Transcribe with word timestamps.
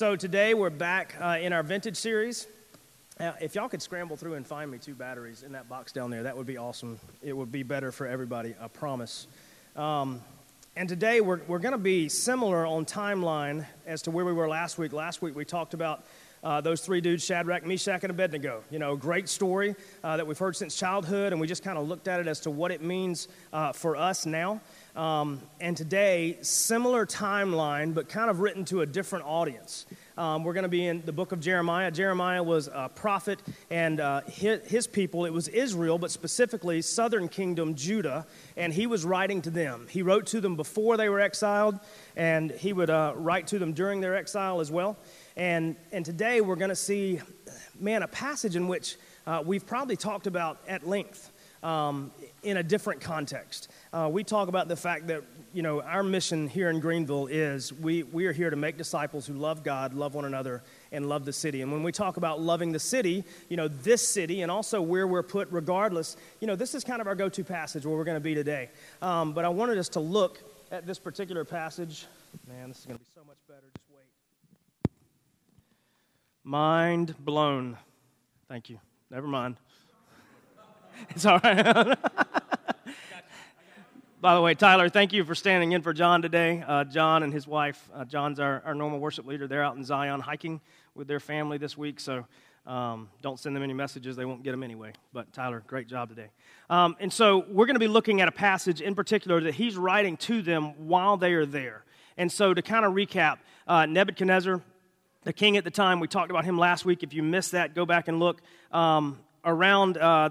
So 0.00 0.16
today 0.16 0.54
we're 0.54 0.70
back 0.70 1.14
uh, 1.20 1.36
in 1.42 1.52
our 1.52 1.62
vintage 1.62 1.96
series. 1.98 2.46
Uh, 3.18 3.32
if 3.38 3.54
y'all 3.54 3.68
could 3.68 3.82
scramble 3.82 4.16
through 4.16 4.32
and 4.32 4.46
find 4.46 4.70
me 4.70 4.78
two 4.78 4.94
batteries 4.94 5.42
in 5.42 5.52
that 5.52 5.68
box 5.68 5.92
down 5.92 6.10
there, 6.10 6.22
that 6.22 6.34
would 6.34 6.46
be 6.46 6.56
awesome. 6.56 6.98
It 7.22 7.36
would 7.36 7.52
be 7.52 7.62
better 7.62 7.92
for 7.92 8.06
everybody, 8.06 8.54
I 8.58 8.68
promise. 8.68 9.26
Um, 9.76 10.22
and 10.74 10.88
today 10.88 11.20
we're, 11.20 11.42
we're 11.46 11.58
going 11.58 11.72
to 11.72 11.76
be 11.78 12.08
similar 12.08 12.64
on 12.64 12.86
timeline 12.86 13.66
as 13.84 14.00
to 14.00 14.10
where 14.10 14.24
we 14.24 14.32
were 14.32 14.48
last 14.48 14.78
week. 14.78 14.94
Last 14.94 15.20
week 15.20 15.36
we 15.36 15.44
talked 15.44 15.74
about 15.74 16.02
uh, 16.42 16.62
those 16.62 16.80
three 16.80 17.02
dudes, 17.02 17.22
Shadrach, 17.22 17.66
Meshach, 17.66 18.02
and 18.02 18.10
Abednego. 18.10 18.64
You 18.70 18.78
know, 18.78 18.96
great 18.96 19.28
story 19.28 19.76
uh, 20.02 20.16
that 20.16 20.26
we've 20.26 20.38
heard 20.38 20.56
since 20.56 20.76
childhood, 20.76 21.32
and 21.32 21.40
we 21.42 21.46
just 21.46 21.62
kind 21.62 21.76
of 21.76 21.86
looked 21.86 22.08
at 22.08 22.20
it 22.20 22.26
as 22.26 22.40
to 22.40 22.50
what 22.50 22.70
it 22.70 22.80
means 22.82 23.28
uh, 23.52 23.74
for 23.74 23.96
us 23.96 24.24
now. 24.24 24.62
Um, 24.96 25.40
and 25.60 25.76
today, 25.76 26.38
similar 26.42 27.06
timeline, 27.06 27.94
but 27.94 28.08
kind 28.08 28.28
of 28.28 28.40
written 28.40 28.64
to 28.66 28.80
a 28.80 28.86
different 28.86 29.24
audience. 29.24 29.86
Um, 30.18 30.42
we're 30.42 30.52
going 30.52 30.64
to 30.64 30.68
be 30.68 30.84
in 30.84 31.02
the 31.06 31.12
book 31.12 31.30
of 31.30 31.38
Jeremiah. 31.40 31.92
Jeremiah 31.92 32.42
was 32.42 32.68
a 32.72 32.90
prophet, 32.92 33.40
and 33.70 34.00
uh, 34.00 34.22
his, 34.22 34.60
his, 34.68 34.86
people, 34.88 35.26
it 35.26 35.32
was 35.32 35.46
Israel, 35.48 35.96
but 35.96 36.10
specifically 36.10 36.82
southern 36.82 37.28
kingdom, 37.28 37.76
Judah, 37.76 38.26
and 38.56 38.72
he 38.72 38.88
was 38.88 39.04
writing 39.04 39.40
to 39.42 39.50
them. 39.50 39.86
He 39.88 40.02
wrote 40.02 40.26
to 40.26 40.40
them 40.40 40.56
before 40.56 40.96
they 40.96 41.08
were 41.08 41.20
exiled, 41.20 41.78
and 42.16 42.50
he 42.50 42.72
would 42.72 42.90
uh, 42.90 43.12
write 43.14 43.46
to 43.48 43.60
them 43.60 43.72
during 43.72 44.00
their 44.00 44.16
exile 44.16 44.60
as 44.60 44.72
well. 44.72 44.98
And, 45.36 45.76
and 45.92 46.04
today 46.04 46.40
we're 46.40 46.56
going 46.56 46.70
to 46.70 46.76
see, 46.76 47.20
man, 47.78 48.02
a 48.02 48.08
passage 48.08 48.56
in 48.56 48.66
which 48.66 48.96
uh, 49.26 49.42
we've 49.46 49.66
probably 49.66 49.96
talked 49.96 50.26
about 50.26 50.58
at 50.66 50.86
length 50.86 51.30
um, 51.62 52.10
in 52.42 52.56
a 52.56 52.62
different 52.62 53.00
context. 53.00 53.68
Uh, 53.92 54.08
we 54.10 54.22
talk 54.22 54.46
about 54.46 54.68
the 54.68 54.76
fact 54.76 55.08
that 55.08 55.24
you 55.52 55.62
know 55.62 55.82
our 55.82 56.04
mission 56.04 56.46
here 56.46 56.70
in 56.70 56.78
Greenville 56.78 57.26
is 57.26 57.72
we, 57.72 58.04
we 58.04 58.26
are 58.26 58.32
here 58.32 58.48
to 58.48 58.54
make 58.54 58.76
disciples 58.76 59.26
who 59.26 59.34
love 59.34 59.64
God, 59.64 59.94
love 59.94 60.14
one 60.14 60.24
another, 60.24 60.62
and 60.92 61.08
love 61.08 61.24
the 61.24 61.32
city. 61.32 61.60
And 61.60 61.72
when 61.72 61.82
we 61.82 61.90
talk 61.90 62.16
about 62.16 62.40
loving 62.40 62.70
the 62.70 62.78
city, 62.78 63.24
you 63.48 63.56
know 63.56 63.66
this 63.66 64.06
city 64.06 64.42
and 64.42 64.50
also 64.50 64.80
where 64.80 65.08
we're 65.08 65.24
put, 65.24 65.48
regardless, 65.50 66.16
you 66.38 66.46
know 66.46 66.54
this 66.54 66.76
is 66.76 66.84
kind 66.84 67.00
of 67.00 67.08
our 67.08 67.16
go-to 67.16 67.42
passage 67.42 67.84
where 67.84 67.96
we're 67.96 68.04
going 68.04 68.16
to 68.16 68.20
be 68.20 68.32
today. 68.32 68.70
Um, 69.02 69.32
but 69.32 69.44
I 69.44 69.48
wanted 69.48 69.76
us 69.76 69.88
to 69.90 70.00
look 70.00 70.38
at 70.70 70.86
this 70.86 71.00
particular 71.00 71.44
passage. 71.44 72.06
Man, 72.46 72.68
this 72.68 72.78
is 72.78 72.86
going 72.86 72.98
to 72.98 73.04
be 73.04 73.10
so 73.12 73.24
much 73.26 73.38
better. 73.48 73.66
Just 73.76 73.90
wait. 73.92 74.92
Mind 76.44 77.16
blown. 77.24 77.76
Thank 78.48 78.70
you. 78.70 78.78
Never 79.10 79.26
mind. 79.26 79.56
It's 81.08 81.24
all 81.24 81.38
right. 81.42 81.96
By 84.20 84.34
the 84.34 84.42
way, 84.42 84.54
Tyler, 84.54 84.90
thank 84.90 85.14
you 85.14 85.24
for 85.24 85.34
standing 85.34 85.72
in 85.72 85.80
for 85.80 85.94
John 85.94 86.20
today. 86.20 86.62
Uh, 86.66 86.84
John 86.84 87.22
and 87.22 87.32
his 87.32 87.46
wife, 87.46 87.88
uh, 87.94 88.04
John's 88.04 88.38
our, 88.38 88.60
our 88.66 88.74
normal 88.74 88.98
worship 88.98 89.24
leader. 89.24 89.46
They're 89.46 89.62
out 89.62 89.76
in 89.76 89.82
Zion 89.82 90.20
hiking 90.20 90.60
with 90.94 91.08
their 91.08 91.20
family 91.20 91.56
this 91.56 91.78
week, 91.78 91.98
so 91.98 92.26
um, 92.66 93.08
don't 93.22 93.40
send 93.40 93.56
them 93.56 93.62
any 93.62 93.72
messages. 93.72 94.16
They 94.16 94.26
won't 94.26 94.42
get 94.42 94.50
them 94.50 94.62
anyway. 94.62 94.92
But 95.14 95.32
Tyler, 95.32 95.62
great 95.66 95.86
job 95.86 96.10
today. 96.10 96.28
Um, 96.68 96.96
and 97.00 97.10
so 97.10 97.46
we're 97.48 97.64
going 97.64 97.76
to 97.76 97.80
be 97.80 97.88
looking 97.88 98.20
at 98.20 98.28
a 98.28 98.32
passage 98.32 98.82
in 98.82 98.94
particular 98.94 99.40
that 99.40 99.54
he's 99.54 99.78
writing 99.78 100.18
to 100.18 100.42
them 100.42 100.86
while 100.86 101.16
they 101.16 101.32
are 101.32 101.46
there. 101.46 101.84
And 102.18 102.30
so 102.30 102.52
to 102.52 102.60
kind 102.60 102.84
of 102.84 102.92
recap, 102.92 103.38
uh, 103.66 103.86
Nebuchadnezzar, 103.86 104.60
the 105.22 105.32
king 105.32 105.56
at 105.56 105.64
the 105.64 105.70
time, 105.70 105.98
we 105.98 106.08
talked 106.08 106.30
about 106.30 106.44
him 106.44 106.58
last 106.58 106.84
week. 106.84 107.02
If 107.02 107.14
you 107.14 107.22
missed 107.22 107.52
that, 107.52 107.74
go 107.74 107.86
back 107.86 108.06
and 108.06 108.20
look. 108.20 108.42
Um, 108.70 109.18
around 109.46 109.96
uh, 109.96 110.28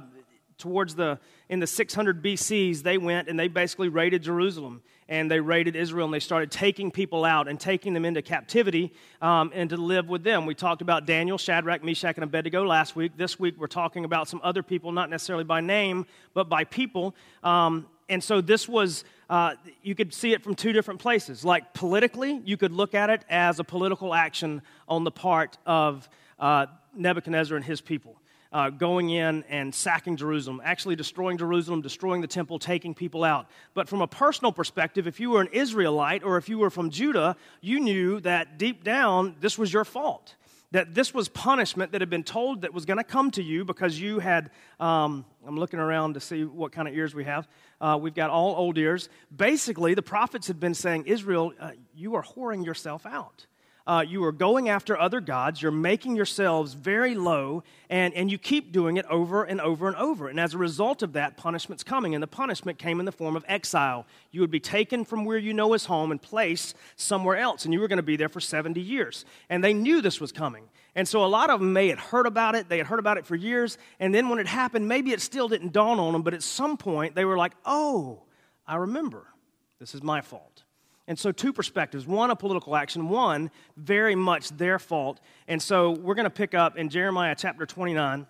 towards 0.59 0.93
the 0.93 1.17
in 1.49 1.59
the 1.59 1.67
600 1.67 2.23
BCs, 2.23 2.83
they 2.83 2.99
went 2.99 3.27
and 3.27 3.37
they 3.39 3.47
basically 3.47 3.89
raided 3.89 4.21
Jerusalem 4.21 4.83
and 5.07 5.29
they 5.29 5.39
raided 5.39 5.75
Israel 5.75 6.05
and 6.05 6.13
they 6.13 6.19
started 6.19 6.51
taking 6.51 6.91
people 6.91 7.25
out 7.25 7.47
and 7.47 7.59
taking 7.59 7.95
them 7.95 8.05
into 8.05 8.21
captivity 8.21 8.93
um, 9.19 9.51
and 9.55 9.71
to 9.71 9.77
live 9.77 10.07
with 10.07 10.23
them. 10.23 10.45
We 10.45 10.53
talked 10.53 10.83
about 10.83 11.07
Daniel, 11.07 11.39
Shadrach, 11.39 11.83
Meshach, 11.83 12.15
and 12.15 12.23
Abednego 12.23 12.63
last 12.63 12.95
week. 12.95 13.13
This 13.17 13.39
week 13.39 13.55
we're 13.57 13.65
talking 13.65 14.05
about 14.05 14.29
some 14.29 14.39
other 14.43 14.61
people, 14.61 14.91
not 14.91 15.09
necessarily 15.09 15.43
by 15.43 15.59
name, 15.59 16.05
but 16.35 16.47
by 16.47 16.65
people. 16.65 17.15
Um, 17.43 17.87
and 18.09 18.23
so 18.23 18.41
this 18.41 18.69
was, 18.69 19.03
uh, 19.27 19.55
you 19.81 19.95
could 19.95 20.13
see 20.13 20.33
it 20.33 20.43
from 20.43 20.53
two 20.53 20.71
different 20.71 20.99
places. 20.99 21.43
Like 21.43 21.73
politically, 21.73 22.41
you 22.45 22.57
could 22.57 22.71
look 22.71 22.93
at 22.93 23.09
it 23.09 23.25
as 23.27 23.59
a 23.59 23.63
political 23.63 24.13
action 24.13 24.61
on 24.87 25.03
the 25.03 25.11
part 25.11 25.57
of 25.65 26.07
uh, 26.39 26.67
Nebuchadnezzar 26.93 27.57
and 27.57 27.65
his 27.65 27.81
people 27.81 28.19
uh, 28.51 28.69
going 28.69 29.09
in 29.09 29.43
and 29.49 29.73
sacking 29.73 30.17
Jerusalem, 30.17 30.61
actually 30.63 30.95
destroying 30.95 31.37
Jerusalem, 31.37 31.81
destroying 31.81 32.21
the 32.21 32.27
temple, 32.27 32.57
taking 32.57 32.93
people 32.93 33.23
out. 33.23 33.47
But 33.73 33.87
from 33.87 34.01
a 34.01 34.07
personal 34.07 34.51
perspective, 34.51 35.07
if 35.07 35.19
you 35.19 35.31
were 35.31 35.41
an 35.41 35.49
Israelite 35.51 36.23
or 36.23 36.37
if 36.37 36.49
you 36.49 36.57
were 36.57 36.69
from 36.69 36.89
Judah, 36.89 37.35
you 37.61 37.79
knew 37.79 38.19
that 38.21 38.57
deep 38.57 38.83
down 38.83 39.35
this 39.39 39.57
was 39.57 39.71
your 39.71 39.85
fault. 39.85 40.35
That 40.71 40.93
this 40.93 41.15
was 41.15 41.29
punishment 41.29 41.93
that 41.93 42.01
had 42.01 42.11
been 42.11 42.23
told 42.23 42.61
that 42.61 42.73
was 42.73 42.85
going 42.85 42.97
to 42.97 43.03
come 43.03 43.31
to 43.31 43.41
you 43.41 43.65
because 43.65 43.99
you 43.99 44.19
had. 44.19 44.51
Um, 44.79 45.25
I'm 45.47 45.57
looking 45.57 45.79
around 45.79 46.13
to 46.13 46.19
see 46.19 46.43
what 46.43 46.71
kind 46.71 46.87
of 46.87 46.93
ears 46.93 47.15
we 47.15 47.23
have. 47.23 47.47
Uh, 47.81 47.97
we've 47.99 48.13
got 48.13 48.29
all 48.29 48.55
old 48.55 48.77
ears. 48.77 49.09
Basically, 49.35 49.95
the 49.95 50.03
prophets 50.03 50.45
had 50.45 50.59
been 50.59 50.75
saying, 50.75 51.05
Israel, 51.07 51.53
uh, 51.59 51.71
you 51.95 52.13
are 52.15 52.23
whoring 52.23 52.63
yourself 52.63 53.07
out 53.07 53.47
uh, 53.89 54.01
you 54.01 54.23
are 54.23 54.31
going 54.31 54.69
after 54.69 54.95
other 54.99 55.19
gods, 55.19 55.63
you're 55.63 55.71
making 55.71 56.15
yourselves 56.15 56.75
very 56.75 57.15
low, 57.15 57.63
and, 57.89 58.13
and 58.13 58.31
you 58.31 58.37
keep 58.37 58.71
doing 58.71 58.97
it 58.97 59.05
over 59.07 59.43
and 59.43 59.59
over 59.59 59.87
and 59.87 59.95
over. 59.95 60.27
And 60.27 60.39
as 60.39 60.53
a 60.53 60.59
result 60.59 61.01
of 61.01 61.13
that, 61.13 61.37
punishment's 61.37 61.83
coming. 61.83 62.13
And 62.13 62.21
the 62.21 62.27
punishment 62.27 62.77
came 62.77 62.99
in 62.99 63.07
the 63.07 63.11
form 63.11 63.35
of 63.35 63.43
exile. 63.47 64.05
You 64.29 64.41
would 64.41 64.51
be 64.51 64.59
taken 64.59 65.05
from 65.05 65.25
where 65.25 65.39
you 65.39 65.53
know 65.55 65.73
is 65.73 65.85
home 65.85 66.11
and 66.11 66.21
placed 66.21 66.75
somewhere 66.97 67.37
else, 67.37 67.65
and 67.65 67.73
you 67.73 67.79
were 67.79 67.87
going 67.87 67.97
to 67.97 68.03
be 68.03 68.15
there 68.15 68.29
for 68.29 68.39
70 68.39 68.79
years. 68.79 69.25
And 69.49 69.63
they 69.63 69.73
knew 69.73 70.03
this 70.03 70.21
was 70.21 70.31
coming. 70.31 70.65
And 70.93 71.07
so 71.07 71.25
a 71.25 71.25
lot 71.25 71.49
of 71.49 71.59
them 71.59 71.73
may 71.73 71.87
had 71.87 71.97
heard 71.97 72.27
about 72.27 72.53
it, 72.53 72.69
they 72.69 72.77
had 72.77 72.85
heard 72.85 72.99
about 72.99 73.17
it 73.17 73.25
for 73.25 73.35
years, 73.35 73.79
and 73.99 74.13
then 74.13 74.29
when 74.29 74.37
it 74.37 74.45
happened, 74.45 74.87
maybe 74.87 75.13
it 75.13 75.21
still 75.21 75.47
didn't 75.47 75.73
dawn 75.73 75.99
on 75.99 76.13
them, 76.13 76.21
but 76.21 76.35
at 76.35 76.43
some 76.43 76.77
point 76.77 77.15
they 77.15 77.25
were 77.25 77.37
like, 77.37 77.53
oh, 77.65 78.21
I 78.67 78.75
remember. 78.75 79.25
This 79.79 79.95
is 79.95 80.03
my 80.03 80.21
fault. 80.21 80.48
And 81.09 81.17
so, 81.17 81.31
two 81.31 81.51
perspectives 81.51 82.05
one, 82.05 82.29
a 82.29 82.35
political 82.35 82.75
action, 82.75 83.09
one, 83.09 83.49
very 83.75 84.13
much 84.13 84.49
their 84.49 84.77
fault. 84.77 85.19
And 85.47 85.59
so, 85.59 85.89
we're 85.89 86.13
going 86.13 86.25
to 86.25 86.29
pick 86.29 86.53
up 86.53 86.77
in 86.77 86.87
Jeremiah 86.87 87.35
chapter 87.35 87.65
29. 87.65 88.27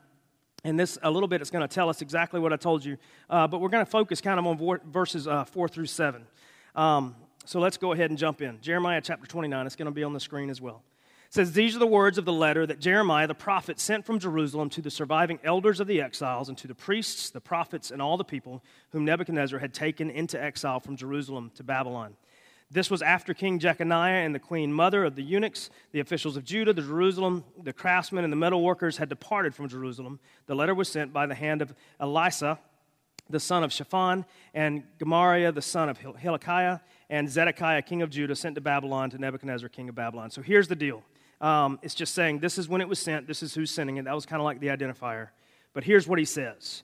And 0.63 0.79
this, 0.79 0.97
a 1.03 1.12
little 1.12 1.28
bit, 1.28 1.41
it's 1.41 1.50
going 1.50 1.68
to 1.68 1.73
tell 1.73 1.89
us 1.89 2.01
exactly 2.01 2.39
what 2.39 2.53
I 2.53 2.56
told 2.56 2.85
you. 2.85 2.97
Uh, 3.29 3.47
but 3.47 3.59
we're 3.59 3.69
going 3.69 3.85
to 3.85 3.91
focus 3.91 4.22
kind 4.22 4.39
of 4.39 4.47
on 4.47 4.79
verses 4.91 5.28
uh, 5.28 5.44
4 5.44 5.68
through 5.68 5.88
7. 5.88 6.25
Um, 6.73 7.16
so, 7.44 7.59
let's 7.59 7.75
go 7.75 7.91
ahead 7.91 8.12
and 8.12 8.18
jump 8.18 8.41
in. 8.41 8.62
Jeremiah 8.62 9.01
chapter 9.01 9.28
29, 9.28 9.66
it's 9.66 9.75
going 9.75 9.85
to 9.88 9.91
be 9.91 10.03
on 10.03 10.13
the 10.13 10.19
screen 10.22 10.50
as 10.50 10.62
well. 10.62 10.81
It 11.28 11.34
says, 11.34 11.51
These 11.51 11.75
are 11.75 11.79
the 11.79 11.85
words 11.85 12.18
of 12.18 12.23
the 12.23 12.31
letter 12.31 12.66
that 12.66 12.79
Jeremiah 12.79 13.28
the 13.28 13.35
prophet 13.35 13.81
sent 13.81 14.06
from 14.06 14.19
Jerusalem 14.19 14.69
to 14.69 14.81
the 14.81 14.89
surviving 14.89 15.39
elders 15.44 15.81
of 15.81 15.88
the 15.88 16.01
exiles 16.01 16.47
and 16.47 16.57
to 16.59 16.68
the 16.68 16.75
priests, 16.75 17.29
the 17.29 17.41
prophets, 17.41 17.91
and 17.91 18.01
all 18.01 18.16
the 18.16 18.23
people 18.23 18.63
whom 18.91 19.03
Nebuchadnezzar 19.03 19.59
had 19.59 19.73
taken 19.73 20.09
into 20.09 20.41
exile 20.41 20.79
from 20.79 20.95
Jerusalem 20.95 21.51
to 21.56 21.63
Babylon. 21.63 22.16
This 22.72 22.91
was 22.91 23.02
after 23.02 23.34
King 23.34 23.57
Jeconiah 23.57 24.24
and 24.25 24.34
the 24.34 24.40
queen 24.40 24.72
mother 24.72 25.03
of 25.03 25.16
the 25.16 25.24
eunuchs, 25.24 25.72
the 25.91 26.02
officials 26.02 26.38
of 26.38 26.44
Judah, 26.44 26.72
the 26.72 26.84
Jerusalem, 26.84 27.44
the 27.63 27.74
craftsmen, 27.74 28.24
and 28.24 28.31
the 28.31 28.38
metal 28.38 28.62
workers 28.62 28.97
had 28.97 29.09
departed 29.09 29.56
from 29.56 29.68
Jerusalem. 29.68 30.19
The 30.46 30.56
letter 30.56 30.75
was 30.75 30.88
sent 30.88 31.12
by 31.12 31.25
the 31.25 31.34
hand 31.34 31.63
of 31.63 31.74
Elasah, 32.00 32.59
the 33.28 33.40
son 33.40 33.63
of 33.63 33.74
Shaphan, 33.74 34.24
and 34.53 34.84
Gemariah, 35.00 35.52
the 35.52 35.63
son 35.63 35.90
of 35.90 35.97
Hilkiah, 35.97 36.80
and 37.09 37.28
Zedekiah, 37.28 37.81
king 37.81 38.03
of 38.03 38.12
Judah, 38.12 38.35
sent 38.35 38.53
to 38.53 38.62
Babylon 38.62 39.09
to 39.09 39.18
Nebuchadnezzar, 39.18 39.69
king 39.69 39.90
of 39.90 39.96
Babylon. 39.96 40.30
So 40.30 40.44
here's 40.44 40.68
the 40.68 40.75
deal. 40.75 41.03
Um, 41.41 41.80
it's 41.81 41.96
just 41.96 42.13
saying 42.13 42.40
this 42.40 42.59
is 42.59 42.69
when 42.69 42.81
it 42.81 42.88
was 42.88 43.00
sent, 43.00 43.25
this 43.25 43.41
is 43.41 43.56
who's 43.56 43.72
sending 43.72 43.97
it. 43.97 44.06
That 44.06 44.13
was 44.13 44.28
kind 44.28 44.40
of 44.40 44.46
like 44.46 44.59
the 44.59 44.68
identifier. 44.68 45.30
But 45.74 45.84
here's 45.84 46.07
what 46.07 46.19
he 46.19 46.25
says 46.25 46.84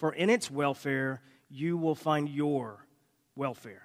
for 0.00 0.14
in 0.14 0.30
its 0.30 0.50
welfare 0.50 1.20
you 1.50 1.76
will 1.76 1.94
find 1.94 2.26
your 2.28 2.86
welfare. 3.36 3.82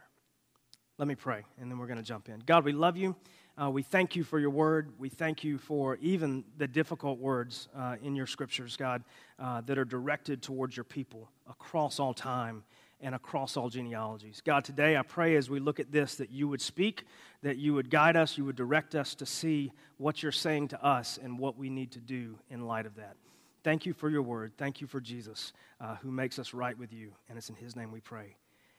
Let 0.98 1.10
me 1.10 1.16
pray, 1.16 1.44
and 1.60 1.70
then 1.70 1.78
we're 1.78 1.88
going 1.88 1.98
to 1.98 2.04
jump 2.04 2.30
in. 2.30 2.40
God, 2.46 2.64
we 2.64 2.72
love 2.72 2.96
you. 2.96 3.18
Uh, 3.62 3.70
we 3.70 3.84
thank 3.84 4.16
you 4.16 4.24
for 4.24 4.40
your 4.40 4.50
word. 4.50 4.94
We 4.98 5.10
thank 5.10 5.44
you 5.44 5.58
for 5.58 5.98
even 5.98 6.46
the 6.58 6.68
difficult 6.70 7.20
words 7.20 7.68
uh, 7.76 7.98
in 8.02 8.16
your 8.16 8.28
scriptures, 8.28 8.78
God, 8.78 9.04
uh, 9.40 9.60
that 9.62 9.78
are 9.78 9.84
directed 9.84 10.42
towards 10.42 10.78
your 10.78 10.86
people 10.86 11.30
across 11.50 12.00
all 12.00 12.14
time. 12.14 12.64
and 13.02 13.14
across 13.14 13.58
all 13.58 13.70
genealogies. 13.70 14.42
God, 14.44 14.64
today 14.64 14.96
I 14.96 15.02
pray 15.02 15.36
as 15.36 15.50
we 15.50 15.60
look 15.60 15.82
at 15.82 15.92
this 15.92 16.16
that 16.16 16.32
you 16.32 16.48
would 16.48 16.62
speak, 16.62 17.04
that 17.44 17.58
you 17.58 17.74
would 17.74 17.90
guide 17.90 18.16
us, 18.16 18.38
you 18.38 18.46
would 18.46 18.56
direct 18.56 18.96
us 18.96 19.14
to 19.16 19.26
see 19.26 19.74
what 19.98 20.24
you're 20.24 20.32
saying 20.32 20.70
to 20.70 20.84
us 20.84 21.20
and 21.22 21.38
what 21.38 21.58
we 21.58 21.70
need 21.70 21.92
to 21.92 22.00
do 22.00 22.40
in 22.50 22.66
light 22.66 22.86
of 22.86 22.96
that. 22.96 23.18
Thank 23.66 23.88
you 23.88 23.94
for 23.94 24.12
your 24.12 24.22
word. 24.22 24.52
Thank 24.60 24.80
you 24.80 24.86
for 24.86 25.02
Jesus, 25.02 25.52
uh, 25.82 25.96
who 25.96 26.12
makes 26.12 26.38
us 26.38 26.54
right 26.54 26.78
with 26.78 26.94
you. 26.94 27.12
And 27.28 27.36
it's 27.36 27.50
in 27.50 27.56
his 27.56 27.76
name 27.76 27.92
we 27.92 28.00
pray. 28.00 28.36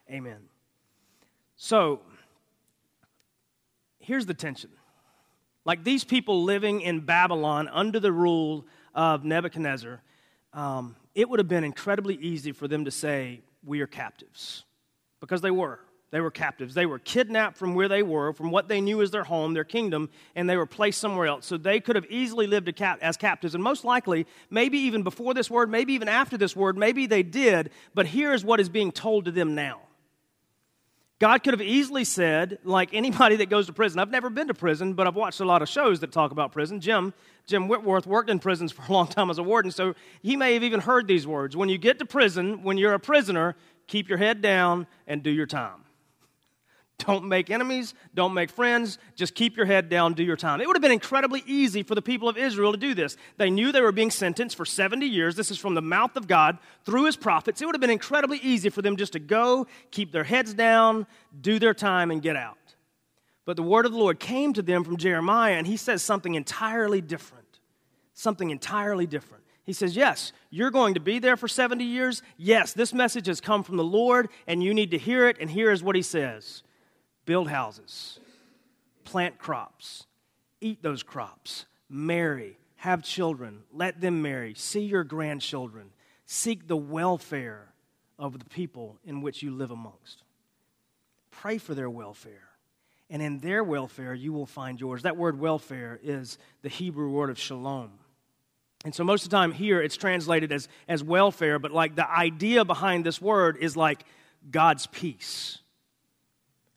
Amen. 0.08 0.38
So, 1.56 2.02
here's 3.98 4.26
the 4.26 4.32
tension. 4.32 4.70
Like 5.64 5.82
these 5.82 6.04
people 6.04 6.44
living 6.44 6.82
in 6.82 7.00
Babylon 7.00 7.68
under 7.72 7.98
the 7.98 8.12
rule 8.12 8.64
of 8.94 9.24
Nebuchadnezzar, 9.24 10.00
um, 10.52 10.94
it 11.16 11.28
would 11.28 11.40
have 11.40 11.48
been 11.48 11.64
incredibly 11.64 12.14
easy 12.14 12.52
for 12.52 12.68
them 12.68 12.84
to 12.84 12.92
say, 12.92 13.40
We 13.64 13.80
are 13.80 13.88
captives. 13.88 14.62
Because 15.18 15.40
they 15.40 15.50
were. 15.50 15.80
They 16.12 16.20
were 16.20 16.30
captives. 16.30 16.74
They 16.74 16.86
were 16.86 17.00
kidnapped 17.00 17.56
from 17.56 17.74
where 17.74 17.88
they 17.88 18.02
were, 18.02 18.32
from 18.32 18.50
what 18.50 18.68
they 18.68 18.80
knew 18.80 19.02
as 19.02 19.10
their 19.10 19.24
home, 19.24 19.54
their 19.54 19.64
kingdom, 19.64 20.08
and 20.36 20.48
they 20.48 20.56
were 20.56 20.66
placed 20.66 21.00
somewhere 21.00 21.26
else. 21.26 21.46
So 21.46 21.56
they 21.56 21.80
could 21.80 21.96
have 21.96 22.06
easily 22.08 22.46
lived 22.46 22.72
as 22.80 23.16
captives. 23.16 23.54
And 23.54 23.62
most 23.62 23.84
likely, 23.84 24.26
maybe 24.48 24.78
even 24.78 25.02
before 25.02 25.34
this 25.34 25.50
word, 25.50 25.68
maybe 25.68 25.94
even 25.94 26.08
after 26.08 26.36
this 26.36 26.54
word, 26.54 26.78
maybe 26.78 27.06
they 27.06 27.24
did. 27.24 27.70
But 27.94 28.06
here's 28.06 28.44
what 28.44 28.60
is 28.60 28.68
being 28.68 28.92
told 28.92 29.24
to 29.24 29.32
them 29.32 29.54
now. 29.54 29.80
God 31.18 31.42
could 31.42 31.54
have 31.54 31.62
easily 31.62 32.04
said, 32.04 32.58
like 32.62 32.92
anybody 32.92 33.36
that 33.36 33.48
goes 33.48 33.66
to 33.66 33.72
prison, 33.72 33.98
I've 33.98 34.10
never 34.10 34.28
been 34.28 34.48
to 34.48 34.54
prison, 34.54 34.92
but 34.92 35.06
I've 35.06 35.16
watched 35.16 35.40
a 35.40 35.46
lot 35.46 35.62
of 35.62 35.68
shows 35.68 36.00
that 36.00 36.12
talk 36.12 36.30
about 36.30 36.52
prison. 36.52 36.78
Jim, 36.78 37.14
Jim 37.46 37.68
Whitworth 37.68 38.06
worked 38.06 38.28
in 38.28 38.38
prisons 38.38 38.70
for 38.70 38.82
a 38.86 38.92
long 38.92 39.06
time 39.06 39.30
as 39.30 39.38
a 39.38 39.42
warden, 39.42 39.70
so 39.70 39.94
he 40.20 40.36
may 40.36 40.52
have 40.52 40.62
even 40.62 40.80
heard 40.80 41.08
these 41.08 41.26
words. 41.26 41.56
When 41.56 41.70
you 41.70 41.78
get 41.78 41.98
to 42.00 42.06
prison, 42.06 42.62
when 42.62 42.76
you're 42.76 42.92
a 42.92 43.00
prisoner, 43.00 43.56
keep 43.86 44.10
your 44.10 44.18
head 44.18 44.42
down 44.42 44.86
and 45.06 45.22
do 45.22 45.30
your 45.30 45.46
time. 45.46 45.85
Don't 46.98 47.26
make 47.26 47.50
enemies, 47.50 47.92
don't 48.14 48.32
make 48.32 48.50
friends, 48.50 48.98
just 49.14 49.34
keep 49.34 49.56
your 49.56 49.66
head 49.66 49.90
down, 49.90 50.14
do 50.14 50.24
your 50.24 50.36
time. 50.36 50.62
It 50.62 50.66
would 50.66 50.76
have 50.76 50.82
been 50.82 50.92
incredibly 50.92 51.42
easy 51.46 51.82
for 51.82 51.94
the 51.94 52.00
people 52.00 52.26
of 52.26 52.38
Israel 52.38 52.72
to 52.72 52.78
do 52.78 52.94
this. 52.94 53.18
They 53.36 53.50
knew 53.50 53.70
they 53.70 53.82
were 53.82 53.92
being 53.92 54.10
sentenced 54.10 54.56
for 54.56 54.64
70 54.64 55.04
years. 55.06 55.36
This 55.36 55.50
is 55.50 55.58
from 55.58 55.74
the 55.74 55.82
mouth 55.82 56.16
of 56.16 56.26
God 56.26 56.58
through 56.84 57.04
his 57.04 57.16
prophets. 57.16 57.60
It 57.60 57.66
would 57.66 57.74
have 57.74 57.82
been 57.82 57.90
incredibly 57.90 58.38
easy 58.38 58.70
for 58.70 58.80
them 58.80 58.96
just 58.96 59.12
to 59.12 59.18
go, 59.18 59.66
keep 59.90 60.10
their 60.10 60.24
heads 60.24 60.54
down, 60.54 61.06
do 61.38 61.58
their 61.58 61.74
time, 61.74 62.10
and 62.10 62.22
get 62.22 62.34
out. 62.34 62.56
But 63.44 63.56
the 63.56 63.62
word 63.62 63.84
of 63.84 63.92
the 63.92 63.98
Lord 63.98 64.18
came 64.18 64.54
to 64.54 64.62
them 64.62 64.82
from 64.82 64.96
Jeremiah, 64.96 65.54
and 65.54 65.66
he 65.66 65.76
says 65.76 66.02
something 66.02 66.34
entirely 66.34 67.02
different. 67.02 67.60
Something 68.14 68.48
entirely 68.48 69.06
different. 69.06 69.44
He 69.64 69.72
says, 69.72 69.94
Yes, 69.96 70.32
you're 70.48 70.70
going 70.70 70.94
to 70.94 71.00
be 71.00 71.18
there 71.18 71.36
for 71.36 71.46
70 71.46 71.84
years. 71.84 72.22
Yes, 72.38 72.72
this 72.72 72.94
message 72.94 73.26
has 73.26 73.40
come 73.40 73.62
from 73.62 73.76
the 73.76 73.84
Lord, 73.84 74.30
and 74.46 74.62
you 74.62 74.72
need 74.72 74.92
to 74.92 74.98
hear 74.98 75.28
it. 75.28 75.36
And 75.38 75.50
here 75.50 75.70
is 75.70 75.82
what 75.82 75.94
he 75.94 76.02
says 76.02 76.62
build 77.26 77.48
houses, 77.48 78.18
plant 79.04 79.38
crops, 79.38 80.06
eat 80.60 80.82
those 80.82 81.02
crops, 81.02 81.66
marry, 81.88 82.56
have 82.76 83.02
children, 83.02 83.62
let 83.72 84.00
them 84.00 84.22
marry, 84.22 84.54
see 84.54 84.82
your 84.82 85.04
grandchildren, 85.04 85.90
seek 86.24 86.66
the 86.66 86.76
welfare 86.76 87.72
of 88.18 88.38
the 88.38 88.44
people 88.46 88.96
in 89.04 89.20
which 89.20 89.42
you 89.42 89.50
live 89.50 89.70
amongst. 89.70 90.22
Pray 91.30 91.58
for 91.58 91.74
their 91.74 91.90
welfare. 91.90 92.48
And 93.10 93.22
in 93.22 93.38
their 93.38 93.62
welfare, 93.62 94.14
you 94.14 94.32
will 94.32 94.46
find 94.46 94.80
yours. 94.80 95.02
That 95.02 95.16
word 95.16 95.38
welfare 95.38 96.00
is 96.02 96.38
the 96.62 96.68
Hebrew 96.68 97.10
word 97.10 97.30
of 97.30 97.38
shalom. 97.38 97.90
And 98.84 98.94
so, 98.94 99.04
most 99.04 99.24
of 99.24 99.30
the 99.30 99.36
time 99.36 99.52
here, 99.52 99.80
it's 99.80 99.96
translated 99.96 100.50
as, 100.50 100.68
as 100.88 101.04
welfare, 101.04 101.58
but 101.58 101.70
like 101.70 101.94
the 101.94 102.08
idea 102.08 102.64
behind 102.64 103.04
this 103.04 103.20
word 103.20 103.58
is 103.60 103.76
like 103.76 104.04
God's 104.50 104.86
peace 104.88 105.58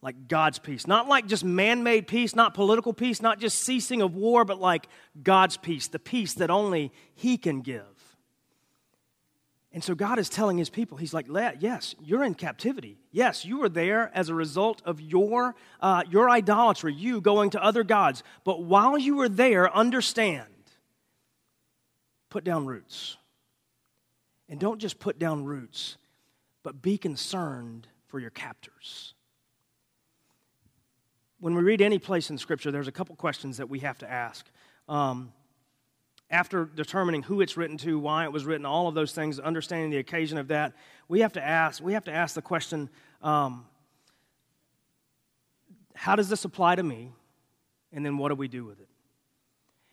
like 0.01 0.27
God's 0.27 0.59
peace. 0.59 0.87
Not 0.87 1.07
like 1.07 1.27
just 1.27 1.43
man 1.43 1.83
made 1.83 2.07
peace, 2.07 2.35
not 2.35 2.53
political 2.53 2.93
peace, 2.93 3.21
not 3.21 3.39
just 3.39 3.59
ceasing 3.59 4.01
of 4.01 4.15
war, 4.15 4.45
but 4.45 4.59
like 4.59 4.87
God's 5.21 5.57
peace, 5.57 5.87
the 5.87 5.99
peace 5.99 6.35
that 6.35 6.49
only 6.49 6.91
He 7.15 7.37
can 7.37 7.61
give. 7.61 7.83
And 9.71 9.83
so 9.83 9.93
God 9.93 10.17
is 10.17 10.29
telling 10.29 10.57
His 10.57 10.69
people, 10.69 10.97
He's 10.97 11.13
like, 11.13 11.27
yes, 11.59 11.95
you're 12.01 12.23
in 12.23 12.33
captivity. 12.33 12.97
Yes, 13.11 13.43
you 13.43 13.61
are 13.63 13.69
there 13.69 14.09
as 14.13 14.29
a 14.29 14.33
result 14.33 14.81
of 14.85 15.01
your, 15.01 15.55
uh, 15.81 16.03
your 16.09 16.29
idolatry, 16.29 16.93
you 16.93 17.19
going 17.19 17.51
to 17.51 17.63
other 17.63 17.83
gods. 17.83 18.23
But 18.45 18.63
while 18.63 18.97
you 18.97 19.19
are 19.19 19.29
there, 19.29 19.73
understand, 19.75 20.47
put 22.29 22.43
down 22.43 22.65
roots. 22.65 23.17
And 24.47 24.59
don't 24.59 24.79
just 24.79 24.97
put 24.97 25.19
down 25.19 25.43
roots, 25.43 25.97
but 26.63 26.81
be 26.81 26.97
concerned 26.97 27.87
for 28.07 28.19
your 28.19 28.31
captors 28.31 29.13
when 31.39 31.55
we 31.55 31.61
read 31.61 31.81
any 31.81 31.99
place 31.99 32.29
in 32.29 32.37
Scripture, 32.37 32.71
there's 32.71 32.87
a 32.87 32.91
couple 32.91 33.15
questions 33.15 33.57
that 33.57 33.69
we 33.69 33.79
have 33.79 33.97
to 33.99 34.09
ask. 34.09 34.45
Um, 34.87 35.33
after 36.29 36.65
determining 36.65 37.23
who 37.23 37.41
it's 37.41 37.57
written 37.57 37.77
to, 37.79 37.97
why 37.97 38.23
it 38.23 38.31
was 38.31 38.45
written, 38.45 38.65
all 38.65 38.87
of 38.87 38.93
those 38.93 39.13
things, 39.13 39.39
understanding 39.39 39.89
the 39.89 39.97
occasion 39.97 40.37
of 40.37 40.49
that, 40.49 40.73
we 41.07 41.21
have 41.21 41.33
to 41.33 41.43
ask. 41.43 41.81
We 41.81 41.93
have 41.93 42.03
to 42.05 42.11
ask 42.11 42.35
the 42.35 42.41
question: 42.41 42.89
um, 43.21 43.65
How 45.95 46.15
does 46.15 46.29
this 46.29 46.45
apply 46.45 46.75
to 46.75 46.83
me? 46.83 47.13
And 47.91 48.05
then 48.05 48.17
what 48.17 48.29
do 48.29 48.35
we 48.35 48.47
do 48.47 48.65
with 48.65 48.79
it? 48.79 48.87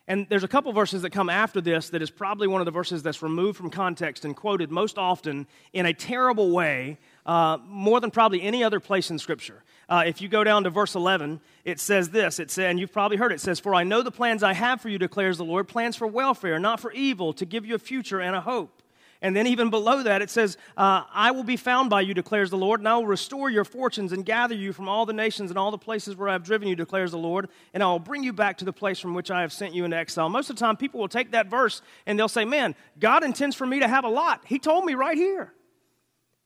And 0.09 0.25
there's 0.29 0.45
a 0.45 0.47
couple 0.47 0.71
verses 0.71 1.01
that 1.01 1.09
come 1.09 1.29
after 1.29 1.59
this 1.59 1.89
that 1.89 2.01
is 2.01 2.09
probably 2.09 2.47
one 2.47 2.61
of 2.61 2.65
the 2.65 2.71
verses 2.71 3.03
that's 3.03 3.21
removed 3.21 3.57
from 3.57 3.69
context 3.69 4.23
and 4.23 4.35
quoted 4.35 4.71
most 4.71 4.97
often 4.97 5.47
in 5.73 5.85
a 5.85 5.93
terrible 5.93 6.51
way, 6.51 6.97
uh, 7.25 7.57
more 7.67 7.99
than 7.99 8.09
probably 8.09 8.41
any 8.41 8.63
other 8.63 8.79
place 8.79 9.11
in 9.11 9.19
Scripture. 9.19 9.63
Uh, 9.89 10.03
if 10.05 10.21
you 10.21 10.29
go 10.29 10.45
down 10.45 10.63
to 10.63 10.69
verse 10.69 10.95
11, 10.95 11.41
it 11.65 11.79
says 11.79 12.09
this. 12.09 12.39
It 12.39 12.49
says, 12.51 12.69
and 12.69 12.79
you've 12.79 12.93
probably 12.93 13.17
heard 13.17 13.33
it, 13.33 13.35
it 13.35 13.41
says, 13.41 13.59
For 13.59 13.75
I 13.75 13.83
know 13.83 14.01
the 14.01 14.11
plans 14.11 14.43
I 14.43 14.53
have 14.53 14.79
for 14.79 14.87
you, 14.87 14.97
declares 14.97 15.37
the 15.37 15.45
Lord, 15.45 15.67
plans 15.67 15.97
for 15.97 16.07
welfare, 16.07 16.57
not 16.57 16.79
for 16.79 16.91
evil, 16.93 17.33
to 17.33 17.45
give 17.45 17.65
you 17.65 17.75
a 17.75 17.79
future 17.79 18.21
and 18.21 18.33
a 18.33 18.41
hope. 18.41 18.81
And 19.21 19.35
then, 19.35 19.47
even 19.47 19.69
below 19.69 20.03
that, 20.03 20.21
it 20.21 20.29
says, 20.29 20.57
uh, 20.75 21.03
I 21.11 21.31
will 21.31 21.43
be 21.43 21.57
found 21.57 21.89
by 21.89 22.01
you, 22.01 22.13
declares 22.13 22.49
the 22.49 22.57
Lord, 22.57 22.79
and 22.79 22.87
I 22.87 22.95
will 22.95 23.07
restore 23.07 23.49
your 23.49 23.65
fortunes 23.65 24.13
and 24.13 24.23
gather 24.25 24.53
you 24.53 24.73
from 24.73 24.87
all 24.87 25.05
the 25.05 25.13
nations 25.13 25.49
and 25.49 25.57
all 25.57 25.71
the 25.71 25.77
places 25.77 26.15
where 26.15 26.29
I 26.29 26.33
have 26.33 26.43
driven 26.43 26.67
you, 26.67 26.75
declares 26.75 27.11
the 27.11 27.17
Lord, 27.17 27.49
and 27.73 27.81
I 27.81 27.87
will 27.87 27.99
bring 27.99 28.23
you 28.23 28.33
back 28.33 28.57
to 28.59 28.65
the 28.65 28.73
place 28.73 28.99
from 28.99 29.13
which 29.13 29.31
I 29.31 29.41
have 29.41 29.51
sent 29.51 29.73
you 29.73 29.85
into 29.85 29.97
exile. 29.97 30.29
Most 30.29 30.49
of 30.49 30.55
the 30.55 30.59
time, 30.59 30.77
people 30.77 30.99
will 30.99 31.07
take 31.07 31.31
that 31.31 31.47
verse 31.47 31.81
and 32.05 32.17
they'll 32.17 32.27
say, 32.27 32.45
Man, 32.45 32.75
God 32.99 33.23
intends 33.23 33.55
for 33.55 33.65
me 33.65 33.79
to 33.79 33.87
have 33.87 34.03
a 34.03 34.09
lot. 34.09 34.43
He 34.45 34.59
told 34.59 34.85
me 34.85 34.93
right 34.93 35.17
here. 35.17 35.53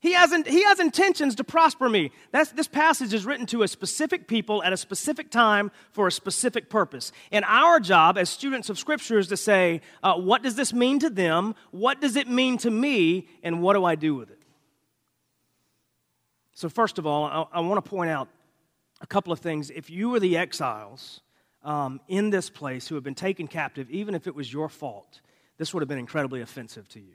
He 0.02 0.14
has, 0.14 0.32
he 0.48 0.64
has 0.64 0.80
intentions 0.80 1.36
to 1.36 1.44
prosper 1.44 1.88
me. 1.88 2.10
That's, 2.32 2.50
this 2.50 2.66
passage 2.66 3.14
is 3.14 3.24
written 3.24 3.46
to 3.46 3.62
a 3.62 3.68
specific 3.68 4.26
people 4.26 4.60
at 4.64 4.72
a 4.72 4.76
specific 4.76 5.30
time 5.30 5.70
for 5.92 6.08
a 6.08 6.12
specific 6.12 6.68
purpose. 6.68 7.12
And 7.30 7.44
our 7.46 7.78
job 7.78 8.18
as 8.18 8.28
students 8.28 8.68
of 8.68 8.80
Scripture 8.80 9.20
is 9.20 9.28
to 9.28 9.36
say, 9.36 9.80
uh, 10.02 10.14
what 10.14 10.42
does 10.42 10.56
this 10.56 10.72
mean 10.72 10.98
to 10.98 11.08
them? 11.08 11.54
What 11.70 12.00
does 12.00 12.16
it 12.16 12.28
mean 12.28 12.58
to 12.58 12.70
me? 12.70 13.28
And 13.44 13.62
what 13.62 13.74
do 13.74 13.84
I 13.84 13.94
do 13.94 14.16
with 14.16 14.30
it? 14.30 14.40
So, 16.54 16.68
first 16.68 16.98
of 16.98 17.06
all, 17.06 17.24
I, 17.52 17.58
I 17.58 17.60
want 17.60 17.82
to 17.82 17.88
point 17.88 18.10
out 18.10 18.28
a 19.00 19.06
couple 19.06 19.32
of 19.32 19.38
things. 19.38 19.70
If 19.70 19.88
you 19.88 20.10
were 20.10 20.18
the 20.18 20.36
exiles 20.36 21.20
um, 21.62 22.00
in 22.08 22.30
this 22.30 22.50
place 22.50 22.88
who 22.88 22.96
have 22.96 23.04
been 23.04 23.14
taken 23.14 23.46
captive, 23.46 23.88
even 23.88 24.16
if 24.16 24.26
it 24.26 24.34
was 24.34 24.52
your 24.52 24.68
fault, 24.68 25.20
this 25.58 25.72
would 25.72 25.80
have 25.80 25.88
been 25.88 25.98
incredibly 25.98 26.40
offensive 26.40 26.88
to 26.88 26.98
you. 26.98 27.14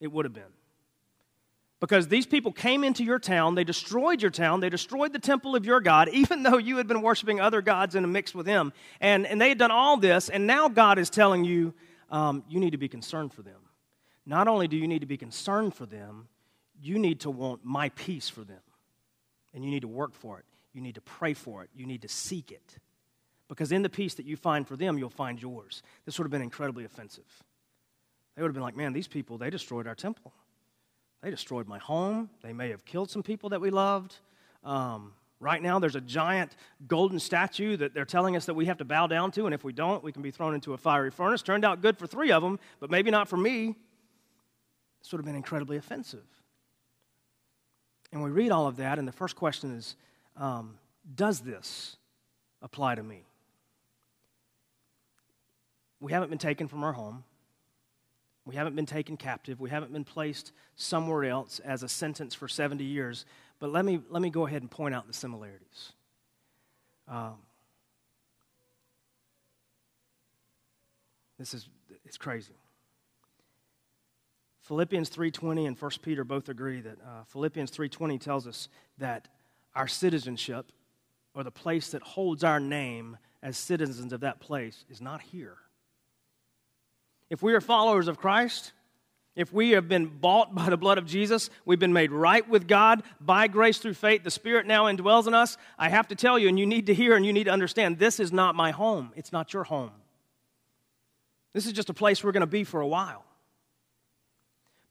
It 0.00 0.12
would 0.12 0.26
have 0.26 0.34
been 0.34 0.52
because 1.80 2.08
these 2.08 2.26
people 2.26 2.52
came 2.52 2.84
into 2.84 3.02
your 3.02 3.18
town, 3.18 3.54
they 3.54 3.64
destroyed 3.64 4.20
your 4.20 4.30
town, 4.30 4.60
they 4.60 4.68
destroyed 4.68 5.14
the 5.14 5.18
temple 5.18 5.56
of 5.56 5.64
your 5.64 5.80
God, 5.80 6.08
even 6.12 6.42
though 6.42 6.58
you 6.58 6.76
had 6.76 6.86
been 6.86 7.02
worshiping 7.02 7.40
other 7.40 7.62
gods 7.62 7.94
in 7.94 8.04
a 8.04 8.08
mix 8.08 8.34
with 8.34 8.46
them. 8.46 8.72
And, 9.00 9.26
and 9.26 9.40
they 9.40 9.48
had 9.48 9.58
done 9.58 9.70
all 9.70 9.96
this, 9.96 10.28
and 10.28 10.46
now 10.46 10.68
God 10.68 10.98
is 10.98 11.10
telling 11.10 11.44
you, 11.44 11.74
um, 12.10 12.44
you 12.48 12.60
need 12.60 12.70
to 12.70 12.78
be 12.78 12.88
concerned 12.88 13.32
for 13.32 13.42
them. 13.42 13.60
Not 14.26 14.46
only 14.46 14.68
do 14.68 14.76
you 14.76 14.86
need 14.86 15.00
to 15.00 15.06
be 15.06 15.16
concerned 15.16 15.74
for 15.74 15.86
them, 15.86 16.28
you 16.82 16.98
need 16.98 17.20
to 17.20 17.30
want 17.30 17.64
my 17.64 17.88
peace 17.90 18.28
for 18.28 18.42
them. 18.42 18.60
And 19.54 19.64
you 19.64 19.70
need 19.70 19.80
to 19.80 19.88
work 19.88 20.14
for 20.14 20.38
it. 20.38 20.44
You 20.72 20.80
need 20.80 20.94
to 20.94 21.00
pray 21.00 21.34
for 21.34 21.64
it. 21.64 21.70
You 21.74 21.86
need 21.86 22.02
to 22.02 22.08
seek 22.08 22.52
it. 22.52 22.76
Because 23.48 23.72
in 23.72 23.82
the 23.82 23.88
peace 23.88 24.14
that 24.14 24.26
you 24.26 24.36
find 24.36 24.66
for 24.66 24.76
them, 24.76 24.96
you'll 24.96 25.10
find 25.10 25.40
yours. 25.40 25.82
This 26.04 26.18
would 26.18 26.24
have 26.24 26.30
been 26.30 26.42
incredibly 26.42 26.84
offensive. 26.84 27.24
They 28.36 28.42
would 28.42 28.48
have 28.48 28.54
been 28.54 28.62
like, 28.62 28.76
man, 28.76 28.92
these 28.92 29.08
people, 29.08 29.38
they 29.38 29.50
destroyed 29.50 29.88
our 29.88 29.96
temple. 29.96 30.32
They 31.22 31.30
destroyed 31.30 31.68
my 31.68 31.78
home. 31.78 32.30
They 32.42 32.52
may 32.52 32.70
have 32.70 32.84
killed 32.84 33.10
some 33.10 33.22
people 33.22 33.50
that 33.50 33.60
we 33.60 33.70
loved. 33.70 34.16
Um, 34.64 35.12
right 35.38 35.62
now, 35.62 35.78
there's 35.78 35.96
a 35.96 36.00
giant 36.00 36.56
golden 36.86 37.18
statue 37.18 37.76
that 37.76 37.92
they're 37.92 38.06
telling 38.06 38.36
us 38.36 38.46
that 38.46 38.54
we 38.54 38.66
have 38.66 38.78
to 38.78 38.84
bow 38.84 39.06
down 39.06 39.30
to, 39.32 39.44
and 39.44 39.54
if 39.54 39.62
we 39.62 39.72
don't, 39.72 40.02
we 40.02 40.12
can 40.12 40.22
be 40.22 40.30
thrown 40.30 40.54
into 40.54 40.72
a 40.72 40.78
fiery 40.78 41.10
furnace. 41.10 41.42
Turned 41.42 41.64
out 41.64 41.82
good 41.82 41.98
for 41.98 42.06
three 42.06 42.32
of 42.32 42.42
them, 42.42 42.58
but 42.78 42.90
maybe 42.90 43.10
not 43.10 43.28
for 43.28 43.36
me. 43.36 43.74
This 45.00 45.12
would 45.12 45.18
have 45.18 45.26
been 45.26 45.36
incredibly 45.36 45.76
offensive. 45.76 46.24
And 48.12 48.22
we 48.22 48.30
read 48.30 48.50
all 48.50 48.66
of 48.66 48.76
that, 48.76 48.98
and 48.98 49.06
the 49.06 49.12
first 49.12 49.36
question 49.36 49.76
is 49.76 49.96
um, 50.36 50.78
Does 51.14 51.40
this 51.40 51.96
apply 52.62 52.94
to 52.94 53.02
me? 53.02 53.24
We 56.00 56.12
haven't 56.12 56.30
been 56.30 56.38
taken 56.38 56.66
from 56.66 56.82
our 56.82 56.92
home. 56.92 57.24
We 58.44 58.54
haven't 58.54 58.74
been 58.74 58.86
taken 58.86 59.16
captive. 59.16 59.60
We 59.60 59.70
haven't 59.70 59.92
been 59.92 60.04
placed 60.04 60.52
somewhere 60.76 61.24
else 61.24 61.60
as 61.60 61.82
a 61.82 61.88
sentence 61.88 62.34
for 62.34 62.48
70 62.48 62.84
years. 62.84 63.26
But 63.58 63.70
let 63.70 63.84
me, 63.84 64.00
let 64.08 64.22
me 64.22 64.30
go 64.30 64.46
ahead 64.46 64.62
and 64.62 64.70
point 64.70 64.94
out 64.94 65.06
the 65.06 65.12
similarities. 65.12 65.92
Um, 67.06 67.36
this 71.38 71.54
is 71.54 71.68
it's 72.04 72.16
crazy. 72.16 72.54
Philippians 74.62 75.10
3:20 75.10 75.66
and 75.66 75.76
1 75.76 75.90
Peter 76.02 76.22
both 76.22 76.48
agree 76.48 76.80
that 76.80 76.98
uh, 77.00 77.24
Philippians 77.24 77.70
3:20 77.70 78.20
tells 78.20 78.46
us 78.46 78.68
that 78.98 79.28
our 79.74 79.88
citizenship 79.88 80.70
or 81.34 81.42
the 81.42 81.50
place 81.50 81.90
that 81.90 82.02
holds 82.02 82.44
our 82.44 82.60
name 82.60 83.16
as 83.42 83.56
citizens 83.56 84.12
of 84.12 84.20
that 84.20 84.40
place 84.40 84.84
is 84.88 85.00
not 85.00 85.20
here. 85.20 85.58
If 87.30 87.42
we 87.42 87.54
are 87.54 87.60
followers 87.60 88.08
of 88.08 88.18
Christ, 88.18 88.72
if 89.36 89.52
we 89.52 89.70
have 89.70 89.88
been 89.88 90.06
bought 90.06 90.54
by 90.54 90.68
the 90.68 90.76
blood 90.76 90.98
of 90.98 91.06
Jesus, 91.06 91.48
we've 91.64 91.78
been 91.78 91.92
made 91.92 92.10
right 92.10 92.46
with 92.48 92.66
God 92.66 93.04
by 93.20 93.46
grace 93.46 93.78
through 93.78 93.94
faith, 93.94 94.24
the 94.24 94.30
Spirit 94.30 94.66
now 94.66 94.84
indwells 94.84 95.28
in 95.28 95.34
us. 95.34 95.56
I 95.78 95.88
have 95.88 96.08
to 96.08 96.16
tell 96.16 96.38
you, 96.38 96.48
and 96.48 96.58
you 96.58 96.66
need 96.66 96.86
to 96.86 96.94
hear 96.94 97.14
and 97.14 97.24
you 97.24 97.32
need 97.32 97.44
to 97.44 97.50
understand 97.50 97.98
this 97.98 98.18
is 98.18 98.32
not 98.32 98.56
my 98.56 98.72
home. 98.72 99.12
It's 99.14 99.32
not 99.32 99.52
your 99.52 99.64
home. 99.64 99.92
This 101.52 101.66
is 101.66 101.72
just 101.72 101.88
a 101.88 101.94
place 101.94 102.22
we're 102.22 102.32
going 102.32 102.42
to 102.42 102.46
be 102.46 102.64
for 102.64 102.80
a 102.80 102.86
while. 102.86 103.24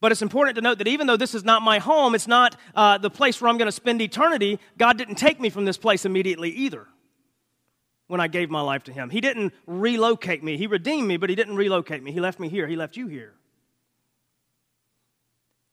But 0.01 0.13
it's 0.13 0.22
important 0.22 0.55
to 0.55 0.62
note 0.62 0.77
that 0.77 0.88
even 0.88 1.08
though 1.08 1.17
this 1.17 1.36
is 1.36 1.43
not 1.43 1.62
my 1.62 1.79
home, 1.79 2.15
it's 2.15 2.27
not 2.27 2.55
uh, 2.74 2.98
the 2.98 3.10
place 3.10 3.41
where 3.41 3.50
I'm 3.50 3.58
going 3.58 3.67
to 3.67 3.72
spend 3.74 4.01
eternity, 4.01 4.58
God 4.77 4.98
didn't 4.98 5.15
take 5.15 5.41
me 5.41 5.50
from 5.50 5.65
this 5.65 5.77
place 5.77 6.05
immediately 6.05 6.51
either 6.51 6.88
when 8.09 8.19
I 8.19 8.27
gave 8.27 8.49
my 8.49 8.61
life 8.61 8.83
to 8.85 8.91
Him. 8.91 9.11
He 9.11 9.21
didn't 9.21 9.53
relocate 9.67 10.43
me. 10.43 10.57
He 10.57 10.65
redeemed 10.67 11.07
me, 11.07 11.15
but 11.15 11.29
He 11.29 11.35
didn't 11.35 11.55
relocate 11.55 12.03
me. 12.03 12.11
He 12.11 12.19
left 12.19 12.39
me 12.39 12.49
here, 12.49 12.67
He 12.67 12.75
left 12.75 12.97
you 12.97 13.07
here. 13.07 13.35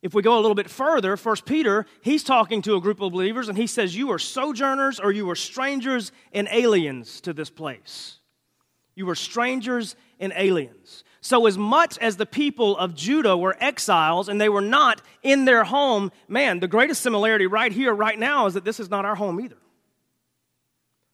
If 0.02 0.14
we 0.14 0.22
go 0.22 0.38
a 0.38 0.40
little 0.40 0.54
bit 0.54 0.70
further, 0.70 1.16
First 1.16 1.46
Peter, 1.46 1.86
he's 2.02 2.22
talking 2.22 2.60
to 2.62 2.76
a 2.76 2.80
group 2.80 3.00
of 3.00 3.10
believers 3.10 3.48
and 3.48 3.56
he 3.56 3.66
says, 3.66 3.96
You 3.96 4.12
are 4.12 4.18
sojourners 4.18 5.00
or 5.00 5.10
you 5.10 5.28
are 5.30 5.34
strangers 5.34 6.12
and 6.32 6.46
aliens 6.52 7.22
to 7.22 7.32
this 7.32 7.48
place. 7.48 8.18
You 8.94 9.08
are 9.08 9.14
strangers 9.14 9.96
and 10.20 10.32
aliens. 10.36 11.04
So, 11.22 11.46
as 11.46 11.58
much 11.58 11.98
as 11.98 12.18
the 12.18 12.26
people 12.26 12.76
of 12.76 12.94
Judah 12.94 13.36
were 13.36 13.56
exiles 13.58 14.28
and 14.28 14.40
they 14.40 14.50
were 14.50 14.60
not 14.60 15.00
in 15.22 15.46
their 15.46 15.64
home, 15.64 16.12
man, 16.28 16.60
the 16.60 16.68
greatest 16.68 17.02
similarity 17.02 17.46
right 17.46 17.72
here, 17.72 17.92
right 17.92 18.18
now, 18.18 18.46
is 18.46 18.54
that 18.54 18.64
this 18.64 18.78
is 18.78 18.90
not 18.90 19.04
our 19.06 19.16
home 19.16 19.40
either. 19.40 19.56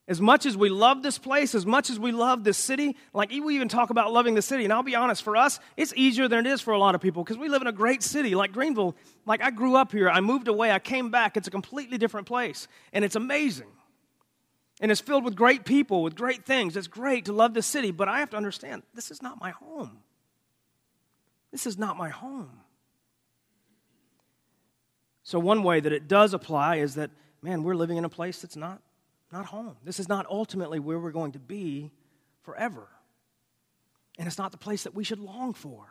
As 0.08 0.20
much 0.20 0.46
as 0.46 0.56
we 0.56 0.68
love 0.68 1.02
this 1.02 1.16
place, 1.16 1.54
as 1.54 1.64
much 1.64 1.88
as 1.88 1.98
we 1.98 2.10
love 2.10 2.42
this 2.42 2.58
city, 2.58 2.96
like 3.14 3.30
we 3.30 3.54
even 3.54 3.68
talk 3.68 3.90
about 3.90 4.12
loving 4.12 4.34
the 4.34 4.42
city, 4.42 4.64
and 4.64 4.72
I'll 4.72 4.82
be 4.82 4.96
honest, 4.96 5.22
for 5.22 5.36
us, 5.36 5.60
it's 5.76 5.92
easier 5.94 6.26
than 6.26 6.44
it 6.44 6.50
is 6.50 6.60
for 6.60 6.72
a 6.72 6.78
lot 6.78 6.96
of 6.96 7.00
people 7.00 7.22
because 7.22 7.38
we 7.38 7.48
live 7.48 7.62
in 7.62 7.68
a 7.68 7.72
great 7.72 8.02
city 8.02 8.34
like 8.34 8.52
Greenville. 8.52 8.96
Like 9.26 9.42
I 9.42 9.50
grew 9.50 9.76
up 9.76 9.92
here, 9.92 10.10
I 10.10 10.20
moved 10.20 10.48
away, 10.48 10.72
I 10.72 10.80
came 10.80 11.10
back. 11.10 11.36
It's 11.36 11.46
a 11.46 11.52
completely 11.52 11.98
different 11.98 12.26
place, 12.26 12.66
and 12.92 13.04
it's 13.04 13.14
amazing. 13.14 13.68
And 14.80 14.90
it's 14.90 15.00
filled 15.00 15.24
with 15.24 15.36
great 15.36 15.64
people, 15.64 16.02
with 16.02 16.16
great 16.16 16.44
things. 16.44 16.76
It's 16.76 16.88
great 16.88 17.26
to 17.26 17.32
love 17.32 17.54
the 17.54 17.62
city, 17.62 17.92
but 17.92 18.08
I 18.08 18.18
have 18.18 18.30
to 18.30 18.36
understand 18.36 18.82
this 18.94 19.12
is 19.12 19.22
not 19.22 19.40
my 19.40 19.50
home. 19.50 19.98
This 21.52 21.66
is 21.66 21.78
not 21.78 21.96
my 21.96 22.08
home. 22.08 22.50
So, 25.22 25.38
one 25.38 25.62
way 25.62 25.78
that 25.78 25.92
it 25.92 26.08
does 26.08 26.34
apply 26.34 26.76
is 26.76 26.96
that, 26.96 27.12
man, 27.42 27.62
we're 27.62 27.76
living 27.76 27.96
in 27.96 28.04
a 28.04 28.08
place 28.08 28.40
that's 28.40 28.56
not, 28.56 28.82
not 29.32 29.46
home. 29.46 29.76
This 29.84 29.98
is 29.98 30.08
not 30.08 30.26
ultimately 30.28 30.78
where 30.78 30.98
we're 30.98 31.10
going 31.10 31.32
to 31.32 31.38
be 31.38 31.90
forever. 32.42 32.86
And 34.18 34.26
it's 34.26 34.38
not 34.38 34.52
the 34.52 34.58
place 34.58 34.84
that 34.84 34.94
we 34.94 35.04
should 35.04 35.18
long 35.18 35.54
for. 35.54 35.86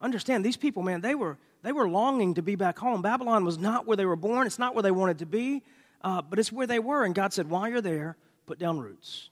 Understand, 0.00 0.44
these 0.44 0.56
people, 0.56 0.82
man, 0.82 1.00
they 1.00 1.14
were, 1.14 1.38
they 1.62 1.72
were 1.72 1.88
longing 1.88 2.34
to 2.34 2.42
be 2.42 2.54
back 2.54 2.78
home. 2.78 3.02
Babylon 3.02 3.44
was 3.44 3.58
not 3.58 3.86
where 3.86 3.96
they 3.96 4.06
were 4.06 4.16
born, 4.16 4.46
it's 4.46 4.58
not 4.58 4.74
where 4.74 4.82
they 4.82 4.90
wanted 4.90 5.18
to 5.18 5.26
be 5.26 5.62
uh, 6.02 6.22
but 6.22 6.38
it's 6.38 6.52
where 6.52 6.66
they 6.66 6.78
were. 6.78 7.04
And 7.04 7.14
God 7.14 7.32
said, 7.32 7.50
while 7.50 7.68
you're 7.68 7.80
there, 7.80 8.16
put 8.46 8.58
down 8.58 8.78
roots. 8.78 9.30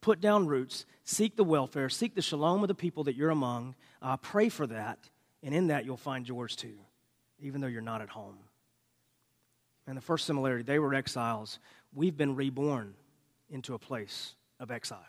Put 0.00 0.20
down 0.20 0.46
roots. 0.46 0.86
Seek 1.04 1.36
the 1.36 1.44
welfare. 1.44 1.88
Seek 1.88 2.14
the 2.14 2.22
shalom 2.22 2.62
of 2.62 2.68
the 2.68 2.74
people 2.74 3.04
that 3.04 3.16
you're 3.16 3.30
among. 3.30 3.74
Uh, 4.00 4.16
pray 4.16 4.48
for 4.48 4.66
that. 4.66 4.98
And 5.42 5.54
in 5.54 5.68
that, 5.68 5.84
you'll 5.84 5.96
find 5.96 6.28
yours 6.28 6.56
too, 6.56 6.78
even 7.40 7.60
though 7.60 7.66
you're 7.66 7.82
not 7.82 8.02
at 8.02 8.08
home. 8.08 8.38
And 9.90 9.96
the 9.96 10.02
first 10.02 10.24
similarity, 10.24 10.62
they 10.62 10.78
were 10.78 10.94
exiles. 10.94 11.58
We've 11.92 12.16
been 12.16 12.36
reborn 12.36 12.94
into 13.48 13.74
a 13.74 13.78
place 13.78 14.36
of 14.60 14.70
exile. 14.70 15.00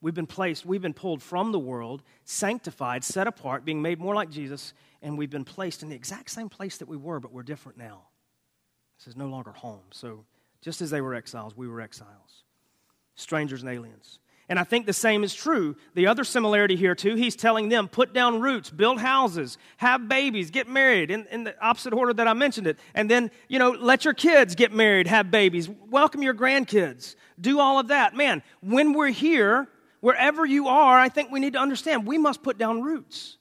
We've 0.00 0.12
been 0.12 0.26
placed, 0.26 0.66
we've 0.66 0.82
been 0.82 0.92
pulled 0.92 1.22
from 1.22 1.52
the 1.52 1.60
world, 1.60 2.02
sanctified, 2.24 3.04
set 3.04 3.28
apart, 3.28 3.64
being 3.64 3.80
made 3.80 4.00
more 4.00 4.16
like 4.16 4.30
Jesus, 4.30 4.74
and 5.00 5.16
we've 5.16 5.30
been 5.30 5.44
placed 5.44 5.84
in 5.84 5.90
the 5.90 5.94
exact 5.94 6.30
same 6.30 6.48
place 6.48 6.78
that 6.78 6.88
we 6.88 6.96
were, 6.96 7.20
but 7.20 7.32
we're 7.32 7.44
different 7.44 7.78
now. 7.78 8.02
This 8.98 9.06
is 9.06 9.16
no 9.16 9.28
longer 9.28 9.52
home. 9.52 9.84
So 9.92 10.24
just 10.60 10.82
as 10.82 10.90
they 10.90 11.00
were 11.00 11.14
exiles, 11.14 11.56
we 11.56 11.68
were 11.68 11.80
exiles, 11.80 12.42
strangers 13.14 13.62
and 13.62 13.70
aliens. 13.70 14.18
And 14.52 14.58
I 14.58 14.64
think 14.64 14.84
the 14.84 14.92
same 14.92 15.24
is 15.24 15.32
true. 15.32 15.76
The 15.94 16.08
other 16.08 16.24
similarity 16.24 16.76
here, 16.76 16.94
too, 16.94 17.14
he's 17.14 17.34
telling 17.34 17.70
them 17.70 17.88
put 17.88 18.12
down 18.12 18.38
roots, 18.42 18.68
build 18.68 19.00
houses, 19.00 19.56
have 19.78 20.10
babies, 20.10 20.50
get 20.50 20.68
married 20.68 21.10
in, 21.10 21.24
in, 21.30 21.44
the 21.44 21.58
opposite 21.64 21.94
order 21.94 22.12
that 22.12 22.28
I 22.28 22.34
mentioned 22.34 22.66
it. 22.66 22.78
And 22.92 23.10
then, 23.10 23.30
you 23.48 23.58
know, 23.58 23.70
let 23.70 24.04
your 24.04 24.12
kids 24.12 24.54
get 24.54 24.70
married, 24.70 25.06
have 25.06 25.30
babies, 25.30 25.70
welcome 25.70 26.20
your 26.20 26.34
grandkids, 26.34 27.16
do 27.40 27.60
all 27.60 27.78
of 27.78 27.88
that. 27.88 28.14
Man, 28.14 28.42
when 28.60 28.92
we're 28.92 29.08
here, 29.08 29.68
wherever 30.00 30.44
you 30.44 30.68
are, 30.68 30.98
I 30.98 31.08
think 31.08 31.30
we 31.30 31.40
need 31.40 31.54
to 31.54 31.58
understand 31.58 32.06
we 32.06 32.18
must 32.18 32.42
put 32.42 32.58
down 32.58 32.82
roots. 32.82 33.38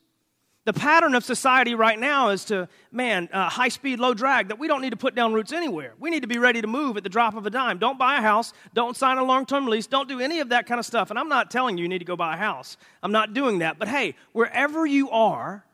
The 0.63 0.73
pattern 0.73 1.15
of 1.15 1.23
society 1.23 1.73
right 1.73 1.99
now 1.99 2.29
is 2.29 2.45
to, 2.45 2.69
man, 2.91 3.29
uh, 3.33 3.49
high 3.49 3.69
speed, 3.69 3.99
low 3.99 4.13
drag, 4.13 4.49
that 4.49 4.59
we 4.59 4.67
don't 4.67 4.81
need 4.81 4.91
to 4.91 4.97
put 4.97 5.15
down 5.15 5.33
roots 5.33 5.51
anywhere. 5.51 5.95
We 5.99 6.11
need 6.11 6.21
to 6.21 6.27
be 6.27 6.37
ready 6.37 6.61
to 6.61 6.67
move 6.67 6.97
at 6.97 7.03
the 7.03 7.09
drop 7.09 7.35
of 7.35 7.47
a 7.47 7.49
dime. 7.49 7.79
Don't 7.79 7.97
buy 7.97 8.19
a 8.19 8.21
house. 8.21 8.53
Don't 8.75 8.95
sign 8.95 9.17
a 9.17 9.23
long 9.23 9.47
term 9.47 9.65
lease. 9.65 9.87
Don't 9.87 10.07
do 10.07 10.19
any 10.19 10.39
of 10.39 10.49
that 10.49 10.67
kind 10.67 10.77
of 10.77 10.85
stuff. 10.85 11.09
And 11.09 11.17
I'm 11.17 11.29
not 11.29 11.49
telling 11.49 11.79
you 11.79 11.83
you 11.83 11.89
need 11.89 11.99
to 11.99 12.05
go 12.05 12.15
buy 12.15 12.35
a 12.35 12.37
house. 12.37 12.77
I'm 13.01 13.11
not 13.11 13.33
doing 13.33 13.59
that. 13.59 13.79
But 13.79 13.87
hey, 13.87 14.13
wherever 14.33 14.85
you 14.85 15.09
are, 15.09 15.65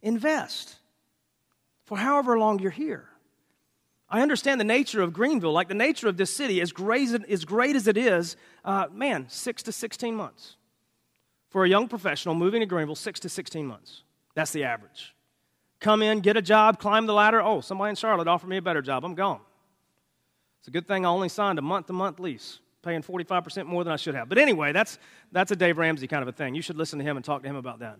invest 0.00 0.76
for 1.84 1.98
however 1.98 2.38
long 2.38 2.60
you're 2.60 2.70
here. 2.70 3.10
I 4.08 4.22
understand 4.22 4.58
the 4.58 4.64
nature 4.64 5.02
of 5.02 5.12
Greenville, 5.12 5.52
like 5.52 5.68
the 5.68 5.74
nature 5.74 6.08
of 6.08 6.16
this 6.16 6.34
city, 6.34 6.62
as 6.62 6.72
great 6.72 7.10
as, 7.10 7.86
it 7.86 7.98
is, 7.98 8.36
uh, 8.64 8.86
man, 8.90 9.26
six 9.28 9.62
to 9.64 9.72
16 9.72 10.14
months 10.14 10.56
for 11.48 11.64
a 11.64 11.68
young 11.68 11.88
professional 11.88 12.34
moving 12.34 12.60
to 12.60 12.66
Greenville, 12.66 12.94
six 12.94 13.20
to 13.20 13.28
16 13.28 13.66
months. 13.66 14.02
That's 14.34 14.52
the 14.52 14.64
average. 14.64 15.14
Come 15.80 16.02
in, 16.02 16.20
get 16.20 16.36
a 16.36 16.42
job, 16.42 16.78
climb 16.78 17.06
the 17.06 17.14
ladder. 17.14 17.40
Oh, 17.40 17.60
somebody 17.60 17.90
in 17.90 17.96
Charlotte 17.96 18.28
offered 18.28 18.48
me 18.48 18.56
a 18.56 18.62
better 18.62 18.82
job. 18.82 19.04
I'm 19.04 19.14
gone. 19.14 19.40
It's 20.60 20.68
a 20.68 20.70
good 20.70 20.86
thing 20.86 21.06
I 21.06 21.08
only 21.08 21.28
signed 21.28 21.58
a 21.58 21.62
month 21.62 21.86
to 21.86 21.92
month 21.92 22.18
lease, 22.18 22.58
paying 22.82 23.02
45% 23.02 23.66
more 23.66 23.84
than 23.84 23.92
I 23.92 23.96
should 23.96 24.14
have. 24.14 24.28
But 24.28 24.38
anyway, 24.38 24.72
that's, 24.72 24.98
that's 25.30 25.50
a 25.52 25.56
Dave 25.56 25.78
Ramsey 25.78 26.08
kind 26.08 26.22
of 26.22 26.28
a 26.28 26.32
thing. 26.32 26.54
You 26.54 26.62
should 26.62 26.76
listen 26.76 26.98
to 26.98 27.04
him 27.04 27.16
and 27.16 27.24
talk 27.24 27.42
to 27.42 27.48
him 27.48 27.56
about 27.56 27.78
that. 27.78 27.98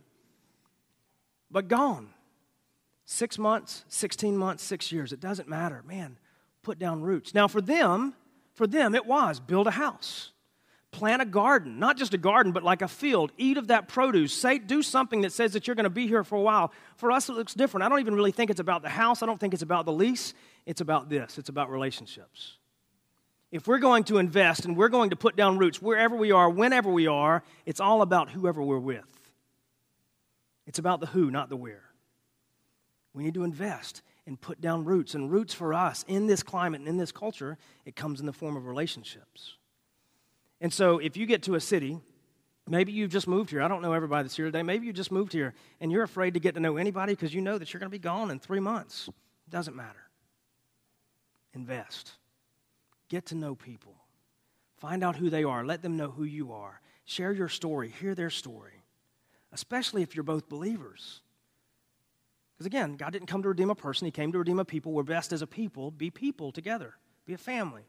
But 1.51 1.69
gone. 1.69 2.11
Six 3.05 3.39
months, 3.39 3.85
16 3.89 4.37
months, 4.37 4.63
six 4.63 4.93
years. 4.93 5.13
It 5.13 5.21
doesn't 5.21 5.49
matter. 5.49 5.83
Man, 5.87 6.19
put 6.63 6.79
down 6.79 7.01
roots. 7.01 7.33
Now, 7.33 7.49
for 7.49 7.63
them, 7.63 8.15
for 8.55 8.67
them, 8.67 8.95
it 8.95 9.07
was 9.07 9.41
build 9.41 9.67
a 9.67 9.71
house. 9.71 10.33
Plant 10.91 11.21
a 11.21 11.27
garden, 11.27 11.79
not 11.79 11.99
just 11.99 12.15
a 12.15 12.19
garden, 12.19 12.53
but 12.53 12.63
like 12.63 12.81
a 12.81 12.89
field. 12.89 13.31
Eat 13.37 13.59
of 13.59 13.69
that 13.69 13.89
produce. 13.89 14.33
Say, 14.33 14.59
do 14.59 14.83
something 14.83 15.21
that 15.21 15.33
says 15.33 15.53
that 15.53 15.67
you're 15.67 15.77
going 15.77 15.85
to 15.85 15.91
be 15.91 16.07
here 16.07 16.25
for 16.25 16.37
a 16.37 16.41
while. 16.41 16.73
For 16.97 17.13
us, 17.13 17.29
it 17.29 17.35
looks 17.35 17.53
different. 17.53 17.85
I 17.85 17.89
don't 17.89 18.01
even 18.01 18.15
really 18.15 18.33
think 18.33 18.51
it's 18.51 18.61
about 18.61 18.83
the 18.83 18.89
house. 18.89 19.23
I 19.23 19.27
don't 19.27 19.39
think 19.39 19.53
it's 19.53 19.63
about 19.63 19.85
the 19.85 19.93
lease. 19.93 20.33
It's 20.65 20.81
about 20.81 21.11
this. 21.11 21.37
It's 21.37 21.51
about 21.51 21.71
relationships. 21.71 22.57
If 23.53 23.67
we're 23.67 23.79
going 23.79 24.05
to 24.05 24.19
invest 24.19 24.65
and 24.65 24.77
we're 24.77 24.89
going 24.89 25.11
to 25.11 25.17
put 25.17 25.37
down 25.37 25.59
roots 25.59 25.81
wherever 25.81 26.17
we 26.17 26.33
are, 26.33 26.49
whenever 26.49 26.91
we 26.91 27.07
are, 27.07 27.43
it's 27.67 27.81
all 27.81 28.03
about 28.03 28.31
whoever 28.31 28.63
we're 28.63 28.79
with. 28.79 29.05
It's 30.67 30.79
about 30.79 31.01
the 31.01 31.07
who, 31.07 31.31
not 31.31 31.49
the 31.49 31.57
where. 31.57 31.85
We 33.15 33.25
need 33.25 33.35
to 33.35 33.45
invest 33.45 34.03
and 34.27 34.41
put 34.41 34.61
down 34.61 34.85
roots. 34.85 35.15
And 35.15 35.31
roots 35.31 35.55
for 35.55 35.73
us 35.73 36.05
in 36.09 36.27
this 36.27 36.43
climate 36.43 36.81
and 36.81 36.89
in 36.89 36.99
this 36.99 37.13
culture, 37.13 37.57
it 37.87 37.97
comes 37.97 38.21
in 38.21 38.27
the 38.27 38.33
form 38.33 38.57
of 38.57 38.67
relationships. 38.67 39.55
And 40.61 40.73
so 40.73 40.99
if 40.99 41.17
you 41.17 41.27
get 41.27 41.43
to 41.45 41.55
a 41.55 41.61
city, 41.61 41.99
maybe 42.67 42.93
you've 42.93 43.11
just 43.11 43.29
moved 43.29 43.51
here. 43.51 43.63
I 43.63 43.69
don't 43.69 43.83
know 43.83 43.93
everybody 43.93 44.25
that's 44.25 44.37
here 44.37 44.47
today. 44.47 44.63
Maybe 44.63 44.87
you 44.87 44.93
just 44.93 45.13
moved 45.13 45.33
here 45.33 45.55
and 45.81 45.93
you're 45.93 46.03
afraid 46.03 46.35
to 46.35 46.41
get 46.41 46.55
to 46.55 46.61
know 46.61 46.77
anybody 46.77 47.15
because 47.15 47.33
you 47.33 47.41
know 47.41 47.59
that 47.59 47.73
you're 47.73 47.81
going 47.81 47.91
to 47.91 47.95
be 47.95 47.99
gone 47.99 48.31
in 48.31 48.39
three 48.39 48.61
months. 48.61 49.09
Doesn't 49.49 49.77
matter. 49.77 50.03
Invest. 51.55 52.13
Get 53.09 53.27
to 53.27 53.35
know 53.35 53.55
people. 53.55 53.95
Find 54.79 55.03
out 55.03 55.17
who 55.17 55.31
they 55.31 55.45
are. 55.45 55.65
Let 55.65 55.83
them 55.83 55.97
know 55.97 56.11
who 56.11 56.25
you 56.25 56.53
are. 56.53 56.81
Share 57.05 57.33
your 57.33 57.49
story. 57.49 57.93
Hear 58.01 58.15
their 58.15 58.31
story, 58.31 58.83
especially 59.53 60.03
if 60.03 60.15
you're 60.15 60.23
both 60.23 60.49
believers. 60.49 61.23
Because 62.55 62.67
again, 62.67 62.97
God 62.97 63.13
didn't 63.13 63.29
come 63.29 63.43
to 63.43 63.49
redeem 63.49 63.71
a 63.71 63.75
person, 63.75 64.05
He 64.05 64.11
came 64.11 64.31
to 64.33 64.39
redeem 64.39 64.59
a 64.59 64.65
people. 64.65 64.93
We're 64.93 65.05
best 65.05 65.33
as 65.33 65.43
a 65.43 65.47
people. 65.47 65.91
Be 65.91 66.11
people 66.11 66.53
together, 66.53 66.95
be 67.25 67.33
a 67.33 67.39
family 67.39 67.85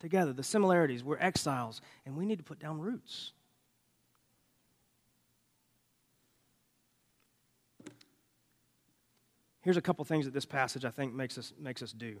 together, 0.00 0.32
the 0.32 0.42
similarities. 0.42 1.02
We're 1.02 1.18
exiles, 1.18 1.80
and 2.06 2.16
we 2.16 2.26
need 2.26 2.38
to 2.38 2.44
put 2.44 2.58
down 2.58 2.80
roots. 2.80 3.32
Here's 9.62 9.76
a 9.76 9.82
couple 9.82 10.04
things 10.04 10.24
that 10.24 10.32
this 10.32 10.46
passage, 10.46 10.84
I 10.84 10.90
think, 10.90 11.14
makes 11.14 11.36
us, 11.36 11.52
makes 11.58 11.82
us 11.82 11.92
do. 11.92 12.20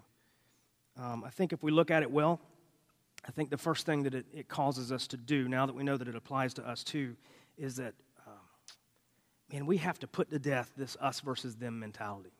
Um, 0.98 1.24
I 1.24 1.30
think 1.30 1.52
if 1.52 1.62
we 1.62 1.70
look 1.70 1.90
at 1.90 2.02
it 2.02 2.10
well, 2.10 2.40
I 3.26 3.30
think 3.30 3.50
the 3.50 3.58
first 3.58 3.86
thing 3.86 4.02
that 4.02 4.14
it, 4.14 4.26
it, 4.32 4.48
causes 4.48 4.92
us 4.92 5.06
to 5.08 5.16
do, 5.16 5.48
now 5.48 5.64
that 5.66 5.74
we 5.74 5.82
know 5.82 5.96
that 5.96 6.08
it 6.08 6.16
applies 6.16 6.54
to 6.54 6.68
us 6.68 6.84
too, 6.84 7.16
is 7.56 7.76
that, 7.76 7.94
um, 8.26 8.34
man, 9.52 9.66
we 9.66 9.76
have 9.78 9.98
to 10.00 10.06
put 10.06 10.30
to 10.30 10.38
death 10.38 10.72
this 10.76 10.96
us 11.00 11.20
versus 11.20 11.56
them 11.56 11.78
mentality. 11.78 12.30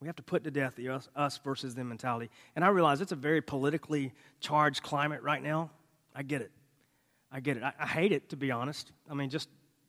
We 0.00 0.06
have 0.08 0.16
to 0.16 0.22
put 0.22 0.44
to 0.44 0.50
death 0.50 0.76
the 0.76 0.88
us, 0.88 1.08
us 1.16 1.38
versus 1.38 1.74
them 1.74 1.88
mentality. 1.88 2.30
And 2.56 2.64
I 2.64 2.68
realize 2.68 3.00
it's 3.00 3.12
a 3.12 3.16
very 3.16 3.40
politically 3.40 4.12
charged 4.40 4.82
climate 4.82 5.22
right 5.22 5.42
now. 5.42 5.70
I 6.14 6.22
get 6.22 6.42
it. 6.42 6.50
I 7.32 7.40
get 7.40 7.56
it. 7.56 7.62
I, 7.62 7.72
I 7.78 7.86
hate 7.86 8.12
it, 8.12 8.28
to 8.30 8.36
be 8.36 8.50
honest. 8.50 8.92
I 9.10 9.14
mean, 9.14 9.30
just, 9.30 9.48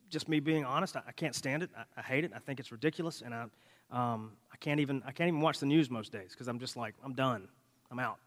just 0.09 0.29
me 0.29 0.39
being 0.39 0.65
honest, 0.65 0.95
I, 0.95 1.01
I 1.07 1.11
can't 1.11 1.35
stand 1.35 1.63
it. 1.63 1.69
I, 1.77 1.83
I, 1.97 2.01
hate 2.01 2.23
it. 2.23 2.31
I 2.35 2.39
think 2.39 2.59
it's 2.59 2.71
ridiculous. 2.71 3.21
And 3.21 3.33
I, 3.33 3.43
um, 3.91 4.31
I, 4.51 4.57
can't 4.57 4.79
even, 4.79 5.03
I 5.05 5.11
can't 5.11 5.27
even 5.27 5.41
watch 5.41 5.59
the 5.59 5.65
news 5.65 5.89
most 5.89 6.11
days 6.11 6.31
because 6.31 6.47
I'm 6.47 6.59
just 6.59 6.77
like, 6.77 6.95
I'm 7.03 7.13
done. 7.13 7.47
I'm 7.91 7.99
out. 7.99 8.17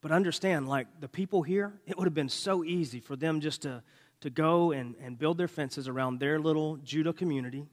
But 0.00 0.12
understand, 0.12 0.68
like 0.68 0.86
the 1.00 1.08
people 1.08 1.42
here, 1.42 1.72
it 1.86 1.96
would 1.96 2.04
have 2.04 2.14
been 2.14 2.28
so 2.28 2.62
easy 2.62 3.00
for 3.00 3.16
them 3.16 3.40
just 3.40 3.62
to, 3.62 3.82
to 4.20 4.30
go 4.30 4.70
and, 4.70 4.94
and 5.02 5.18
build 5.18 5.38
their 5.38 5.48
fences 5.48 5.88
around 5.88 6.20
their 6.20 6.38
little 6.38 6.76
Judah 6.76 7.12
community, 7.14 7.66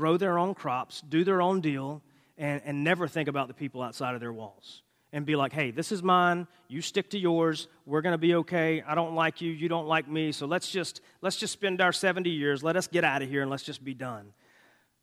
grow 0.00 0.16
their 0.16 0.38
own 0.38 0.54
crops, 0.54 1.02
do 1.06 1.24
their 1.24 1.42
own 1.42 1.60
deal, 1.60 2.00
and, 2.38 2.62
and 2.64 2.82
never 2.82 3.06
think 3.06 3.28
about 3.28 3.48
the 3.48 3.54
people 3.54 3.82
outside 3.82 4.14
of 4.14 4.20
their 4.22 4.32
walls. 4.32 4.82
And 5.12 5.26
be 5.26 5.36
like, 5.36 5.52
hey, 5.52 5.72
this 5.72 5.92
is 5.92 6.02
mine. 6.02 6.46
You 6.68 6.80
stick 6.80 7.10
to 7.10 7.18
yours. 7.18 7.68
We're 7.84 8.00
going 8.00 8.14
to 8.14 8.18
be 8.18 8.34
okay. 8.36 8.82
I 8.86 8.94
don't 8.94 9.14
like 9.14 9.42
you. 9.42 9.52
You 9.52 9.68
don't 9.68 9.86
like 9.86 10.08
me. 10.08 10.32
So 10.32 10.46
let's 10.46 10.70
just, 10.70 11.02
let's 11.20 11.36
just 11.36 11.52
spend 11.52 11.82
our 11.82 11.92
70 11.92 12.30
years. 12.30 12.62
Let 12.62 12.76
us 12.76 12.86
get 12.86 13.04
out 13.04 13.20
of 13.20 13.28
here 13.28 13.42
and 13.42 13.50
let's 13.50 13.62
just 13.62 13.84
be 13.84 13.92
done. 13.92 14.32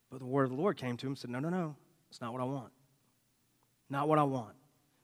But 0.09 0.19
the 0.19 0.25
word 0.25 0.45
of 0.45 0.49
the 0.49 0.55
Lord 0.55 0.77
came 0.77 0.97
to 0.97 1.05
him 1.05 1.11
and 1.11 1.19
said, 1.19 1.29
no, 1.29 1.39
no, 1.39 1.49
no. 1.49 1.75
It's 2.09 2.19
not 2.19 2.33
what 2.33 2.41
I 2.41 2.45
want. 2.45 2.71
Not 3.91 4.07
what 4.07 4.17
I 4.17 4.23
want. 4.23 4.55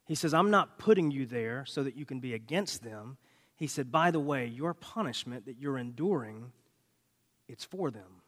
He 0.05 0.15
says, 0.15 0.33
I'm 0.33 0.49
not 0.49 0.79
putting 0.79 1.11
you 1.11 1.27
there 1.27 1.65
so 1.67 1.83
that 1.83 1.95
you 1.95 2.05
can 2.05 2.19
be 2.19 2.33
against 2.33 2.81
them. 2.81 3.17
He 3.57 3.67
said, 3.67 3.91
by 3.91 4.09
the 4.09 4.19
way, 4.19 4.47
your 4.47 4.73
punishment 4.73 5.45
that 5.45 5.59
you're 5.59 5.77
enduring, 5.77 6.51
it's 7.47 7.63
for 7.63 7.91
them. 7.91 8.22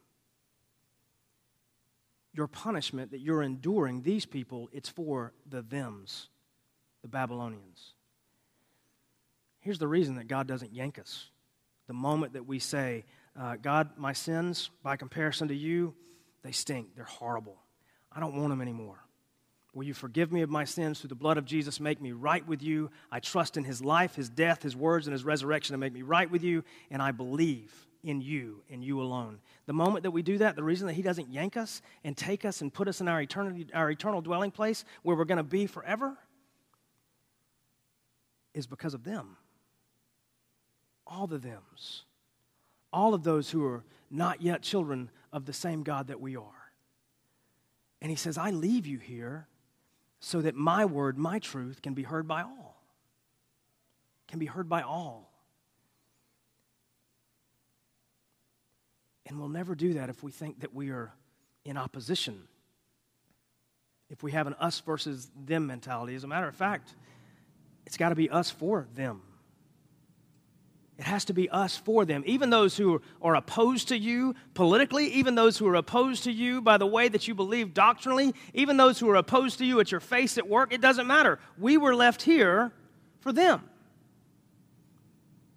Your 2.36 2.46
punishment 2.46 3.12
that 3.12 3.20
you're 3.20 3.42
enduring, 3.42 4.02
these 4.02 4.26
people, 4.26 4.68
it's 4.72 4.90
for 4.90 5.32
the 5.48 5.62
thems, 5.62 6.28
the 7.00 7.08
Babylonians. 7.08 7.94
Here's 9.60 9.78
the 9.78 9.88
reason 9.88 10.16
that 10.16 10.28
God 10.28 10.46
doesn't 10.46 10.74
yank 10.74 10.98
us. 10.98 11.30
The 11.86 11.94
moment 11.94 12.34
that 12.34 12.46
we 12.46 12.58
say, 12.58 13.04
uh, 13.40 13.56
God, 13.56 13.90
my 13.96 14.12
sins, 14.12 14.70
by 14.82 14.96
comparison 14.96 15.48
to 15.48 15.54
you, 15.54 15.94
they 16.42 16.52
stink. 16.52 16.94
They're 16.94 17.04
horrible. 17.04 17.56
I 18.12 18.20
don't 18.20 18.36
want 18.36 18.50
them 18.50 18.60
anymore. 18.60 18.98
Will 19.74 19.84
you 19.84 19.94
forgive 19.94 20.32
me 20.32 20.42
of 20.42 20.48
my 20.48 20.64
sins 20.64 21.00
through 21.00 21.08
the 21.08 21.14
blood 21.14 21.38
of 21.38 21.44
Jesus? 21.44 21.80
Make 21.80 22.00
me 22.00 22.12
right 22.12 22.46
with 22.46 22.62
you. 22.62 22.90
I 23.10 23.20
trust 23.20 23.56
in 23.56 23.64
his 23.64 23.82
life, 23.82 24.14
his 24.14 24.28
death, 24.28 24.62
his 24.62 24.76
words, 24.76 25.06
and 25.06 25.12
his 25.12 25.24
resurrection 25.24 25.74
to 25.74 25.78
make 25.78 25.92
me 25.92 26.02
right 26.02 26.30
with 26.30 26.42
you, 26.42 26.64
and 26.90 27.02
I 27.02 27.12
believe 27.12 27.72
in 28.06 28.20
you 28.20 28.62
and 28.70 28.82
you 28.84 29.00
alone. 29.00 29.40
The 29.66 29.72
moment 29.72 30.04
that 30.04 30.12
we 30.12 30.22
do 30.22 30.38
that, 30.38 30.56
the 30.56 30.62
reason 30.62 30.86
that 30.86 30.94
he 30.94 31.02
doesn't 31.02 31.28
yank 31.28 31.56
us 31.56 31.82
and 32.04 32.16
take 32.16 32.44
us 32.44 32.60
and 32.60 32.72
put 32.72 32.88
us 32.88 33.00
in 33.00 33.08
our, 33.08 33.20
eternity, 33.20 33.66
our 33.74 33.90
eternal 33.90 34.20
dwelling 34.20 34.50
place 34.50 34.84
where 35.02 35.16
we're 35.16 35.24
going 35.24 35.38
to 35.38 35.42
be 35.42 35.66
forever 35.66 36.16
is 38.54 38.66
because 38.66 38.94
of 38.94 39.04
them. 39.04 39.36
All 41.06 41.26
the 41.26 41.38
thems. 41.38 42.04
All 42.92 43.12
of 43.12 43.24
those 43.24 43.50
who 43.50 43.64
are 43.66 43.84
not 44.10 44.40
yet 44.40 44.62
children 44.62 45.10
of 45.32 45.44
the 45.44 45.52
same 45.52 45.82
God 45.82 46.06
that 46.06 46.20
we 46.20 46.36
are. 46.36 46.72
And 48.00 48.10
he 48.10 48.16
says, 48.16 48.38
I 48.38 48.50
leave 48.50 48.86
you 48.86 48.98
here 48.98 49.48
so 50.20 50.40
that 50.40 50.54
my 50.54 50.84
word, 50.84 51.18
my 51.18 51.38
truth, 51.38 51.82
can 51.82 51.94
be 51.94 52.02
heard 52.02 52.26
by 52.28 52.42
all. 52.42 52.82
Can 54.28 54.38
be 54.38 54.46
heard 54.46 54.68
by 54.68 54.82
all. 54.82 55.30
And 59.26 59.38
we'll 59.38 59.48
never 59.48 59.74
do 59.74 59.94
that 59.94 60.08
if 60.08 60.22
we 60.22 60.30
think 60.30 60.60
that 60.60 60.74
we 60.74 60.90
are 60.90 61.12
in 61.64 61.76
opposition. 61.76 62.42
If 64.08 64.22
we 64.22 64.32
have 64.32 64.46
an 64.46 64.54
us 64.54 64.80
versus 64.80 65.28
them 65.44 65.66
mentality. 65.66 66.14
As 66.14 66.22
a 66.24 66.28
matter 66.28 66.46
of 66.46 66.54
fact, 66.54 66.94
it's 67.86 67.96
got 67.96 68.10
to 68.10 68.14
be 68.14 68.30
us 68.30 68.50
for 68.50 68.86
them. 68.94 69.22
It 70.98 71.04
has 71.04 71.26
to 71.26 71.34
be 71.34 71.50
us 71.50 71.76
for 71.76 72.06
them. 72.06 72.22
Even 72.24 72.48
those 72.48 72.76
who 72.76 73.02
are 73.20 73.34
opposed 73.34 73.88
to 73.88 73.98
you 73.98 74.34
politically, 74.54 75.08
even 75.08 75.34
those 75.34 75.58
who 75.58 75.66
are 75.66 75.74
opposed 75.74 76.24
to 76.24 76.32
you 76.32 76.62
by 76.62 76.78
the 76.78 76.86
way 76.86 77.08
that 77.08 77.28
you 77.28 77.34
believe 77.34 77.74
doctrinally, 77.74 78.34
even 78.54 78.78
those 78.78 78.98
who 78.98 79.10
are 79.10 79.16
opposed 79.16 79.58
to 79.58 79.66
you 79.66 79.78
at 79.80 79.90
your 79.90 80.00
face 80.00 80.38
at 80.38 80.48
work, 80.48 80.72
it 80.72 80.80
doesn't 80.80 81.06
matter. 81.06 81.38
We 81.58 81.76
were 81.76 81.94
left 81.94 82.22
here 82.22 82.72
for 83.20 83.30
them. 83.30 83.68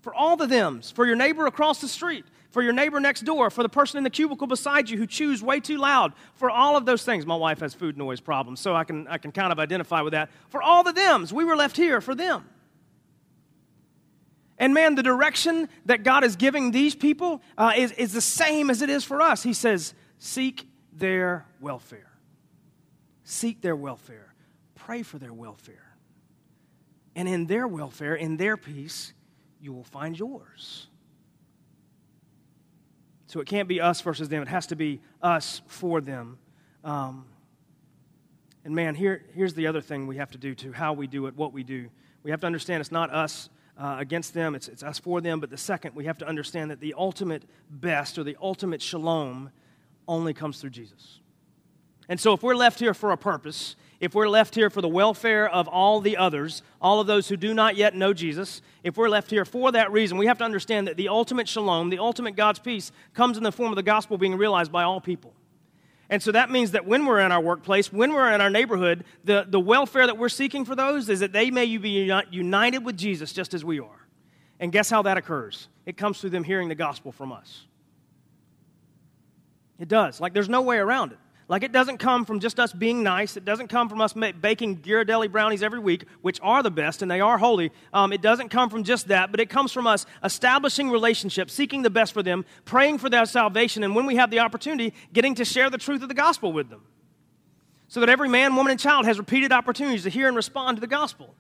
For 0.02 0.14
all 0.14 0.36
the 0.36 0.48
thems, 0.48 0.92
for 0.92 1.06
your 1.06 1.16
neighbor 1.16 1.46
across 1.46 1.80
the 1.80 1.88
street, 1.88 2.26
for 2.50 2.62
your 2.62 2.74
neighbor 2.74 3.00
next 3.00 3.22
door, 3.22 3.50
for 3.50 3.64
the 3.64 3.70
person 3.70 3.98
in 3.98 4.04
the 4.04 4.10
cubicle 4.10 4.48
beside 4.48 4.90
you 4.90 4.98
who 4.98 5.06
chews 5.06 5.44
way 5.44 5.60
too 5.60 5.78
loud, 5.78 6.14
for 6.34 6.50
all 6.50 6.76
of 6.76 6.86
those 6.86 7.04
things. 7.04 7.26
My 7.26 7.36
wife 7.36 7.60
has 7.60 7.74
food 7.74 7.98
noise 7.98 8.20
problems, 8.20 8.60
so 8.60 8.76
I 8.76 8.84
can, 8.84 9.08
I 9.08 9.18
can 9.18 9.32
kind 9.32 9.52
of 9.52 9.60
identify 9.60 10.02
with 10.02 10.14
that. 10.14 10.30
For 10.50 10.62
all 10.62 10.84
the 10.84 10.94
thems, 10.94 11.32
we 11.32 11.44
were 11.44 11.56
left 11.56 11.78
here 11.78 12.02
for 12.02 12.16
them. 12.16 12.50
And 14.58 14.74
man, 14.74 14.96
the 14.96 15.04
direction 15.04 15.70
that 15.86 16.04
God 16.04 16.24
is 16.24 16.36
giving 16.36 16.72
these 16.72 16.94
people 16.94 17.42
uh, 17.58 17.74
is, 17.76 17.94
is 17.94 18.12
the 18.12 18.22
same 18.22 18.70
as 18.70 18.82
it 18.82 18.90
is 18.90 19.06
for 19.06 19.22
us. 19.22 19.42
He 19.42 19.54
says, 19.54 19.94
Seek 20.18 20.68
their 20.92 21.46
welfare. 21.62 22.12
Seek 23.24 23.62
their 23.62 23.76
welfare. 23.76 24.34
Pray 24.76 25.02
for 25.02 25.18
their 25.18 25.32
welfare. 25.32 25.96
And 27.16 27.28
in 27.28 27.46
their 27.46 27.68
welfare, 27.68 28.16
in 28.16 28.36
their 28.36 28.58
peace, 28.58 29.14
you 29.62 29.72
will 29.72 29.84
find 29.84 30.18
yours. 30.18 30.88
So 33.30 33.40
it 33.40 33.46
can't 33.46 33.68
be 33.68 33.80
us 33.80 34.02
versus 34.02 34.28
them, 34.28 34.42
it 34.42 34.48
has 34.48 34.66
to 34.68 34.76
be 34.76 35.02
us 35.22 35.62
for 35.68 36.02
them. 36.02 36.40
Um, 36.84 37.26
and 38.66 38.74
man, 38.74 38.96
here, 38.96 39.24
here's 39.36 39.54
the 39.54 39.68
other 39.68 39.82
thing 39.82 40.08
we 40.08 40.18
have 40.18 40.32
to 40.32 40.40
do 40.40 40.56
to 40.56 40.72
how 40.72 40.94
we 40.94 41.06
do 41.06 41.28
it, 41.28 41.36
what 41.36 41.54
we 41.54 41.62
do. 41.62 41.90
We 42.24 42.32
have 42.32 42.40
to 42.42 42.48
understand 42.48 42.82
it's 42.82 42.92
not 42.92 43.12
us 43.12 43.52
uh, 43.78 43.98
against 44.00 44.34
them, 44.34 44.56
it's, 44.56 44.68
it's 44.68 44.82
us 44.82 44.98
for 44.98 45.22
them. 45.22 45.40
But 45.40 45.52
the 45.52 45.58
second, 45.58 45.94
we 45.94 46.06
have 46.06 46.18
to 46.18 46.28
understand 46.28 46.72
that 46.72 46.80
the 46.80 46.96
ultimate 46.98 47.44
best 47.70 48.18
or 48.18 48.24
the 48.24 48.36
ultimate 48.42 48.82
shalom 48.82 49.52
only 50.08 50.34
comes 50.34 50.60
through 50.60 50.72
Jesus. 50.72 51.20
And 52.10 52.20
so, 52.20 52.34
if 52.34 52.42
we're 52.42 52.56
left 52.56 52.80
here 52.80 52.96
for 52.96 53.12
a 53.12 53.18
purpose, 53.18 53.76
if 54.00 54.16
we're 54.16 54.30
left 54.30 54.56
here 54.56 54.70
for 54.70 54.82
the 54.82 54.88
welfare 54.88 55.50
of 55.50 55.68
all 55.68 56.00
the 56.00 56.16
others, 56.16 56.64
all 56.82 57.02
of 57.02 57.08
those 57.08 57.28
who 57.28 57.36
do 57.36 57.54
not 57.54 57.76
yet 57.76 57.96
know 57.96 58.14
Jesus, 58.14 58.62
if 58.84 58.96
we're 58.96 59.10
left 59.10 59.30
here 59.30 59.44
for 59.44 59.72
that 59.74 59.92
reason, 59.92 60.18
we 60.18 60.28
have 60.28 60.38
to 60.38 60.46
understand 60.46 60.88
that 60.88 60.96
the 60.96 61.10
ultimate 61.10 61.50
shalom, 61.50 61.90
the 61.90 62.00
ultimate 62.00 62.36
God's 62.36 62.60
peace, 62.60 62.92
comes 63.14 63.38
in 63.38 63.44
the 63.44 63.52
form 63.52 63.72
of 63.72 63.76
the 63.76 63.84
gospel 63.84 64.18
being 64.18 64.36
realized 64.36 64.72
by 64.72 64.84
all 64.84 65.02
people. 65.02 65.34
And 66.10 66.24
so 66.24 66.32
that 66.32 66.50
means 66.50 66.72
that 66.72 66.88
when 66.88 67.06
we're 67.06 67.20
in 67.20 67.32
our 67.32 67.42
workplace, 67.42 67.94
when 67.94 68.14
we're 68.14 68.32
in 68.32 68.42
our 68.42 68.50
neighborhood, 68.50 69.04
the, 69.26 69.46
the 69.48 69.60
welfare 69.60 70.08
that 70.08 70.18
we're 70.18 70.30
seeking 70.30 70.66
for 70.66 70.76
those 70.76 71.08
is 71.10 71.20
that 71.20 71.34
they 71.34 71.52
may 71.52 71.78
be 71.78 72.12
united 72.32 72.80
with 72.80 72.98
Jesus 72.98 73.32
just 73.32 73.54
as 73.54 73.64
we 73.64 73.80
are. 73.80 74.08
And 74.60 74.72
guess 74.72 74.90
how 74.90 75.04
that 75.04 75.18
occurs? 75.18 75.68
It 75.86 75.98
comes 75.98 76.20
through 76.20 76.32
them 76.32 76.44
hearing 76.44 76.68
the 76.68 76.76
gospel 76.76 77.12
from 77.12 77.32
us. 77.32 77.66
It 79.78 79.88
does. 79.88 80.20
Like 80.20 80.34
there's 80.34 80.50
no 80.50 80.62
way 80.62 80.78
around 80.78 81.12
it. 81.12 81.20
Like 81.50 81.64
it 81.64 81.72
doesn't 81.72 81.98
come 81.98 82.26
from 82.26 82.40
just 82.40 82.60
us 82.60 82.72
being 82.72 83.02
nice. 83.02 83.36
It 83.36 83.44
doesn't 83.44 83.70
come 83.70 83.90
from 83.90 84.02
us 84.02 84.14
baking 84.14 84.78
Ghirardelli 84.78 85.32
brownies 85.32 85.64
every 85.64 85.80
week, 85.80 86.06
which 86.22 86.40
are 86.44 86.62
the 86.62 86.70
best 86.70 87.02
and 87.02 87.10
they 87.10 87.22
are 87.22 87.40
holy. 87.40 87.72
Um, 87.92 88.14
it 88.14 88.22
doesn't 88.22 88.50
come 88.50 88.70
from 88.70 88.84
just 88.84 89.08
that, 89.08 89.32
but 89.32 89.40
it 89.40 89.50
comes 89.50 89.72
from 89.72 89.88
us 89.88 90.06
establishing 90.24 90.92
relationships, 90.92 91.52
seeking 91.52 91.82
the 91.82 91.90
best 91.90 92.14
for 92.14 92.22
them, 92.22 92.46
praying 92.66 93.00
for 93.00 93.10
their 93.10 93.26
salvation, 93.26 93.84
and 93.84 93.96
when 93.96 94.06
we 94.06 94.18
have 94.18 94.30
the 94.30 94.40
opportunity, 94.40 94.94
getting 95.12 95.34
to 95.36 95.44
share 95.44 95.72
the 95.72 95.80
truth 95.80 96.04
of 96.04 96.08
the 96.08 96.14
gospel 96.14 96.54
with 96.54 96.70
them. 96.70 96.84
So 97.88 98.00
that 98.02 98.10
every 98.10 98.30
man, 98.30 98.56
woman, 98.56 98.70
and 98.70 98.80
child 98.80 99.08
has 99.08 99.18
repeated 99.18 99.52
opportunities 99.52 100.04
to 100.04 100.12
hear 100.12 100.28
and 100.28 100.38
respond 100.38 100.78
to 100.78 100.82
the 100.82 100.88
gospel. 100.88 101.34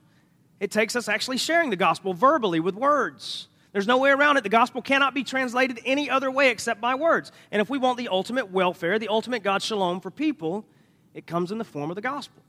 It 0.60 0.72
takes 0.72 0.96
us 0.96 1.08
actually 1.08 1.38
sharing 1.38 1.70
the 1.70 1.76
gospel 1.76 2.16
verbally 2.16 2.60
with 2.60 2.74
words. 2.74 3.48
There's 3.72 3.88
no 3.88 3.98
way 3.98 4.10
around 4.10 4.38
it. 4.38 4.44
The 4.44 4.50
gospel 4.50 4.82
cannot 4.82 5.14
be 5.14 5.24
translated 5.24 5.80
any 5.86 6.10
other 6.10 6.32
way 6.32 6.50
except 6.50 6.82
by 6.82 6.96
words. 6.96 7.32
And 7.52 7.62
if 7.62 7.70
we 7.70 7.78
want 7.78 7.98
the 7.98 8.08
ultimate 8.08 8.52
welfare, 8.52 8.98
the 8.98 9.10
ultimate 9.10 9.44
God 9.44 9.62
shalom 9.62 10.02
for 10.02 10.10
people, 10.10 10.66
it 11.14 11.28
comes 11.28 11.52
in 11.52 11.58
the 11.58 11.64
form 11.64 11.92
of 11.92 11.96
the 11.96 12.02
gospel. 12.02 12.42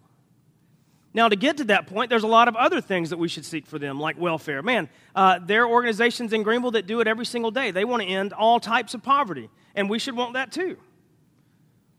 Now, 1.12 1.28
to 1.28 1.37
get 1.37 1.56
to 1.56 1.64
that 1.64 1.88
point, 1.88 2.09
there's 2.09 2.22
a 2.22 2.28
lot 2.28 2.46
of 2.46 2.54
other 2.54 2.80
things 2.80 3.11
that 3.11 3.18
we 3.18 3.26
should 3.26 3.44
seek 3.44 3.66
for 3.66 3.78
them, 3.78 3.98
like 3.98 4.18
welfare. 4.18 4.62
Man, 4.62 4.88
uh, 5.14 5.40
there 5.44 5.64
are 5.64 5.68
organizations 5.68 6.33
in 6.33 6.44
Greenville 6.44 6.70
that 6.72 6.87
do 6.87 7.00
it 7.00 7.09
every 7.09 7.26
single 7.26 7.50
day. 7.50 7.72
They 7.72 7.85
want 7.85 8.02
to 8.02 8.09
end 8.09 8.33
all 8.33 8.61
types 8.61 8.94
of 8.94 9.02
poverty, 9.02 9.50
and 9.74 9.90
we 9.90 9.98
should 9.98 10.16
want 10.16 10.35
that 10.35 10.52
too. 10.52 10.76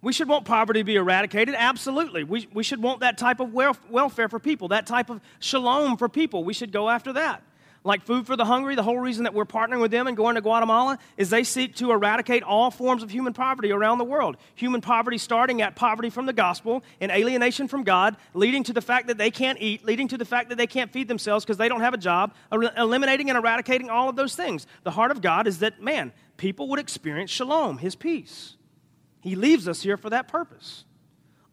We 0.02 0.14
should 0.14 0.30
want 0.30 0.46
poverty 0.46 0.80
to 0.80 0.84
be 0.86 0.96
eradicated, 0.96 1.56
absolutely. 1.56 2.24
We, 2.24 2.48
we 2.54 2.64
should 2.64 2.82
want 2.82 3.02
that 3.02 3.18
type 3.18 3.40
of 3.40 3.54
welfare 3.54 4.30
for 4.30 4.40
people, 4.40 4.70
that 4.70 4.88
type 4.88 5.10
of 5.10 5.20
shalom 5.40 5.98
for 5.98 6.10
people. 6.10 6.44
We 6.44 6.54
should 6.54 6.72
go 6.72 6.90
after 6.90 7.14
that. 7.14 7.44
Like 7.84 8.04
Food 8.04 8.28
for 8.28 8.36
the 8.36 8.46
Hungry, 8.46 8.76
the 8.76 8.84
whole 8.84 9.00
reason 9.00 9.24
that 9.24 9.34
we're 9.34 9.46
partnering 9.46 9.82
with 9.82 9.90
them 9.90 10.06
and 10.06 10.16
going 10.16 10.36
to 10.36 10.42
Guatemala 10.42 11.00
is 11.18 11.32
they 11.32 11.44
seek 11.44 11.76
to 11.78 11.92
eradicate 11.92 12.44
all 12.44 12.70
forms 12.70 13.02
of 13.02 13.10
human 13.10 13.34
poverty 13.34 13.72
around 13.72 13.98
the 13.98 14.04
world. 14.04 14.38
Human 14.54 14.82
poverty 14.82 15.18
starting 15.18 15.64
at 15.64 15.76
poverty 15.76 16.12
from 16.12 16.28
the 16.28 16.34
gospel 16.34 16.84
and 17.00 17.12
alienation 17.12 17.68
from 17.68 17.84
God, 17.84 18.18
leading 18.36 18.64
to 18.66 18.74
the 18.74 18.82
fact 18.82 19.08
that 19.08 19.18
they 19.18 19.32
can't 19.32 19.60
eat, 19.60 19.84
leading 19.84 20.08
to 20.10 20.18
the 20.18 20.26
fact 20.26 20.50
that 20.50 20.60
they 20.60 20.68
can't 20.68 20.92
feed 20.92 21.08
themselves 21.08 21.44
because 21.44 21.58
they 21.58 21.70
don't 21.70 21.82
have 21.82 21.96
a 21.96 21.98
job, 21.98 22.36
eliminating 22.52 23.32
and 23.32 23.38
eradicating 23.38 23.90
all 23.90 24.10
of 24.10 24.16
those 24.16 24.36
things. 24.36 24.68
The 24.84 24.92
heart 24.92 25.10
of 25.10 25.22
God 25.24 25.48
is 25.48 25.60
that, 25.60 25.82
man, 25.82 26.14
people 26.38 26.68
would 26.70 26.80
experience 26.80 27.32
shalom, 27.32 27.80
his 27.80 27.96
peace. 27.96 28.58
He 29.22 29.36
leaves 29.36 29.68
us 29.68 29.82
here 29.82 29.98
for 29.98 30.12
that 30.12 30.28
purpose. 30.28 30.86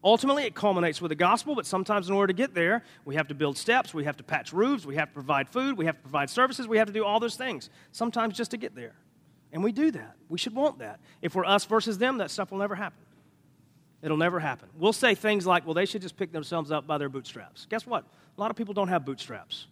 Ultimately, 0.08 0.44
it 0.44 0.54
culminates 0.54 1.02
with 1.02 1.10
the 1.10 1.14
gospel, 1.14 1.54
but 1.54 1.66
sometimes 1.66 2.08
in 2.08 2.14
order 2.14 2.28
to 2.28 2.32
get 2.32 2.54
there, 2.54 2.82
we 3.04 3.14
have 3.16 3.28
to 3.28 3.34
build 3.34 3.58
steps, 3.58 3.92
we 3.92 4.04
have 4.04 4.16
to 4.16 4.24
patch 4.24 4.54
roofs, 4.54 4.86
we 4.86 4.96
have 4.96 5.08
to 5.08 5.12
provide 5.12 5.50
food, 5.50 5.76
we 5.76 5.84
have 5.84 5.96
to 5.96 6.00
provide 6.00 6.30
services, 6.30 6.66
we 6.66 6.78
have 6.78 6.86
to 6.86 6.94
do 6.94 7.04
all 7.04 7.20
those 7.20 7.36
things, 7.36 7.68
sometimes 7.92 8.34
just 8.34 8.52
to 8.52 8.56
get 8.56 8.74
there. 8.74 8.94
And 9.52 9.62
we 9.62 9.70
do 9.70 9.90
that. 9.90 10.16
We 10.30 10.38
should 10.38 10.54
want 10.54 10.78
that. 10.78 11.00
If 11.20 11.34
we're 11.34 11.44
us 11.44 11.66
versus 11.66 11.98
them, 11.98 12.16
that 12.18 12.30
stuff 12.30 12.50
will 12.50 12.58
never 12.58 12.74
happen. 12.74 13.04
It'll 14.00 14.16
never 14.16 14.40
happen. 14.40 14.70
We'll 14.78 14.94
say 14.94 15.14
things 15.14 15.46
like, 15.46 15.66
well, 15.66 15.74
they 15.74 15.84
should 15.84 16.00
just 16.00 16.16
pick 16.16 16.32
themselves 16.32 16.72
up 16.72 16.86
by 16.86 16.96
their 16.96 17.10
bootstraps. 17.10 17.66
Guess 17.68 17.86
what? 17.86 18.04
A 18.04 18.40
lot 18.40 18.50
of 18.50 18.56
people 18.56 18.72
don't 18.72 18.88
have 18.88 19.04
bootstraps. 19.04 19.66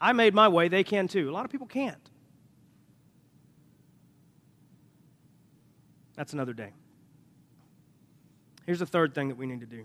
I 0.00 0.14
made 0.14 0.34
my 0.34 0.48
way, 0.48 0.66
they 0.66 0.82
can 0.82 1.06
too. 1.06 1.30
A 1.30 1.32
lot 1.32 1.44
of 1.44 1.52
people 1.52 1.68
can't. 1.68 2.10
That's 6.16 6.32
another 6.32 6.54
day. 6.54 6.72
Here's 8.66 8.78
the 8.78 8.86
third 8.86 9.14
thing 9.14 9.28
that 9.28 9.36
we 9.36 9.46
need 9.46 9.60
to 9.60 9.66
do. 9.66 9.84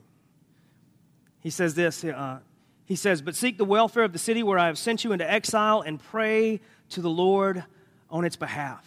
He 1.39 1.50
says 1.50 1.76
this 1.76 2.04
uh, 2.04 2.39
He 2.86 2.96
says, 2.96 3.22
But 3.22 3.36
seek 3.36 3.58
the 3.58 3.65
welfare 3.65 4.04
of 4.04 4.13
the 4.13 4.20
city 4.20 4.44
where 4.44 4.60
I 4.60 4.68
have 4.68 4.78
sent 4.78 5.04
you 5.04 5.12
into 5.12 5.30
exile 5.30 5.82
and 5.82 6.02
pray 6.02 6.62
to 6.89 7.02
the 7.02 7.10
Lord 7.10 7.63
on 8.10 8.26
its 8.26 8.36
behalf. 8.36 8.86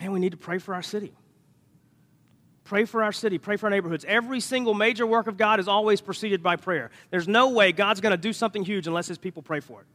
Man, 0.00 0.12
we 0.12 0.20
need 0.20 0.32
to 0.32 0.36
pray 0.36 0.58
for 0.58 0.74
our 0.74 0.82
city. 0.82 1.12
Pray 2.64 2.84
for 2.84 3.02
our 3.02 3.12
city, 3.12 3.38
pray 3.38 3.56
for 3.56 3.64
our 3.64 3.70
neighborhoods. 3.70 4.04
Every 4.06 4.40
single 4.40 4.74
major 4.74 5.06
work 5.06 5.26
of 5.26 5.38
God 5.38 5.58
is 5.58 5.68
always 5.68 6.02
preceded 6.02 6.42
by 6.42 6.56
prayer. 6.56 6.90
There's 7.10 7.26
no 7.26 7.48
way 7.48 7.72
God's 7.72 8.02
going 8.02 8.10
to 8.10 8.18
do 8.18 8.34
something 8.34 8.62
huge 8.62 8.86
unless 8.86 9.08
his 9.08 9.16
people 9.16 9.42
pray 9.42 9.60
for 9.60 9.80
it. 9.80 9.86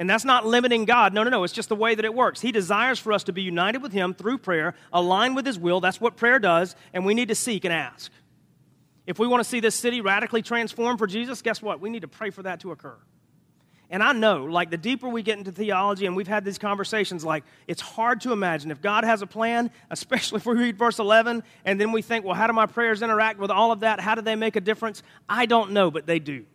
And 0.00 0.08
that's 0.08 0.24
not 0.24 0.46
limiting 0.46 0.86
God. 0.86 1.12
No, 1.12 1.22
no, 1.24 1.28
no. 1.28 1.44
It's 1.44 1.52
just 1.52 1.68
the 1.68 1.76
way 1.76 1.94
that 1.94 2.06
it 2.06 2.14
works. 2.14 2.40
He 2.40 2.52
desires 2.52 2.98
for 2.98 3.12
us 3.12 3.24
to 3.24 3.34
be 3.34 3.42
united 3.42 3.82
with 3.82 3.92
Him 3.92 4.14
through 4.14 4.38
prayer, 4.38 4.74
aligned 4.94 5.36
with 5.36 5.44
His 5.44 5.58
will. 5.58 5.80
That's 5.80 6.00
what 6.00 6.16
prayer 6.16 6.38
does. 6.38 6.74
And 6.94 7.04
we 7.04 7.12
need 7.12 7.28
to 7.28 7.34
seek 7.34 7.66
and 7.66 7.74
ask. 7.74 8.10
If 9.06 9.18
we 9.18 9.26
want 9.26 9.42
to 9.42 9.48
see 9.48 9.60
this 9.60 9.74
city 9.74 10.00
radically 10.00 10.40
transformed 10.40 10.98
for 10.98 11.06
Jesus, 11.06 11.42
guess 11.42 11.60
what? 11.60 11.80
We 11.80 11.90
need 11.90 12.00
to 12.00 12.08
pray 12.08 12.30
for 12.30 12.42
that 12.44 12.60
to 12.60 12.72
occur. 12.72 12.96
And 13.90 14.02
I 14.02 14.12
know, 14.12 14.44
like, 14.44 14.70
the 14.70 14.78
deeper 14.78 15.06
we 15.06 15.22
get 15.22 15.36
into 15.36 15.52
theology, 15.52 16.06
and 16.06 16.16
we've 16.16 16.28
had 16.28 16.46
these 16.46 16.58
conversations, 16.58 17.22
like, 17.22 17.44
it's 17.66 17.82
hard 17.82 18.22
to 18.22 18.32
imagine 18.32 18.70
if 18.70 18.80
God 18.80 19.04
has 19.04 19.20
a 19.20 19.26
plan, 19.26 19.70
especially 19.90 20.38
if 20.38 20.46
we 20.46 20.54
read 20.54 20.78
verse 20.78 20.98
11, 20.98 21.42
and 21.66 21.78
then 21.78 21.92
we 21.92 22.00
think, 22.00 22.24
well, 22.24 22.34
how 22.34 22.46
do 22.46 22.54
my 22.54 22.66
prayers 22.66 23.02
interact 23.02 23.38
with 23.38 23.50
all 23.50 23.70
of 23.70 23.80
that? 23.80 24.00
How 24.00 24.14
do 24.14 24.22
they 24.22 24.36
make 24.36 24.56
a 24.56 24.62
difference? 24.62 25.02
I 25.28 25.44
don't 25.44 25.72
know, 25.72 25.90
but 25.90 26.06
they 26.06 26.20
do. 26.20 26.46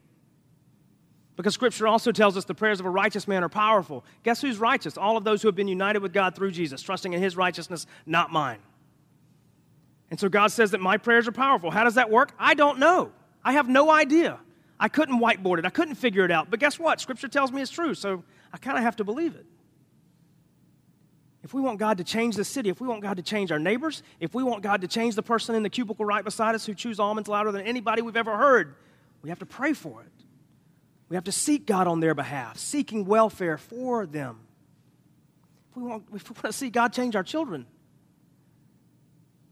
Because 1.36 1.54
Scripture 1.54 1.88
also 1.88 2.12
tells 2.12 2.38
us 2.38 2.46
the 2.46 2.56
prayers 2.56 2.80
of 2.80 2.86
a 2.86 2.90
righteous 2.90 3.28
man 3.28 3.44
are 3.44 3.50
powerful. 3.50 4.06
Guess 4.24 4.42
who's 4.42 4.58
righteous? 4.58 4.98
All 4.98 5.18
of 5.18 5.24
those 5.24 5.42
who 5.42 5.48
have 5.48 5.56
been 5.56 5.68
united 5.68 6.02
with 6.02 6.14
God 6.14 6.36
through 6.36 6.52
Jesus, 6.52 6.82
trusting 6.82 7.14
in 7.14 7.22
His 7.22 7.36
righteousness, 7.36 7.86
not 8.06 8.32
mine. 8.32 8.60
And 10.10 10.20
so 10.20 10.30
God 10.30 10.48
says 10.48 10.72
that 10.72 10.80
my 10.80 10.98
prayers 10.98 11.28
are 11.28 11.34
powerful. 11.34 11.72
How 11.72 11.84
does 11.84 11.96
that 11.96 12.10
work? 12.10 12.34
I 12.40 12.54
don't 12.54 12.80
know. 12.80 13.12
I 13.44 13.54
have 13.54 13.68
no 13.68 13.92
idea. 13.92 14.40
I 14.80 14.88
couldn't 14.88 15.20
whiteboard 15.20 15.60
it, 15.60 15.66
I 15.66 15.70
couldn't 15.70 15.96
figure 15.96 16.26
it 16.26 16.32
out. 16.32 16.50
But 16.50 16.60
guess 16.60 16.78
what? 16.80 17.00
Scripture 17.00 17.28
tells 17.28 17.52
me 17.52 17.62
it's 17.62 17.72
true, 17.72 17.94
so 17.94 18.24
I 18.52 18.58
kind 18.58 18.78
of 18.78 18.84
have 18.84 18.98
to 18.98 19.04
believe 19.04 19.36
it. 19.36 19.46
If 21.44 21.54
we 21.54 21.62
want 21.62 21.80
God 21.80 22.00
to 22.00 22.04
change 22.04 22.36
the 22.36 22.44
city, 22.44 22.70
if 22.70 22.82
we 22.82 22.88
want 22.88 23.02
God 23.02 23.18
to 23.18 23.24
change 23.24 23.52
our 23.52 23.60
neighbors, 23.60 24.02
if 24.20 24.34
we 24.34 24.42
want 24.42 24.64
God 24.64 24.82
to 24.82 24.88
change 24.88 25.16
the 25.16 25.22
person 25.22 25.54
in 25.54 25.64
the 25.64 25.70
cubicle 25.70 26.04
right 26.04 26.24
beside 26.24 26.56
us 26.56 26.66
who 26.66 26.74
chews 26.74 27.00
almonds 27.00 27.30
louder 27.30 27.52
than 27.52 27.62
anybody 27.62 28.02
we've 28.02 28.18
ever 28.18 28.36
heard, 28.36 28.76
we 29.22 29.30
have 29.30 29.40
to 29.40 29.46
pray 29.46 29.74
for 29.74 30.02
it. 30.02 30.08
We 31.10 31.16
have 31.16 31.26
to 31.26 31.32
seek 31.32 31.66
God 31.66 31.88
on 31.88 32.00
their 32.00 32.16
behalf, 32.16 32.58
seeking 32.58 33.06
welfare 33.06 33.58
for 33.58 34.06
them. 34.06 34.40
If 35.70 35.78
we 35.78 35.84
want, 35.84 36.04
if 36.14 36.30
we 36.30 36.34
want 36.34 36.46
to 36.46 36.54
see 36.54 36.70
God 36.70 36.94
change 36.94 37.16
our 37.16 37.24
children, 37.24 37.68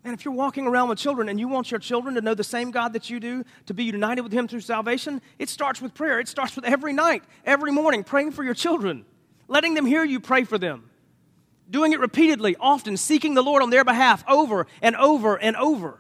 and 0.04 0.14
if 0.14 0.26
you're 0.26 0.34
walking 0.34 0.68
around 0.68 0.90
with 0.90 0.98
children 0.98 1.30
and 1.30 1.40
you 1.40 1.48
want 1.48 1.72
your 1.72 1.80
children 1.80 2.16
to 2.16 2.22
know 2.22 2.34
the 2.34 2.44
same 2.44 2.72
God 2.72 2.94
that 2.94 3.10
you 3.10 3.20
do, 3.20 3.46
to 3.68 3.74
be 3.74 3.86
united 3.86 4.22
with 4.22 4.34
Him 4.34 4.48
through 4.48 4.60
salvation, 4.62 5.22
it 5.40 5.48
starts 5.48 5.82
with 5.82 5.94
prayer. 5.94 6.20
It 6.20 6.28
starts 6.28 6.56
with 6.56 6.66
every 6.66 6.92
night, 6.92 7.24
every 7.46 7.72
morning, 7.72 8.04
praying 8.04 8.32
for 8.32 8.44
your 8.44 8.54
children, 8.54 9.06
letting 9.48 9.76
them 9.76 9.86
hear 9.86 10.04
you 10.04 10.20
pray 10.20 10.44
for 10.44 10.58
them, 10.58 10.90
doing 11.70 11.94
it 11.94 12.00
repeatedly, 12.00 12.58
often, 12.60 12.98
seeking 12.98 13.34
the 13.34 13.44
Lord 13.44 13.64
on 13.64 13.70
their 13.70 13.86
behalf 13.86 14.24
over 14.28 14.68
and 14.82 14.96
over 14.98 15.38
and 15.38 15.56
over. 15.56 16.00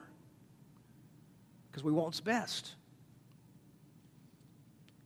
Because 1.72 1.84
we 1.84 1.94
want 1.94 2.08
what's 2.08 2.20
best. 2.20 2.76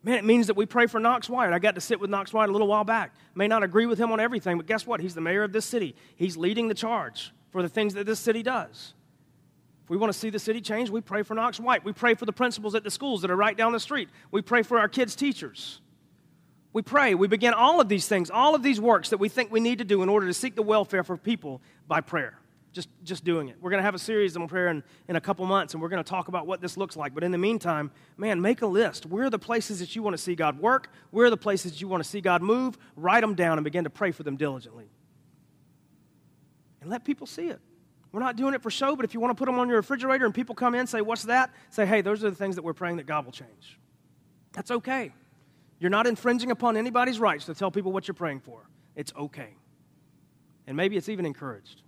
Man, 0.07 0.15
it 0.15 0.23
means 0.23 0.47
that 0.47 0.55
we 0.55 0.65
pray 0.65 0.87
for 0.87 1.01
Knox 1.01 1.29
White. 1.29 1.51
I 1.51 1.59
got 1.59 1.75
to 1.75 1.81
sit 1.81 1.99
with 1.99 2.09
Knox 2.09 2.31
White 2.31 2.47
a 2.47 2.51
little 2.53 2.69
while 2.69 2.85
back. 2.85 3.13
May 3.35 3.49
not 3.49 3.61
agree 3.61 3.85
with 3.85 3.99
him 3.99 4.09
on 4.13 4.21
everything, 4.21 4.55
but 4.55 4.65
guess 4.65 4.87
what? 4.87 5.01
He's 5.01 5.13
the 5.13 5.19
mayor 5.19 5.43
of 5.43 5.51
this 5.51 5.65
city. 5.65 5.97
He's 6.15 6.37
leading 6.37 6.69
the 6.69 6.73
charge 6.73 7.33
for 7.51 7.61
the 7.61 7.67
things 7.67 7.93
that 7.95 8.05
this 8.05 8.17
city 8.17 8.41
does. 8.41 8.93
If 9.83 9.89
we 9.89 9.97
want 9.97 10.13
to 10.13 10.17
see 10.17 10.29
the 10.29 10.39
city 10.39 10.61
change, 10.61 10.89
we 10.89 11.01
pray 11.01 11.23
for 11.23 11.33
Knox 11.33 11.59
White. 11.59 11.83
We 11.83 11.91
pray 11.91 12.13
for 12.13 12.25
the 12.25 12.31
principals 12.31 12.73
at 12.73 12.85
the 12.85 12.89
schools 12.89 13.21
that 13.21 13.29
are 13.29 13.35
right 13.35 13.57
down 13.57 13.73
the 13.73 13.81
street. 13.81 14.07
We 14.31 14.41
pray 14.41 14.63
for 14.63 14.79
our 14.79 14.87
kids' 14.87 15.13
teachers. 15.13 15.81
We 16.71 16.83
pray. 16.83 17.13
We 17.13 17.27
begin 17.27 17.53
all 17.53 17.81
of 17.81 17.89
these 17.89 18.07
things, 18.07 18.31
all 18.31 18.55
of 18.55 18.63
these 18.63 18.79
works 18.79 19.09
that 19.09 19.17
we 19.17 19.27
think 19.27 19.51
we 19.51 19.59
need 19.59 19.79
to 19.79 19.83
do 19.83 20.03
in 20.03 20.07
order 20.07 20.27
to 20.27 20.33
seek 20.33 20.55
the 20.55 20.63
welfare 20.63 21.03
for 21.03 21.17
people 21.17 21.61
by 21.85 21.99
prayer 21.99 22.39
just, 22.77 22.89
just 23.03 23.23
doing 23.23 23.49
it. 23.49 23.57
We're 23.59 23.71
going 23.71 23.79
to 23.79 23.85
have 23.85 23.95
a 23.95 23.99
series 23.99 24.37
on 24.37 24.47
prayer 24.47 24.67
in, 24.67 24.83
in 25.07 25.15
a 25.15 25.21
couple 25.21 25.43
months, 25.47 25.73
and 25.73 25.81
we're 25.81 25.89
going 25.89 26.03
to 26.03 26.07
talk 26.07 26.27
about 26.27 26.45
what 26.45 26.61
this 26.61 26.77
looks 26.77 26.95
like. 26.95 27.15
But 27.15 27.23
in 27.23 27.31
the 27.31 27.37
meantime, 27.39 27.89
man, 28.17 28.39
make 28.39 28.61
a 28.61 28.67
list. 28.67 29.07
Where 29.07 29.25
are 29.25 29.29
the 29.31 29.39
places 29.39 29.79
that 29.79 29.95
you 29.95 30.03
want 30.03 30.13
to 30.13 30.21
see 30.21 30.35
God 30.35 30.59
work? 30.59 30.91
Where 31.09 31.25
are 31.25 31.31
the 31.31 31.37
places 31.37 31.71
that 31.71 31.81
you 31.81 31.87
want 31.87 32.03
to 32.03 32.09
see 32.09 32.21
God 32.21 32.43
move? 32.43 32.77
Write 32.95 33.21
them 33.21 33.33
down 33.33 33.57
and 33.57 33.65
begin 33.65 33.85
to 33.85 33.89
pray 33.89 34.11
for 34.11 34.21
them 34.21 34.37
diligently. 34.37 34.91
And 36.81 36.91
let 36.91 37.03
people 37.03 37.25
see 37.25 37.47
it. 37.47 37.59
We're 38.11 38.19
not 38.19 38.35
doing 38.35 38.53
it 38.53 38.61
for 38.61 38.69
show, 38.69 38.95
but 38.95 39.05
if 39.05 39.15
you 39.15 39.19
want 39.19 39.35
to 39.35 39.35
put 39.35 39.47
them 39.47 39.57
on 39.57 39.67
your 39.67 39.77
refrigerator 39.77 40.25
and 40.25 40.35
people 40.35 40.53
come 40.53 40.75
in 40.75 40.81
and 40.81 40.89
say, 40.89 41.01
What's 41.01 41.23
that? 41.23 41.51
Say, 41.71 41.87
Hey, 41.87 42.01
those 42.01 42.23
are 42.23 42.29
the 42.29 42.35
things 42.35 42.55
that 42.55 42.61
we're 42.61 42.73
praying 42.73 42.97
that 42.97 43.07
God 43.07 43.25
will 43.25 43.31
change. 43.31 43.79
That's 44.53 44.69
okay. 44.69 45.13
You're 45.79 45.89
not 45.89 46.05
infringing 46.05 46.51
upon 46.51 46.77
anybody's 46.77 47.19
rights 47.19 47.45
to 47.47 47.55
tell 47.55 47.71
people 47.71 47.91
what 47.91 48.07
you're 48.07 48.15
praying 48.15 48.41
for. 48.41 48.69
It's 48.95 49.13
okay. 49.17 49.55
And 50.67 50.77
maybe 50.77 50.97
it's 50.97 51.09
even 51.09 51.25
encouraged. 51.25 51.81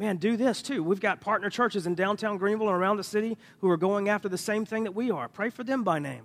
Man, 0.00 0.16
do 0.16 0.34
this 0.38 0.62
too. 0.62 0.82
We've 0.82 0.98
got 0.98 1.20
partner 1.20 1.50
churches 1.50 1.86
in 1.86 1.94
downtown 1.94 2.38
Greenville 2.38 2.68
and 2.68 2.76
around 2.76 2.96
the 2.96 3.04
city 3.04 3.36
who 3.60 3.68
are 3.68 3.76
going 3.76 4.08
after 4.08 4.30
the 4.30 4.38
same 4.38 4.64
thing 4.64 4.84
that 4.84 4.94
we 4.94 5.10
are. 5.10 5.28
Pray 5.28 5.50
for 5.50 5.62
them 5.62 5.84
by 5.84 5.98
name. 5.98 6.24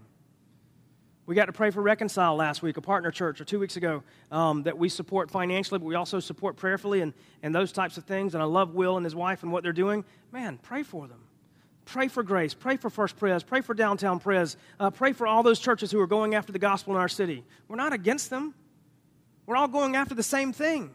We 1.25 1.35
got 1.35 1.47
to 1.47 1.51
pray 1.51 1.71
for 1.71 1.81
Reconcile 1.81 2.37
last 2.37 2.61
week, 2.61 2.77
a 2.77 2.81
partner 2.81 3.11
church, 3.11 3.41
or 3.41 3.43
two 3.43 3.59
weeks 3.59 3.75
ago, 3.75 4.01
um, 4.31 4.63
that 4.63 4.77
we 4.77 4.87
support 4.87 5.29
financially, 5.29 5.77
but 5.77 5.85
we 5.85 5.95
also 5.95 6.21
support 6.21 6.55
prayerfully 6.55 7.01
and, 7.01 7.13
and 7.43 7.53
those 7.53 7.73
types 7.73 7.97
of 7.97 8.05
things. 8.05 8.33
And 8.33 8.41
I 8.41 8.45
love 8.45 8.73
Will 8.73 8.95
and 8.95 9.05
his 9.05 9.15
wife 9.15 9.43
and 9.43 9.51
what 9.51 9.61
they're 9.61 9.73
doing. 9.73 10.05
Man, 10.31 10.57
pray 10.57 10.83
for 10.83 11.05
them. 11.05 11.19
Pray 11.83 12.07
for 12.07 12.23
grace. 12.23 12.53
Pray 12.53 12.77
for 12.77 12.89
First 12.89 13.17
Pres. 13.17 13.43
Pray 13.43 13.59
for 13.59 13.73
Downtown 13.73 14.19
Pres. 14.19 14.55
Uh, 14.79 14.89
pray 14.89 15.11
for 15.11 15.27
all 15.27 15.43
those 15.43 15.59
churches 15.59 15.91
who 15.91 15.99
are 15.99 16.07
going 16.07 16.33
after 16.33 16.53
the 16.53 16.59
gospel 16.59 16.93
in 16.93 17.01
our 17.01 17.09
city. 17.09 17.43
We're 17.67 17.75
not 17.75 17.91
against 17.91 18.29
them, 18.29 18.53
we're 19.45 19.57
all 19.57 19.67
going 19.67 19.97
after 19.97 20.15
the 20.15 20.23
same 20.23 20.53
thing. 20.53 20.91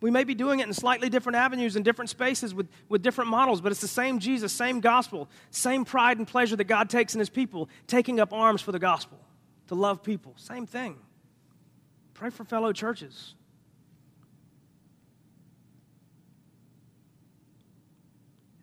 We 0.00 0.10
may 0.10 0.24
be 0.24 0.34
doing 0.34 0.60
it 0.60 0.66
in 0.66 0.72
slightly 0.72 1.10
different 1.10 1.36
avenues 1.36 1.76
and 1.76 1.84
different 1.84 2.08
spaces 2.08 2.54
with, 2.54 2.68
with 2.88 3.02
different 3.02 3.30
models, 3.30 3.60
but 3.60 3.70
it's 3.70 3.82
the 3.82 3.88
same 3.88 4.18
Jesus, 4.18 4.52
same 4.52 4.80
gospel, 4.80 5.28
same 5.50 5.84
pride 5.84 6.16
and 6.16 6.26
pleasure 6.26 6.56
that 6.56 6.64
God 6.64 6.88
takes 6.88 7.14
in 7.14 7.18
his 7.18 7.28
people, 7.28 7.68
taking 7.86 8.18
up 8.18 8.32
arms 8.32 8.62
for 8.62 8.72
the 8.72 8.78
gospel, 8.78 9.20
to 9.68 9.74
love 9.74 10.02
people. 10.02 10.32
Same 10.36 10.66
thing. 10.66 10.96
Pray 12.14 12.30
for 12.30 12.44
fellow 12.44 12.72
churches. 12.72 13.34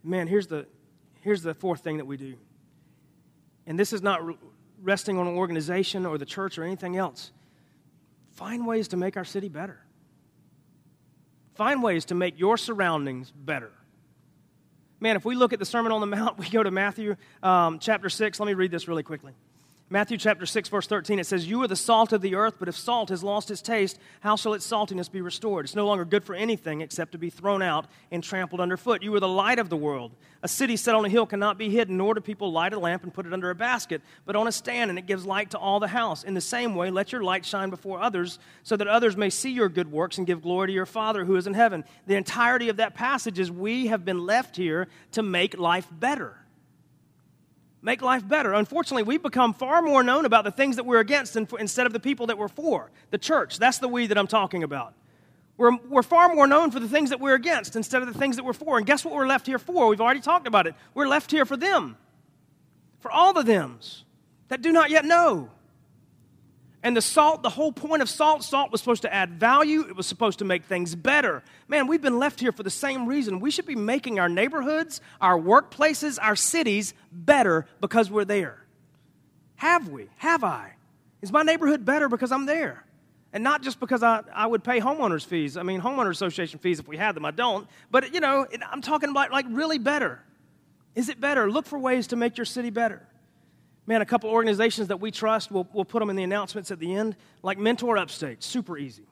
Man, 0.03 0.27
here's 0.27 0.47
the, 0.47 0.65
here's 1.21 1.43
the 1.43 1.53
fourth 1.53 1.81
thing 1.81 1.97
that 1.97 2.05
we 2.05 2.17
do. 2.17 2.35
And 3.67 3.77
this 3.77 3.93
is 3.93 4.01
not 4.01 4.21
resting 4.81 5.19
on 5.19 5.27
an 5.27 5.35
organization 5.35 6.05
or 6.05 6.17
the 6.17 6.25
church 6.25 6.57
or 6.57 6.63
anything 6.63 6.95
else. 6.95 7.31
Find 8.31 8.65
ways 8.65 8.87
to 8.89 8.97
make 8.97 9.17
our 9.17 9.25
city 9.25 9.49
better. 9.49 9.81
Find 11.57 11.81
ways 11.81 12.05
to 12.05 12.15
make 12.15 12.39
your 12.39 12.55
surroundings 12.55 13.31
better. 13.31 13.71
Man, 14.99 15.15
if 15.15 15.25
we 15.25 15.35
look 15.35 15.53
at 15.53 15.59
the 15.59 15.65
Sermon 15.65 15.91
on 15.91 16.01
the 16.01 16.07
Mount, 16.07 16.37
we 16.39 16.47
go 16.49 16.61
to 16.61 16.71
Matthew 16.71 17.15
um, 17.41 17.79
chapter 17.79 18.09
6. 18.09 18.39
Let 18.39 18.45
me 18.45 18.53
read 18.53 18.71
this 18.71 18.87
really 18.87 19.03
quickly. 19.03 19.33
Matthew 19.89 20.17
chapter 20.17 20.45
6, 20.45 20.67
verse 20.67 20.85
13, 20.85 21.17
it 21.17 21.25
says, 21.25 21.47
You 21.47 21.63
are 21.63 21.67
the 21.67 21.77
salt 21.77 22.11
of 22.11 22.21
the 22.21 22.35
earth, 22.35 22.55
but 22.59 22.67
if 22.67 22.75
salt 22.75 23.07
has 23.07 23.23
lost 23.23 23.49
its 23.49 23.61
taste, 23.61 23.97
how 24.19 24.35
shall 24.35 24.53
its 24.53 24.69
saltiness 24.69 25.09
be 25.09 25.21
restored? 25.21 25.63
It's 25.63 25.75
no 25.75 25.87
longer 25.87 26.03
good 26.03 26.25
for 26.25 26.35
anything 26.35 26.81
except 26.81 27.13
to 27.13 27.17
be 27.17 27.29
thrown 27.29 27.61
out 27.61 27.85
and 28.11 28.21
trampled 28.21 28.59
underfoot. 28.59 29.01
You 29.01 29.15
are 29.15 29.21
the 29.21 29.29
light 29.29 29.59
of 29.59 29.69
the 29.69 29.77
world. 29.77 30.11
A 30.43 30.49
city 30.49 30.75
set 30.75 30.93
on 30.93 31.05
a 31.05 31.09
hill 31.09 31.25
cannot 31.25 31.57
be 31.57 31.69
hidden, 31.69 31.95
nor 31.95 32.13
do 32.13 32.19
people 32.19 32.51
light 32.51 32.73
a 32.73 32.79
lamp 32.79 33.03
and 33.03 33.13
put 33.13 33.25
it 33.25 33.31
under 33.31 33.49
a 33.49 33.55
basket, 33.55 34.01
but 34.25 34.35
on 34.35 34.45
a 34.45 34.51
stand, 34.51 34.89
and 34.89 34.99
it 34.99 35.05
gives 35.05 35.25
light 35.25 35.51
to 35.51 35.57
all 35.57 35.79
the 35.79 35.87
house. 35.87 36.25
In 36.25 36.33
the 36.33 36.41
same 36.41 36.75
way, 36.75 36.91
let 36.91 37.13
your 37.13 37.23
light 37.23 37.45
shine 37.45 37.69
before 37.69 38.01
others, 38.01 38.39
so 38.63 38.75
that 38.75 38.89
others 38.89 39.15
may 39.15 39.29
see 39.29 39.51
your 39.51 39.69
good 39.69 39.89
works 39.89 40.17
and 40.17 40.27
give 40.27 40.41
glory 40.41 40.67
to 40.67 40.73
your 40.73 40.85
Father 40.85 41.23
who 41.23 41.37
is 41.37 41.47
in 41.47 41.53
heaven. 41.53 41.85
The 42.07 42.15
entirety 42.15 42.67
of 42.67 42.75
that 42.75 42.93
passage 42.93 43.39
is 43.39 43.49
we 43.49 43.87
have 43.87 44.03
been 44.03 44.25
left 44.25 44.57
here 44.57 44.89
to 45.13 45.23
make 45.23 45.57
life 45.57 45.87
better 45.89 46.35
make 47.81 48.01
life 48.01 48.27
better. 48.27 48.53
Unfortunately, 48.53 49.03
we've 49.03 49.21
become 49.21 49.53
far 49.53 49.81
more 49.81 50.03
known 50.03 50.25
about 50.25 50.43
the 50.43 50.51
things 50.51 50.75
that 50.75 50.85
we're 50.85 50.99
against 50.99 51.35
instead 51.35 51.85
of 51.85 51.93
the 51.93 51.99
people 51.99 52.27
that 52.27 52.37
we're 52.37 52.47
for. 52.47 52.91
The 53.11 53.17
church, 53.17 53.59
that's 53.59 53.77
the 53.77 53.87
we 53.87 54.07
that 54.07 54.17
I'm 54.17 54.27
talking 54.27 54.63
about. 54.63 54.93
We're, 55.57 55.75
we're 55.89 56.03
far 56.03 56.33
more 56.33 56.45
known 56.45 56.69
for 56.69 56.79
the 56.79 56.87
things 56.87 57.09
that 57.09 57.19
we're 57.19 57.33
against 57.33 57.75
instead 57.75 58.01
of 58.03 58.13
the 58.13 58.17
things 58.17 58.35
that 58.35 58.45
we're 58.45 58.53
for. 58.53 58.77
And 58.77 58.85
guess 58.85 59.03
what 59.03 59.13
we're 59.13 59.27
left 59.27 59.47
here 59.47 59.59
for? 59.59 59.87
We've 59.87 60.01
already 60.01 60.21
talked 60.21 60.47
about 60.47 60.67
it. 60.67 60.75
We're 60.93 61.07
left 61.07 61.31
here 61.31 61.45
for 61.45 61.57
them, 61.57 61.97
for 62.99 63.11
all 63.11 63.33
the 63.33 63.43
thems 63.43 64.05
that 64.49 64.61
do 64.61 64.71
not 64.71 64.89
yet 64.89 65.03
know. 65.03 65.49
And 66.87 66.95
the 66.95 67.01
salt, 67.01 67.43
the 67.43 67.49
whole 67.49 67.73
point 67.73 68.01
of 68.01 68.09
salt, 68.09 68.45
salt 68.45 68.71
was 68.71 68.79
supposed 68.79 69.01
to 69.01 69.13
add 69.13 69.31
value. 69.33 69.81
It 69.81 69.97
was 69.97 70.07
supposed 70.07 70.39
to 70.39 70.45
make 70.45 70.63
things 70.63 70.95
better. 70.95 71.43
Man, 71.67 71.85
we've 71.85 72.01
been 72.01 72.17
left 72.17 72.39
here 72.39 72.53
for 72.53 72.63
the 72.63 72.69
same 72.69 73.07
reason. 73.07 73.41
We 73.41 73.51
should 73.51 73.65
be 73.65 73.75
making 73.75 74.21
our 74.21 74.29
neighborhoods, 74.29 75.01
our 75.19 75.37
workplaces, 75.37 76.17
our 76.21 76.37
cities 76.37 76.93
better 77.11 77.65
because 77.81 78.09
we're 78.09 78.23
there. 78.23 78.65
Have 79.57 79.89
we? 79.89 80.07
Have 80.15 80.45
I? 80.45 80.75
Is 81.21 81.29
my 81.29 81.43
neighborhood 81.43 81.83
better 81.83 82.07
because 82.07 82.31
I'm 82.31 82.45
there? 82.45 82.85
And 83.33 83.43
not 83.43 83.63
just 83.63 83.81
because 83.81 84.01
I, 84.01 84.23
I 84.33 84.47
would 84.47 84.63
pay 84.63 84.79
homeowners 84.79 85.25
fees. 85.25 85.57
I 85.57 85.63
mean, 85.63 85.81
homeowner 85.81 86.11
association 86.11 86.57
fees 86.57 86.79
if 86.79 86.87
we 86.87 86.95
had 86.95 87.17
them. 87.17 87.25
I 87.25 87.31
don't. 87.31 87.67
But, 87.91 88.13
you 88.13 88.21
know, 88.21 88.47
I'm 88.71 88.81
talking 88.81 89.09
about 89.09 89.29
like 89.29 89.45
really 89.49 89.77
better. 89.77 90.23
Is 90.95 91.09
it 91.09 91.19
better? 91.19 91.51
Look 91.51 91.65
for 91.65 91.77
ways 91.77 92.07
to 92.07 92.15
make 92.15 92.37
your 92.37 92.45
city 92.45 92.69
better. 92.69 93.05
Man, 93.87 94.01
a 94.01 94.05
couple 94.05 94.29
organizations 94.29 94.89
that 94.89 94.99
we 94.99 95.11
trust, 95.11 95.49
we'll, 95.49 95.65
we'll 95.71 95.85
put 95.85 95.99
them 95.99 96.09
in 96.09 96.17
the 96.17 96.23
announcements 96.23 96.71
at 96.71 96.79
the 96.79 96.93
end, 96.93 97.15
like 97.41 97.57
Mentor 97.57 97.97
Upstate, 97.97 98.43
super 98.43 98.77
easy. 98.77 99.07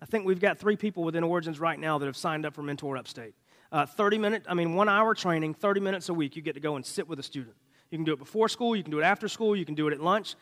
I 0.00 0.06
think 0.06 0.24
we've 0.24 0.40
got 0.40 0.58
three 0.58 0.76
people 0.76 1.02
within 1.02 1.24
Origins 1.24 1.58
right 1.58 1.78
now 1.78 1.98
that 1.98 2.06
have 2.06 2.16
signed 2.16 2.46
up 2.46 2.54
for 2.54 2.62
Mentor 2.62 2.96
Upstate. 2.96 3.34
Uh, 3.72 3.84
30 3.84 4.18
minute, 4.18 4.44
I 4.48 4.54
mean, 4.54 4.74
one 4.76 4.88
hour 4.88 5.14
training, 5.14 5.54
30 5.54 5.80
minutes 5.80 6.08
a 6.08 6.14
week, 6.14 6.36
you 6.36 6.42
get 6.42 6.54
to 6.54 6.60
go 6.60 6.76
and 6.76 6.86
sit 6.86 7.08
with 7.08 7.18
a 7.18 7.22
student. 7.22 7.56
You 7.90 7.98
can 7.98 8.04
do 8.04 8.12
it 8.12 8.20
before 8.20 8.48
school, 8.48 8.76
you 8.76 8.84
can 8.84 8.92
do 8.92 9.00
it 9.00 9.04
after 9.04 9.26
school, 9.26 9.56
you 9.56 9.64
can 9.64 9.74
do 9.74 9.88
it 9.88 9.92
at 9.92 10.00
lunch. 10.00 10.36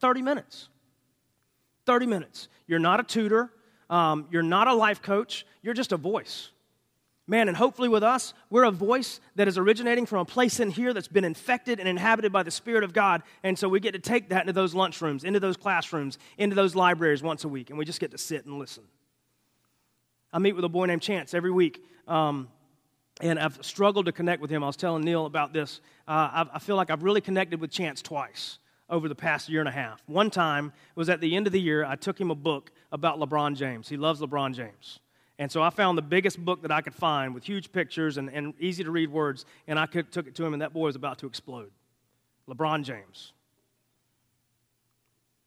30 0.00 0.22
minutes. 0.22 0.68
30 1.86 2.06
minutes. 2.06 2.48
You're 2.66 2.80
not 2.80 2.98
a 2.98 3.04
tutor, 3.04 3.50
um, 3.90 4.26
you're 4.32 4.42
not 4.42 4.66
a 4.66 4.74
life 4.74 5.02
coach, 5.02 5.46
you're 5.62 5.74
just 5.74 5.92
a 5.92 5.96
voice. 5.96 6.50
Man, 7.30 7.46
and 7.46 7.56
hopefully 7.56 7.88
with 7.88 8.02
us, 8.02 8.34
we're 8.50 8.64
a 8.64 8.72
voice 8.72 9.20
that 9.36 9.46
is 9.46 9.56
originating 9.56 10.04
from 10.04 10.18
a 10.18 10.24
place 10.24 10.58
in 10.58 10.68
here 10.68 10.92
that's 10.92 11.06
been 11.06 11.22
infected 11.22 11.78
and 11.78 11.88
inhabited 11.88 12.32
by 12.32 12.42
the 12.42 12.50
Spirit 12.50 12.82
of 12.82 12.92
God. 12.92 13.22
And 13.44 13.56
so 13.56 13.68
we 13.68 13.78
get 13.78 13.92
to 13.92 14.00
take 14.00 14.30
that 14.30 14.40
into 14.40 14.52
those 14.52 14.74
lunchrooms, 14.74 15.22
into 15.22 15.38
those 15.38 15.56
classrooms, 15.56 16.18
into 16.38 16.56
those 16.56 16.74
libraries 16.74 17.22
once 17.22 17.44
a 17.44 17.48
week, 17.48 17.70
and 17.70 17.78
we 17.78 17.84
just 17.84 18.00
get 18.00 18.10
to 18.10 18.18
sit 18.18 18.46
and 18.46 18.58
listen. 18.58 18.82
I 20.32 20.40
meet 20.40 20.56
with 20.56 20.64
a 20.64 20.68
boy 20.68 20.86
named 20.86 21.02
Chance 21.02 21.32
every 21.32 21.52
week. 21.52 21.84
Um, 22.08 22.48
and 23.20 23.38
I've 23.38 23.64
struggled 23.64 24.06
to 24.06 24.12
connect 24.12 24.42
with 24.42 24.50
him. 24.50 24.64
I 24.64 24.66
was 24.66 24.76
telling 24.76 25.04
Neil 25.04 25.24
about 25.24 25.52
this. 25.52 25.80
Uh, 26.08 26.10
I, 26.10 26.46
I 26.54 26.58
feel 26.58 26.74
like 26.74 26.90
I've 26.90 27.04
really 27.04 27.20
connected 27.20 27.60
with 27.60 27.70
Chance 27.70 28.02
twice 28.02 28.58
over 28.88 29.08
the 29.08 29.14
past 29.14 29.48
year 29.48 29.60
and 29.60 29.68
a 29.68 29.72
half. 29.72 30.02
One 30.06 30.30
time 30.30 30.72
was 30.96 31.08
at 31.08 31.20
the 31.20 31.36
end 31.36 31.46
of 31.46 31.52
the 31.52 31.60
year, 31.60 31.84
I 31.84 31.94
took 31.94 32.20
him 32.20 32.32
a 32.32 32.34
book 32.34 32.72
about 32.90 33.20
LeBron 33.20 33.54
James. 33.54 33.88
He 33.88 33.96
loves 33.96 34.20
LeBron 34.20 34.52
James. 34.52 34.98
And 35.40 35.50
so 35.50 35.62
I 35.62 35.70
found 35.70 35.96
the 35.96 36.02
biggest 36.02 36.38
book 36.38 36.60
that 36.62 36.70
I 36.70 36.82
could 36.82 36.94
find 36.94 37.34
with 37.34 37.44
huge 37.44 37.72
pictures 37.72 38.18
and, 38.18 38.28
and 38.28 38.52
easy 38.60 38.84
to 38.84 38.90
read 38.90 39.10
words, 39.10 39.46
and 39.66 39.78
I 39.78 39.86
could, 39.86 40.12
took 40.12 40.26
it 40.26 40.34
to 40.34 40.44
him, 40.44 40.52
and 40.52 40.60
that 40.60 40.74
boy 40.74 40.84
was 40.84 40.96
about 40.96 41.18
to 41.20 41.26
explode. 41.26 41.70
LeBron 42.46 42.84
James. 42.84 43.32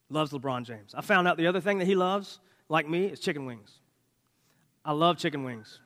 Loves 0.09 0.31
LeBron 0.31 0.65
James. 0.65 0.95
I 0.95 1.01
found 1.01 1.27
out 1.27 1.37
the 1.37 1.45
other 1.45 1.61
thing 1.61 1.77
that 1.77 1.85
he 1.85 1.93
loves, 1.93 2.39
like 2.69 2.89
me, 2.89 3.05
is 3.05 3.19
chicken 3.19 3.45
wings. 3.45 3.71
I 4.83 4.93
love 4.93 5.19
chicken 5.19 5.43
wings. 5.43 5.79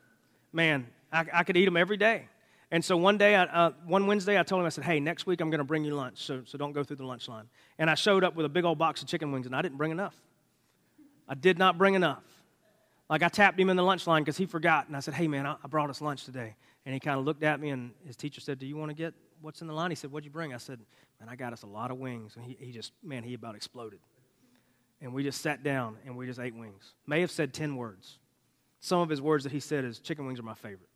Man, 0.54 0.88
I, 1.12 1.26
I 1.34 1.44
could 1.44 1.58
eat 1.58 1.66
them 1.66 1.76
every 1.76 1.98
day. 1.98 2.30
And 2.72 2.84
so 2.84 2.96
one 2.96 3.18
day, 3.18 3.36
I, 3.36 3.44
uh, 3.44 3.72
one 3.86 4.08
Wednesday, 4.08 4.40
I 4.40 4.44
told 4.44 4.62
him, 4.62 4.68
I 4.68 4.70
said, 4.70 4.86
hey, 4.86 5.02
next 5.02 5.26
week 5.26 5.42
I'm 5.42 5.50
going 5.50 5.60
to 5.60 5.66
bring 5.66 5.84
you 5.84 5.94
lunch, 5.96 6.24
so, 6.24 6.44
so 6.46 6.58
don't 6.58 6.72
go 6.72 6.82
through 6.82 6.96
the 6.96 7.06
lunch 7.06 7.28
line. 7.28 7.50
And 7.78 7.90
I 7.90 7.96
showed 7.96 8.24
up 8.24 8.38
with 8.38 8.46
a 8.46 8.50
big 8.50 8.64
old 8.64 8.78
box 8.78 9.02
of 9.02 9.10
chicken 9.10 9.34
wings, 9.34 9.48
and 9.48 9.56
I 9.56 9.62
didn't 9.62 9.78
bring 9.78 9.92
enough. 9.92 10.16
I 11.28 11.36
did 11.36 11.58
not 11.58 11.78
bring 11.78 11.96
enough. 11.96 12.24
Like 13.10 13.24
I 13.24 13.30
tapped 13.30 13.60
him 13.60 13.70
in 13.70 13.78
the 13.78 13.84
lunch 13.84 14.06
line 14.06 14.24
because 14.24 14.38
he 14.38 14.46
forgot. 14.46 14.88
And 14.88 14.96
I 14.96 15.00
said, 15.00 15.14
Hey, 15.14 15.28
man, 15.28 15.46
I 15.46 15.56
brought 15.70 15.90
us 15.90 16.02
lunch 16.02 16.26
today. 16.26 16.56
And 16.86 16.94
he 16.94 17.00
kind 17.00 17.20
of 17.20 17.26
looked 17.26 17.44
at 17.44 17.60
me, 17.60 17.70
and 17.70 17.92
his 18.06 18.16
teacher 18.16 18.42
said, 18.42 18.60
Do 18.60 18.66
you 18.66 18.78
want 18.78 18.90
to 18.90 18.96
get 18.96 19.14
what's 19.42 19.62
in 19.62 19.68
the 19.68 19.74
line? 19.74 19.92
He 19.92 19.96
said, 19.96 20.12
What'd 20.12 20.26
you 20.26 20.32
bring? 20.32 20.54
I 20.54 20.58
said, 20.58 20.80
Man, 21.20 21.30
I 21.30 21.36
got 21.36 21.54
us 21.54 21.64
a 21.64 21.68
lot 21.68 21.92
of 21.92 21.98
wings. 21.98 22.36
And 22.36 22.46
he, 22.46 22.58
he 22.60 22.72
just, 22.72 22.94
man, 23.04 23.24
he 23.24 23.34
about 23.34 23.56
exploded. 23.56 24.00
And 25.02 25.14
we 25.14 25.24
just 25.24 25.42
sat 25.42 25.64
down 25.64 25.98
and 26.06 26.18
we 26.18 26.26
just 26.26 26.40
ate 26.40 26.56
wings. 26.56 26.94
May 27.06 27.22
have 27.22 27.32
said 27.32 27.54
10 27.54 27.76
words. 27.76 28.20
Some 28.80 29.00
of 29.00 29.10
his 29.10 29.22
words 29.22 29.44
that 29.44 29.52
he 29.52 29.60
said 29.60 29.86
is, 29.86 30.00
Chicken 30.00 30.26
wings 30.26 30.40
are 30.40 30.44
my 30.44 30.54
favorite. 30.54 30.90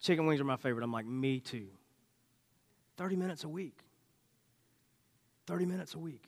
Chicken 0.00 0.26
wings 0.26 0.40
are 0.40 0.44
my 0.44 0.56
favorite. 0.56 0.84
I'm 0.84 0.92
like, 0.92 1.06
Me 1.06 1.40
too. 1.40 1.68
30 2.96 3.16
minutes 3.16 3.44
a 3.44 3.48
week. 3.48 3.78
30 5.46 5.66
minutes 5.66 5.94
a 5.94 5.98
week. 5.98 6.24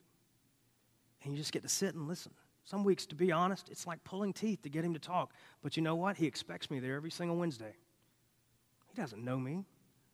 And 1.22 1.32
you 1.32 1.38
just 1.38 1.52
get 1.52 1.62
to 1.62 1.68
sit 1.68 1.94
and 1.94 2.06
listen. 2.06 2.32
Some 2.68 2.84
weeks, 2.84 3.06
to 3.06 3.14
be 3.14 3.32
honest, 3.32 3.70
it's 3.70 3.86
like 3.86 4.04
pulling 4.04 4.34
teeth 4.34 4.60
to 4.60 4.68
get 4.68 4.84
him 4.84 4.92
to 4.92 4.98
talk. 4.98 5.32
But 5.62 5.78
you 5.78 5.82
know 5.82 5.94
what? 5.94 6.18
He 6.18 6.26
expects 6.26 6.70
me 6.70 6.80
there 6.80 6.96
every 6.96 7.10
single 7.10 7.34
Wednesday. 7.34 7.72
He 8.94 9.00
doesn't 9.00 9.24
know 9.24 9.38
me. 9.38 9.64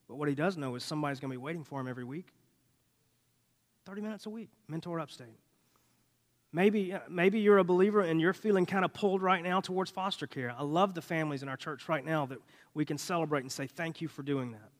But 0.07 0.19
what 0.19 0.29
he 0.29 0.37
does 0.37 0.57
know 0.57 0.77
is 0.77 0.85
somebody's 0.85 1.19
going 1.19 1.33
to 1.33 1.37
be 1.37 1.43
waiting 1.43 1.65
for 1.65 1.81
him 1.81 1.89
every 1.89 2.05
week. 2.05 2.29
30 3.87 4.03
minutes 4.03 4.27
a 4.27 4.31
week, 4.31 4.51
mentor 4.69 5.01
upstate. 5.01 5.37
Maybe, 6.53 6.93
uh, 6.93 7.01
maybe 7.09 7.41
you're 7.41 7.59
a 7.59 7.65
believer 7.65 8.03
and 8.03 8.21
you're 8.21 8.33
feeling 8.33 8.67
kind 8.67 8.85
of 8.85 8.95
pulled 8.95 9.21
right 9.21 9.43
now 9.43 9.61
towards 9.61 9.91
foster 9.91 10.29
care. 10.29 10.55
I 10.57 10.63
love 10.63 10.95
the 10.95 11.03
families 11.03 11.43
in 11.43 11.49
our 11.49 11.57
church 11.57 11.89
right 11.89 12.05
now 12.05 12.25
that 12.27 12.39
we 12.73 12.85
can 12.85 12.99
celebrate 12.99 13.41
and 13.41 13.51
say, 13.51 13.67
Thank 13.67 14.01
you 14.01 14.07
for 14.07 14.23
doing 14.23 14.53
that. 14.53 14.71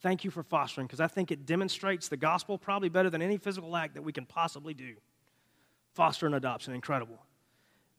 Thank 0.00 0.24
you 0.24 0.32
for 0.32 0.42
fostering, 0.42 0.88
because 0.88 1.00
I 1.00 1.06
think 1.06 1.30
it 1.30 1.46
demonstrates 1.46 2.08
the 2.08 2.16
gospel 2.16 2.58
probably 2.58 2.88
better 2.88 3.10
than 3.10 3.22
any 3.22 3.38
physical 3.38 3.76
act 3.76 3.94
that 3.94 4.02
we 4.02 4.12
can 4.12 4.26
possibly 4.26 4.74
do 4.74 4.96
foster 5.96 6.26
and 6.26 6.34
adoption. 6.34 6.74
Incredible. 6.74 7.18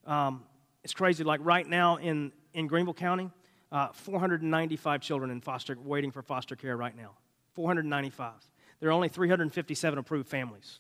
Um, 0.06 0.44
it's 0.84 0.94
crazy. 0.94 1.24
Like 1.24 1.42
right 1.44 1.68
now 1.68 1.98
in, 1.98 2.32
in 2.54 2.68
Greenville 2.68 2.94
County, 2.94 3.30
uh, 3.72 3.90
495 3.92 5.02
children 5.02 5.32
in 5.32 5.42
foster, 5.42 5.76
waiting 5.84 6.12
for 6.12 6.22
foster 6.22 6.56
care 6.56 6.78
right 6.78 6.96
now. 6.96 7.12
495. 7.56 8.32
There 8.80 8.90
are 8.90 8.94
only 8.94 9.10
357 9.10 10.00
approved 10.00 10.30
families. 10.30 10.80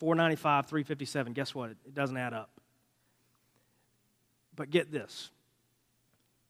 495, 0.00 0.66
357. 0.66 1.32
Guess 1.34 1.54
what? 1.54 1.70
It 1.70 1.94
doesn't 1.94 2.16
add 2.16 2.32
up. 2.32 2.50
But 4.56 4.70
get 4.70 4.90
this 4.90 5.30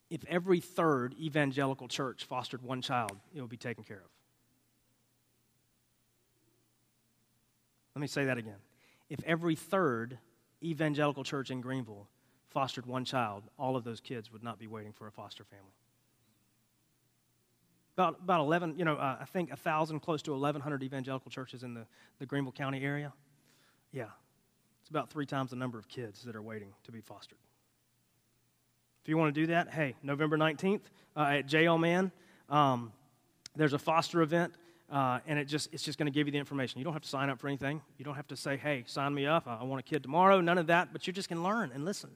if 0.09 0.25
every 0.29 0.61
third 0.61 1.15
evangelical 1.21 1.89
church 1.89 2.25
fostered 2.25 2.63
one 2.63 2.81
child, 2.81 3.11
it 3.35 3.41
would 3.41 3.51
be 3.51 3.57
taken 3.57 3.83
care 3.83 3.97
of. 3.97 4.11
Let 7.97 8.01
me 8.01 8.07
say 8.07 8.27
that 8.27 8.39
again 8.39 8.59
if 9.09 9.23
every 9.25 9.55
third 9.55 10.19
evangelical 10.63 11.25
church 11.25 11.51
in 11.51 11.61
Greenville 11.61 12.09
fostered 12.49 12.87
one 12.87 13.05
child, 13.05 13.45
all 13.59 13.77
of 13.77 13.85
those 13.85 14.01
kids 14.01 14.33
would 14.33 14.43
not 14.43 14.59
be 14.59 14.67
waiting 14.67 14.93
for 14.93 15.07
a 15.07 15.11
foster 15.11 15.45
family. 15.45 15.75
About, 17.95 18.19
about 18.23 18.41
11, 18.41 18.79
you 18.79 18.85
know, 18.85 18.97
uh, 18.97 19.17
I 19.21 19.25
think 19.25 19.49
1,000, 19.49 20.01
close 20.01 20.21
to 20.23 20.33
1,100 20.33 20.83
evangelical 20.83 21.31
churches 21.31 21.63
in 21.63 21.73
the, 21.73 21.87
the 22.19 22.27
Greenville 22.27 22.53
County 22.53 22.85
area. 22.85 23.13
Yeah, 23.91 24.09
it's 24.83 24.91
about 24.91 25.11
three 25.11 25.25
times 25.25 25.51
the 25.51 25.57
number 25.57 25.79
of 25.79 25.89
kids 25.89 26.23
that 26.25 26.37
are 26.37 26.43
waiting 26.43 26.73
to 26.85 26.93
be 26.93 27.01
fostered. 27.01 27.39
If 29.03 29.09
you 29.09 29.17
want 29.17 29.35
to 29.35 29.41
do 29.41 29.47
that, 29.49 29.73
hey, 29.73 29.95
November 30.03 30.37
19th 30.37 30.83
uh, 31.17 31.21
at 31.21 31.47
JL 31.47 31.81
Mann, 31.81 32.11
um, 32.49 32.93
there's 33.55 33.73
a 33.73 33.79
foster 33.79 34.21
event. 34.21 34.53
Uh, 34.91 35.19
and 35.27 35.39
it 35.39 35.47
just, 35.47 35.73
it's 35.73 35.83
just 35.83 35.99
going 35.99 36.07
to 36.07 36.13
give 36.13 36.29
you 36.29 36.33
the 36.33 36.39
information. 36.39 36.79
You 36.79 36.85
don't 36.85 36.93
have 36.93 37.03
to 37.03 37.09
sign 37.09 37.29
up 37.29 37.41
for 37.41 37.49
anything. 37.49 37.83
You 37.99 38.05
don't 38.05 38.15
have 38.15 38.29
to 38.29 38.37
say, 38.37 38.57
hey, 38.57 38.85
sign 38.87 39.13
me 39.13 39.27
up. 39.27 39.49
I 39.49 39.65
want 39.65 39.81
a 39.81 39.83
kid 39.83 40.03
tomorrow. 40.03 40.41
None 40.41 40.59
of 40.59 40.69
that. 40.69 40.93
But 40.93 41.07
you're 41.07 41.15
just 41.15 41.29
going 41.29 41.43
to 41.43 41.45
learn 41.45 41.73
and 41.75 41.85
listen. 41.85 42.11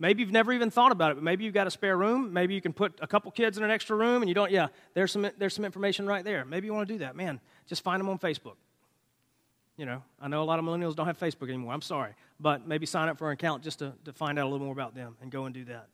Maybe 0.00 0.22
you've 0.22 0.32
never 0.32 0.52
even 0.52 0.70
thought 0.70 0.92
about 0.92 1.12
it, 1.12 1.14
but 1.14 1.22
maybe 1.22 1.44
you've 1.44 1.54
got 1.54 1.66
a 1.66 1.70
spare 1.70 1.96
room. 1.96 2.32
Maybe 2.32 2.54
you 2.54 2.62
can 2.62 2.72
put 2.72 2.98
a 3.02 3.06
couple 3.06 3.30
kids 3.30 3.58
in 3.58 3.64
an 3.64 3.70
extra 3.70 3.94
room 3.94 4.22
and 4.22 4.28
you 4.30 4.34
don't, 4.34 4.50
yeah, 4.50 4.68
there's 4.94 5.12
some, 5.12 5.30
there's 5.36 5.54
some 5.54 5.64
information 5.64 6.06
right 6.06 6.24
there. 6.24 6.46
Maybe 6.46 6.66
you 6.66 6.72
want 6.72 6.88
to 6.88 6.94
do 6.94 6.98
that. 7.00 7.14
Man, 7.14 7.38
just 7.66 7.84
find 7.84 8.00
them 8.00 8.08
on 8.08 8.18
Facebook. 8.18 8.56
You 9.76 9.84
know, 9.84 10.02
I 10.20 10.28
know 10.28 10.42
a 10.42 10.44
lot 10.44 10.58
of 10.58 10.64
millennials 10.64 10.96
don't 10.96 11.06
have 11.06 11.18
Facebook 11.18 11.48
anymore. 11.48 11.74
I'm 11.74 11.82
sorry. 11.82 12.14
But 12.40 12.66
maybe 12.66 12.86
sign 12.86 13.10
up 13.10 13.18
for 13.18 13.28
an 13.28 13.34
account 13.34 13.62
just 13.62 13.80
to, 13.80 13.92
to 14.06 14.12
find 14.14 14.38
out 14.38 14.46
a 14.46 14.48
little 14.48 14.64
more 14.64 14.72
about 14.72 14.94
them 14.94 15.16
and 15.20 15.30
go 15.30 15.44
and 15.44 15.54
do 15.54 15.66
that. 15.66 15.88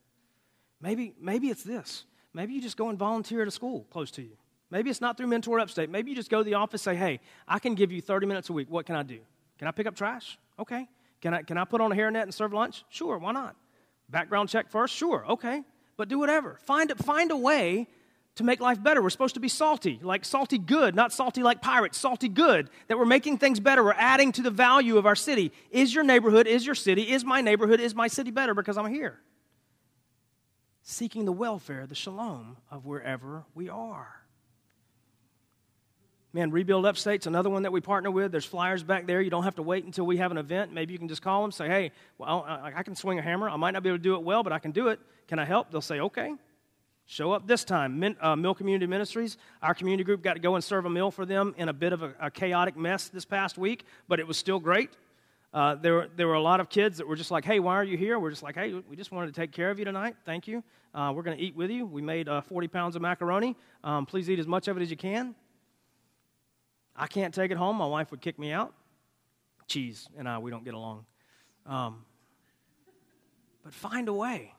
Maybe, 0.80 1.12
maybe 1.20 1.48
it's 1.48 1.64
this. 1.64 2.04
Maybe 2.32 2.54
you 2.54 2.62
just 2.62 2.76
go 2.76 2.88
and 2.88 2.98
volunteer 2.98 3.42
at 3.42 3.48
a 3.48 3.50
school 3.50 3.86
close 3.90 4.12
to 4.12 4.22
you. 4.22 4.36
Maybe 4.70 4.90
it's 4.90 5.00
not 5.00 5.16
through 5.16 5.28
Mentor 5.28 5.60
Upstate. 5.60 5.90
Maybe 5.90 6.10
you 6.10 6.16
just 6.16 6.30
go 6.30 6.38
to 6.38 6.44
the 6.44 6.54
office 6.54 6.82
say, 6.82 6.96
hey, 6.96 7.20
I 7.46 7.58
can 7.58 7.74
give 7.74 7.92
you 7.92 8.00
30 8.00 8.26
minutes 8.26 8.50
a 8.50 8.52
week. 8.52 8.68
What 8.70 8.86
can 8.86 8.96
I 8.96 9.02
do? 9.02 9.20
Can 9.58 9.68
I 9.68 9.70
pick 9.70 9.86
up 9.86 9.94
trash? 9.94 10.38
Okay. 10.58 10.88
Can 11.20 11.34
I, 11.34 11.42
can 11.42 11.56
I 11.56 11.64
put 11.64 11.80
on 11.80 11.92
a 11.92 11.94
hairnet 11.94 12.22
and 12.22 12.34
serve 12.34 12.52
lunch? 12.52 12.84
Sure, 12.88 13.18
why 13.18 13.32
not? 13.32 13.56
Background 14.08 14.48
check 14.48 14.68
first? 14.70 14.94
Sure, 14.94 15.24
okay. 15.30 15.62
But 15.96 16.08
do 16.08 16.18
whatever. 16.18 16.58
Find, 16.64 16.92
find 16.98 17.30
a 17.30 17.36
way 17.36 17.88
to 18.36 18.44
make 18.44 18.60
life 18.60 18.82
better. 18.82 19.00
We're 19.00 19.10
supposed 19.10 19.34
to 19.34 19.40
be 19.40 19.48
salty, 19.48 19.98
like 20.02 20.24
salty 20.24 20.58
good, 20.58 20.94
not 20.94 21.12
salty 21.12 21.42
like 21.42 21.62
pirates, 21.62 21.96
salty 21.96 22.28
good, 22.28 22.68
that 22.88 22.98
we're 22.98 23.06
making 23.06 23.38
things 23.38 23.60
better. 23.60 23.82
We're 23.82 23.94
adding 23.94 24.30
to 24.32 24.42
the 24.42 24.50
value 24.50 24.98
of 24.98 25.06
our 25.06 25.16
city. 25.16 25.52
Is 25.70 25.94
your 25.94 26.04
neighborhood, 26.04 26.46
is 26.46 26.66
your 26.66 26.74
city, 26.74 27.10
is 27.10 27.24
my 27.24 27.40
neighborhood, 27.40 27.80
is 27.80 27.94
my 27.94 28.08
city 28.08 28.30
better 28.30 28.52
because 28.52 28.76
I'm 28.76 28.92
here? 28.92 29.18
Seeking 30.82 31.24
the 31.24 31.32
welfare, 31.32 31.86
the 31.86 31.94
shalom 31.94 32.58
of 32.70 32.84
wherever 32.84 33.44
we 33.54 33.68
are. 33.68 34.25
Man, 36.36 36.50
Rebuild 36.50 36.84
Upstate's 36.84 37.26
another 37.26 37.48
one 37.48 37.62
that 37.62 37.72
we 37.72 37.80
partner 37.80 38.10
with. 38.10 38.30
There's 38.30 38.44
flyers 38.44 38.82
back 38.82 39.06
there. 39.06 39.22
You 39.22 39.30
don't 39.30 39.44
have 39.44 39.54
to 39.54 39.62
wait 39.62 39.86
until 39.86 40.04
we 40.04 40.18
have 40.18 40.30
an 40.32 40.36
event. 40.36 40.70
Maybe 40.70 40.92
you 40.92 40.98
can 40.98 41.08
just 41.08 41.22
call 41.22 41.40
them, 41.40 41.50
say, 41.50 41.66
hey, 41.66 41.92
well, 42.18 42.44
I 42.46 42.82
can 42.82 42.94
swing 42.94 43.18
a 43.18 43.22
hammer. 43.22 43.48
I 43.48 43.56
might 43.56 43.70
not 43.70 43.82
be 43.82 43.88
able 43.88 43.96
to 43.96 44.02
do 44.02 44.16
it 44.16 44.22
well, 44.22 44.42
but 44.42 44.52
I 44.52 44.58
can 44.58 44.70
do 44.70 44.88
it. 44.88 45.00
Can 45.28 45.38
I 45.38 45.46
help? 45.46 45.70
They'll 45.70 45.80
say, 45.80 45.98
okay. 46.00 46.34
Show 47.06 47.32
up 47.32 47.46
this 47.46 47.64
time. 47.64 47.98
Min, 47.98 48.18
uh, 48.20 48.36
Mill 48.36 48.52
Community 48.54 48.86
Ministries, 48.86 49.38
our 49.62 49.72
community 49.72 50.04
group 50.04 50.22
got 50.22 50.34
to 50.34 50.38
go 50.38 50.56
and 50.56 50.62
serve 50.62 50.84
a 50.84 50.90
meal 50.90 51.10
for 51.10 51.24
them 51.24 51.54
in 51.56 51.70
a 51.70 51.72
bit 51.72 51.94
of 51.94 52.02
a, 52.02 52.12
a 52.20 52.30
chaotic 52.30 52.76
mess 52.76 53.08
this 53.08 53.24
past 53.24 53.56
week, 53.56 53.86
but 54.06 54.20
it 54.20 54.26
was 54.26 54.36
still 54.36 54.60
great. 54.60 54.90
Uh, 55.54 55.76
there, 55.76 56.06
there 56.16 56.28
were 56.28 56.34
a 56.34 56.42
lot 56.42 56.60
of 56.60 56.68
kids 56.68 56.98
that 56.98 57.08
were 57.08 57.16
just 57.16 57.30
like, 57.30 57.46
hey, 57.46 57.60
why 57.60 57.76
are 57.76 57.84
you 57.84 57.96
here? 57.96 58.18
We're 58.18 58.28
just 58.28 58.42
like, 58.42 58.56
hey, 58.56 58.74
we 58.90 58.94
just 58.94 59.10
wanted 59.10 59.34
to 59.34 59.40
take 59.40 59.52
care 59.52 59.70
of 59.70 59.78
you 59.78 59.86
tonight. 59.86 60.16
Thank 60.26 60.46
you. 60.46 60.62
Uh, 60.94 61.14
we're 61.16 61.22
going 61.22 61.38
to 61.38 61.42
eat 61.42 61.56
with 61.56 61.70
you. 61.70 61.86
We 61.86 62.02
made 62.02 62.28
uh, 62.28 62.42
40 62.42 62.68
pounds 62.68 62.94
of 62.94 63.00
macaroni. 63.00 63.56
Um, 63.82 64.04
please 64.04 64.28
eat 64.28 64.38
as 64.38 64.46
much 64.46 64.68
of 64.68 64.76
it 64.76 64.82
as 64.82 64.90
you 64.90 64.98
can. 64.98 65.34
I 66.96 67.06
can't 67.06 67.34
take 67.34 67.50
it 67.50 67.56
home. 67.56 67.76
My 67.76 67.86
wife 67.86 68.10
would 68.10 68.20
kick 68.20 68.38
me 68.38 68.52
out. 68.52 68.72
Cheese 69.66 70.08
and 70.16 70.28
I, 70.28 70.38
we 70.38 70.50
don't 70.50 70.64
get 70.64 70.74
along. 70.74 71.04
Um, 71.66 72.04
but 73.64 73.74
find 73.74 74.08
a 74.08 74.12
way. 74.12 74.52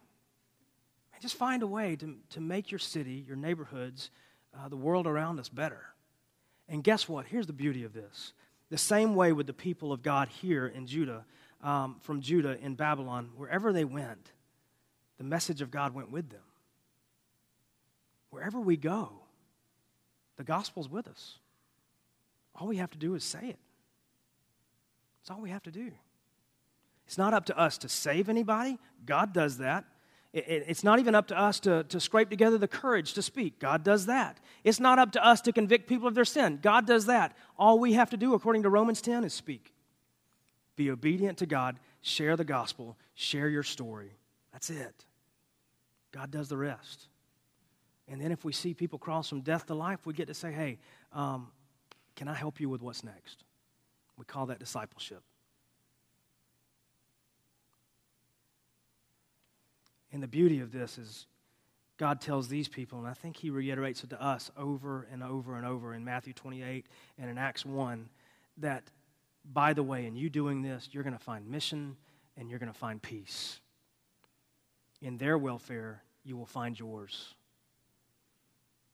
And 1.13 1.21
just 1.21 1.35
find 1.35 1.63
a 1.63 1.67
way 1.67 1.95
to, 1.95 2.15
to 2.31 2.41
make 2.41 2.71
your 2.71 2.79
city, 2.79 3.23
your 3.25 3.37
neighborhoods, 3.37 4.11
uh, 4.57 4.69
the 4.69 4.75
world 4.75 5.07
around 5.07 5.39
us 5.39 5.49
better. 5.49 5.81
And 6.69 6.83
guess 6.83 7.07
what? 7.07 7.25
Here's 7.25 7.47
the 7.47 7.53
beauty 7.53 7.83
of 7.83 7.93
this. 7.93 8.33
The 8.69 8.77
same 8.77 9.15
way 9.15 9.31
with 9.31 9.47
the 9.47 9.53
people 9.53 9.93
of 9.93 10.03
God 10.03 10.27
here 10.27 10.67
in 10.67 10.85
Judah, 10.85 11.25
um, 11.63 11.95
from 12.01 12.21
Judah 12.21 12.57
in 12.61 12.75
Babylon, 12.75 13.29
wherever 13.35 13.71
they 13.71 13.85
went, 13.85 14.31
the 15.17 15.23
message 15.23 15.61
of 15.61 15.71
God 15.71 15.93
went 15.93 16.11
with 16.11 16.29
them. 16.29 16.41
Wherever 18.29 18.59
we 18.59 18.75
go, 18.75 19.13
the 20.35 20.43
gospel's 20.43 20.89
with 20.89 21.07
us. 21.07 21.39
All 22.57 22.67
we 22.67 22.77
have 22.77 22.91
to 22.91 22.97
do 22.97 23.15
is 23.15 23.23
say 23.23 23.49
it. 23.49 23.59
That's 25.21 25.31
all 25.31 25.41
we 25.41 25.49
have 25.49 25.63
to 25.63 25.71
do. 25.71 25.91
It's 27.05 27.17
not 27.17 27.33
up 27.33 27.45
to 27.45 27.57
us 27.57 27.77
to 27.79 27.89
save 27.89 28.29
anybody. 28.29 28.79
God 29.05 29.33
does 29.33 29.59
that. 29.59 29.85
it's 30.33 30.83
not 30.83 30.99
even 30.99 31.15
up 31.15 31.27
to 31.27 31.39
us 31.39 31.59
to, 31.61 31.83
to 31.85 31.99
scrape 31.99 32.29
together 32.29 32.57
the 32.57 32.67
courage 32.67 33.13
to 33.13 33.21
speak. 33.21 33.59
God 33.59 33.83
does 33.83 34.07
that. 34.07 34.39
It's 34.63 34.79
not 34.79 34.99
up 34.99 35.13
to 35.13 35.25
us 35.25 35.41
to 35.41 35.53
convict 35.53 35.87
people 35.87 36.07
of 36.07 36.15
their 36.15 36.25
sin. 36.25 36.59
God 36.61 36.85
does 36.85 37.05
that. 37.05 37.35
All 37.57 37.79
we 37.79 37.93
have 37.93 38.09
to 38.09 38.17
do, 38.17 38.33
according 38.33 38.63
to 38.63 38.69
Romans 38.69 39.01
10, 39.01 39.23
is 39.23 39.33
speak. 39.33 39.73
Be 40.75 40.91
obedient 40.91 41.39
to 41.39 41.45
God, 41.45 41.79
share 42.01 42.35
the 42.35 42.43
gospel, 42.43 42.97
share 43.15 43.49
your 43.49 43.63
story. 43.63 44.11
That's 44.51 44.69
it. 44.69 45.05
God 46.11 46.29
does 46.29 46.49
the 46.49 46.57
rest. 46.57 47.07
And 48.07 48.21
then 48.21 48.31
if 48.31 48.45
we 48.45 48.53
see 48.53 48.73
people 48.73 48.99
cross 48.99 49.27
from 49.27 49.41
death 49.41 49.65
to 49.67 49.75
life, 49.75 50.05
we 50.05 50.13
get 50.13 50.27
to 50.27 50.33
say, 50.33 50.51
hey, 50.51 50.77
um, 51.13 51.47
can 52.17 52.27
I 52.27 52.33
help 52.33 52.59
you 52.59 52.67
with 52.67 52.81
what's 52.81 53.03
next? 53.03 53.43
We 54.17 54.25
call 54.25 54.47
that 54.47 54.59
discipleship. 54.59 55.21
And 60.11 60.21
the 60.23 60.27
beauty 60.27 60.59
of 60.59 60.71
this 60.71 60.97
is 60.97 61.27
God 61.97 62.19
tells 62.19 62.47
these 62.47 62.67
people, 62.67 62.97
and 62.97 63.07
I 63.07 63.13
think 63.13 63.37
He 63.37 63.51
reiterates 63.51 64.03
it 64.03 64.09
to 64.09 64.21
us 64.21 64.51
over 64.57 65.07
and 65.11 65.21
over 65.23 65.57
and 65.57 65.65
over 65.65 65.93
in 65.93 66.03
Matthew 66.03 66.33
28 66.33 66.87
and 67.19 67.29
in 67.29 67.37
Acts 67.37 67.65
1 67.65 68.09
that, 68.57 68.83
by 69.53 69.73
the 69.73 69.83
way, 69.83 70.07
in 70.07 70.15
you 70.15 70.29
doing 70.29 70.63
this, 70.63 70.89
you're 70.91 71.03
going 71.03 71.17
to 71.17 71.23
find 71.23 71.47
mission 71.47 71.97
and 72.35 72.49
you're 72.49 72.59
going 72.59 72.71
to 72.71 72.77
find 72.77 72.99
peace. 72.99 73.59
In 75.01 75.17
their 75.17 75.37
welfare, 75.37 76.01
you 76.23 76.35
will 76.35 76.45
find 76.47 76.79
yours. 76.79 77.35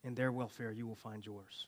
In 0.03 0.13
their 0.13 0.31
welfare, 0.31 0.71
you 0.71 0.85
will 0.85 0.95
find 0.95 1.25
yours. 1.25 1.67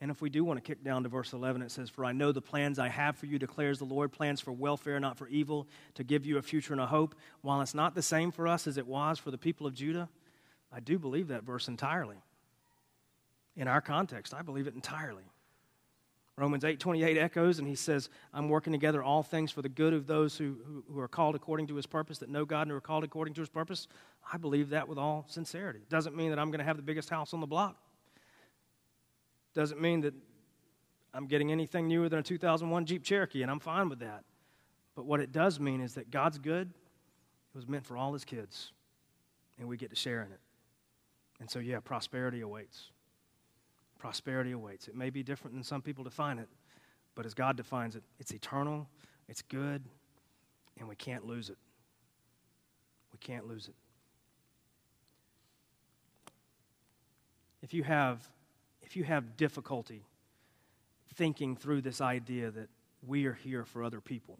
And 0.00 0.10
if 0.10 0.20
we 0.20 0.28
do 0.28 0.44
want 0.44 0.58
to 0.58 0.60
kick 0.62 0.84
down 0.84 1.04
to 1.04 1.08
verse 1.08 1.32
11, 1.32 1.62
it 1.62 1.70
says, 1.70 1.88
For 1.88 2.04
I 2.04 2.12
know 2.12 2.30
the 2.30 2.42
plans 2.42 2.78
I 2.78 2.88
have 2.88 3.16
for 3.16 3.26
you, 3.26 3.38
declares 3.38 3.78
the 3.78 3.86
Lord, 3.86 4.12
plans 4.12 4.40
for 4.40 4.52
welfare, 4.52 5.00
not 5.00 5.16
for 5.16 5.26
evil, 5.28 5.66
to 5.94 6.04
give 6.04 6.26
you 6.26 6.36
a 6.36 6.42
future 6.42 6.74
and 6.74 6.82
a 6.82 6.86
hope. 6.86 7.14
While 7.40 7.62
it's 7.62 7.74
not 7.74 7.94
the 7.94 8.02
same 8.02 8.30
for 8.30 8.46
us 8.46 8.66
as 8.66 8.76
it 8.76 8.86
was 8.86 9.18
for 9.18 9.30
the 9.30 9.38
people 9.38 9.66
of 9.66 9.74
Judah, 9.74 10.08
I 10.70 10.80
do 10.80 10.98
believe 10.98 11.28
that 11.28 11.44
verse 11.44 11.68
entirely. 11.68 12.16
In 13.56 13.68
our 13.68 13.80
context, 13.80 14.34
I 14.34 14.42
believe 14.42 14.66
it 14.66 14.74
entirely. 14.74 15.24
Romans 16.36 16.64
8:28 16.64 17.16
echoes, 17.16 17.58
and 17.58 17.66
he 17.66 17.74
says, 17.74 18.10
I'm 18.34 18.50
working 18.50 18.74
together 18.74 19.02
all 19.02 19.22
things 19.22 19.50
for 19.50 19.62
the 19.62 19.70
good 19.70 19.94
of 19.94 20.06
those 20.06 20.36
who, 20.36 20.58
who, 20.66 20.84
who, 20.92 21.00
are 21.00 21.08
called 21.08 21.34
according 21.34 21.68
to 21.68 21.76
his 21.76 21.86
purpose, 21.86 22.18
that 22.18 22.28
know 22.28 22.44
God 22.44 22.62
and 22.62 22.72
are 22.72 22.80
called 22.80 23.04
according 23.04 23.32
to 23.34 23.40
his 23.40 23.48
purpose. 23.48 23.88
I 24.30 24.36
believe 24.36 24.68
that 24.70 24.86
with 24.86 24.98
all 24.98 25.24
sincerity. 25.28 25.78
It 25.78 25.88
doesn't 25.88 26.14
mean 26.14 26.28
that 26.28 26.38
I'm 26.38 26.50
going 26.50 26.58
to 26.58 26.64
have 26.64 26.76
the 26.76 26.82
biggest 26.82 27.08
house 27.08 27.32
on 27.32 27.40
the 27.40 27.46
block. 27.46 27.78
Doesn't 29.56 29.80
mean 29.80 30.02
that 30.02 30.12
I'm 31.14 31.26
getting 31.26 31.50
anything 31.50 31.88
newer 31.88 32.10
than 32.10 32.18
a 32.18 32.22
2001 32.22 32.84
Jeep 32.84 33.02
Cherokee, 33.02 33.40
and 33.40 33.50
I'm 33.50 33.58
fine 33.58 33.88
with 33.88 34.00
that. 34.00 34.22
But 34.94 35.06
what 35.06 35.18
it 35.18 35.32
does 35.32 35.58
mean 35.58 35.80
is 35.80 35.94
that 35.94 36.10
God's 36.10 36.38
good. 36.38 36.68
It 36.68 37.56
was 37.56 37.66
meant 37.66 37.86
for 37.86 37.96
all 37.96 38.12
his 38.12 38.22
kids, 38.22 38.72
and 39.58 39.66
we 39.66 39.78
get 39.78 39.88
to 39.88 39.96
share 39.96 40.20
in 40.20 40.30
it. 40.30 40.40
And 41.40 41.50
so, 41.50 41.58
yeah, 41.58 41.80
prosperity 41.80 42.42
awaits. 42.42 42.90
Prosperity 43.98 44.52
awaits. 44.52 44.88
It 44.88 44.94
may 44.94 45.08
be 45.08 45.22
different 45.22 45.54
than 45.54 45.64
some 45.64 45.80
people 45.80 46.04
define 46.04 46.38
it, 46.38 46.50
but 47.14 47.24
as 47.24 47.32
God 47.32 47.56
defines 47.56 47.96
it, 47.96 48.02
it's 48.18 48.32
eternal, 48.32 48.86
it's 49.26 49.40
good, 49.40 49.82
and 50.78 50.86
we 50.86 50.96
can't 50.96 51.26
lose 51.26 51.48
it. 51.48 51.56
We 53.10 53.18
can't 53.20 53.48
lose 53.48 53.68
it. 53.68 53.74
If 57.62 57.72
you 57.72 57.84
have 57.84 58.20
if 58.86 58.96
you 58.96 59.04
have 59.04 59.36
difficulty 59.36 60.04
thinking 61.14 61.56
through 61.56 61.82
this 61.82 62.00
idea 62.00 62.50
that 62.50 62.68
we 63.06 63.26
are 63.26 63.34
here 63.34 63.64
for 63.64 63.82
other 63.82 64.00
people, 64.00 64.38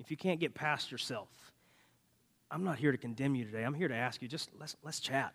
if 0.00 0.10
you 0.10 0.16
can't 0.16 0.40
get 0.40 0.54
past 0.54 0.90
yourself, 0.90 1.28
I'm 2.50 2.64
not 2.64 2.78
here 2.78 2.92
to 2.92 2.98
condemn 2.98 3.34
you 3.34 3.44
today. 3.44 3.62
I'm 3.62 3.74
here 3.74 3.88
to 3.88 3.94
ask 3.94 4.20
you 4.20 4.28
just 4.28 4.50
let's, 4.58 4.76
let's 4.82 5.00
chat. 5.00 5.34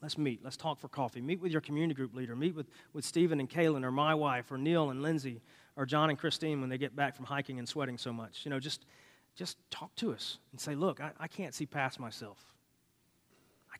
Let's 0.00 0.18
meet. 0.18 0.40
Let's 0.42 0.56
talk 0.56 0.80
for 0.80 0.88
coffee. 0.88 1.20
Meet 1.20 1.40
with 1.40 1.52
your 1.52 1.60
community 1.60 1.94
group 1.94 2.14
leader. 2.14 2.34
Meet 2.34 2.56
with, 2.56 2.66
with 2.92 3.04
Stephen 3.04 3.38
and 3.38 3.48
Kaylin 3.48 3.84
or 3.84 3.92
my 3.92 4.14
wife 4.14 4.50
or 4.50 4.58
Neil 4.58 4.90
and 4.90 5.00
Lindsay 5.00 5.40
or 5.76 5.86
John 5.86 6.10
and 6.10 6.18
Christine 6.18 6.60
when 6.60 6.68
they 6.68 6.78
get 6.78 6.96
back 6.96 7.14
from 7.14 7.26
hiking 7.26 7.60
and 7.60 7.68
sweating 7.68 7.96
so 7.96 8.12
much. 8.12 8.44
You 8.44 8.50
know, 8.50 8.58
just, 8.58 8.84
just 9.36 9.58
talk 9.70 9.94
to 9.96 10.12
us 10.12 10.38
and 10.50 10.60
say, 10.60 10.74
look, 10.74 11.00
I, 11.00 11.12
I 11.20 11.28
can't 11.28 11.54
see 11.54 11.66
past 11.66 12.00
myself. 12.00 12.51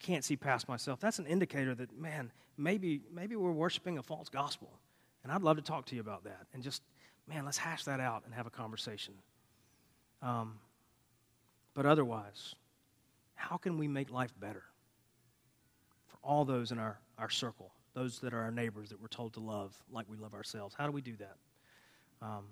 Can't 0.02 0.24
see 0.24 0.36
past 0.36 0.68
myself. 0.68 0.98
That's 0.98 1.20
an 1.20 1.26
indicator 1.26 1.74
that, 1.76 1.96
man, 1.96 2.32
maybe, 2.58 3.02
maybe 3.14 3.36
we're 3.36 3.52
worshiping 3.52 3.98
a 3.98 4.02
false 4.02 4.28
gospel. 4.28 4.68
And 5.22 5.32
I'd 5.32 5.42
love 5.42 5.56
to 5.56 5.62
talk 5.62 5.86
to 5.86 5.94
you 5.94 6.00
about 6.00 6.24
that. 6.24 6.46
And 6.52 6.62
just, 6.62 6.82
man, 7.28 7.44
let's 7.44 7.56
hash 7.56 7.84
that 7.84 8.00
out 8.00 8.22
and 8.24 8.34
have 8.34 8.46
a 8.46 8.50
conversation. 8.50 9.14
Um, 10.20 10.58
but 11.74 11.86
otherwise, 11.86 12.56
how 13.36 13.56
can 13.56 13.78
we 13.78 13.86
make 13.86 14.10
life 14.10 14.32
better 14.40 14.64
for 16.08 16.18
all 16.24 16.44
those 16.44 16.72
in 16.72 16.80
our, 16.80 16.98
our 17.16 17.30
circle, 17.30 17.70
those 17.94 18.18
that 18.20 18.34
are 18.34 18.42
our 18.42 18.50
neighbors 18.50 18.88
that 18.88 19.00
we're 19.00 19.06
told 19.06 19.34
to 19.34 19.40
love 19.40 19.72
like 19.92 20.10
we 20.10 20.16
love 20.16 20.34
ourselves? 20.34 20.74
How 20.76 20.86
do 20.86 20.92
we 20.92 21.00
do 21.00 21.14
that? 21.16 21.36
Um, 22.20 22.46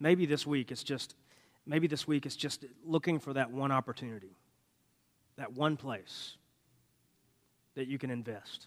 maybe 0.00 0.24
this 0.24 0.46
week 0.46 0.72
it's 0.72 0.82
just, 0.82 1.14
maybe 1.66 1.86
this 1.86 2.08
week 2.08 2.24
it's 2.24 2.36
just 2.36 2.64
looking 2.86 3.18
for 3.18 3.34
that 3.34 3.50
one 3.50 3.70
opportunity, 3.70 4.34
that 5.36 5.52
one 5.52 5.76
place 5.76 6.37
that 7.78 7.86
you 7.86 7.96
can 7.96 8.10
invest. 8.10 8.66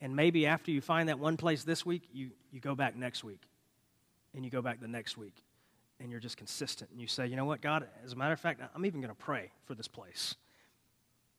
And 0.00 0.14
maybe 0.14 0.46
after 0.46 0.70
you 0.70 0.80
find 0.80 1.08
that 1.08 1.18
one 1.18 1.36
place 1.36 1.64
this 1.64 1.84
week, 1.84 2.08
you, 2.12 2.30
you 2.52 2.60
go 2.60 2.76
back 2.76 2.94
next 2.94 3.24
week. 3.24 3.42
And 4.32 4.44
you 4.44 4.50
go 4.50 4.62
back 4.62 4.80
the 4.80 4.86
next 4.86 5.18
week. 5.18 5.42
And 5.98 6.08
you're 6.08 6.20
just 6.20 6.36
consistent. 6.36 6.90
And 6.92 7.00
you 7.00 7.08
say, 7.08 7.26
you 7.26 7.34
know 7.34 7.44
what, 7.44 7.60
God, 7.60 7.88
as 8.04 8.12
a 8.12 8.16
matter 8.16 8.32
of 8.32 8.38
fact, 8.38 8.60
I'm 8.76 8.86
even 8.86 9.00
going 9.00 9.12
to 9.12 9.20
pray 9.20 9.50
for 9.64 9.74
this 9.74 9.88
place 9.88 10.36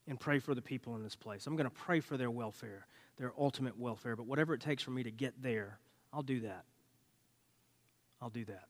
and 0.09 0.19
pray 0.19 0.39
for 0.39 0.53
the 0.53 0.61
people 0.61 0.97
in 0.97 1.03
this 1.03 1.15
place. 1.15 1.47
I'm 1.47 1.55
going 1.55 1.69
to 1.69 1.75
pray 1.75 2.01
for 2.01 2.17
their 2.17 2.29
welfare, 2.29 2.85
their 3.17 3.31
ultimate 3.37 3.79
welfare. 3.79 4.17
But 4.17 4.25
whatever 4.25 4.53
it 4.53 4.59
takes 4.59 4.83
for 4.83 4.91
me 4.91 5.03
to 5.03 5.11
get 5.11 5.41
there, 5.41 5.79
I'll 6.11 6.21
do 6.21 6.41
that. 6.41 6.65
I'll 8.21 8.29
do 8.29 8.43
that. 8.43 8.65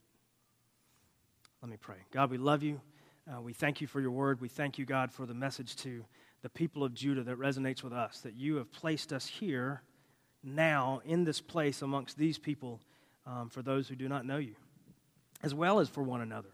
Let 1.63 1.71
me 1.71 1.77
pray. 1.81 1.97
God, 2.11 2.29
we 2.29 2.37
love 2.37 2.61
you. 2.61 2.79
Uh, 3.27 3.41
we 3.41 3.53
thank 3.53 3.81
you 3.81 3.87
for 3.87 3.99
your 3.99 4.11
word. 4.11 4.39
We 4.39 4.49
thank 4.49 4.77
you, 4.77 4.85
God, 4.85 5.11
for 5.11 5.25
the 5.25 5.33
message 5.33 5.75
to 5.77 6.05
the 6.41 6.49
people 6.49 6.83
of 6.83 6.93
Judah 6.93 7.23
that 7.23 7.37
resonates 7.37 7.83
with 7.83 7.93
us, 7.93 8.21
that 8.21 8.35
you 8.35 8.55
have 8.55 8.71
placed 8.71 9.11
us 9.11 9.25
here 9.25 9.81
now 10.43 11.01
in 11.05 11.23
this 11.23 11.41
place 11.41 11.81
amongst 11.81 12.17
these 12.17 12.37
people 12.37 12.79
um, 13.25 13.49
for 13.49 13.61
those 13.61 13.87
who 13.87 13.95
do 13.95 14.07
not 14.07 14.25
know 14.25 14.37
you, 14.37 14.55
as 15.43 15.53
well 15.53 15.79
as 15.79 15.89
for 15.89 16.01
one 16.01 16.21
another. 16.21 16.49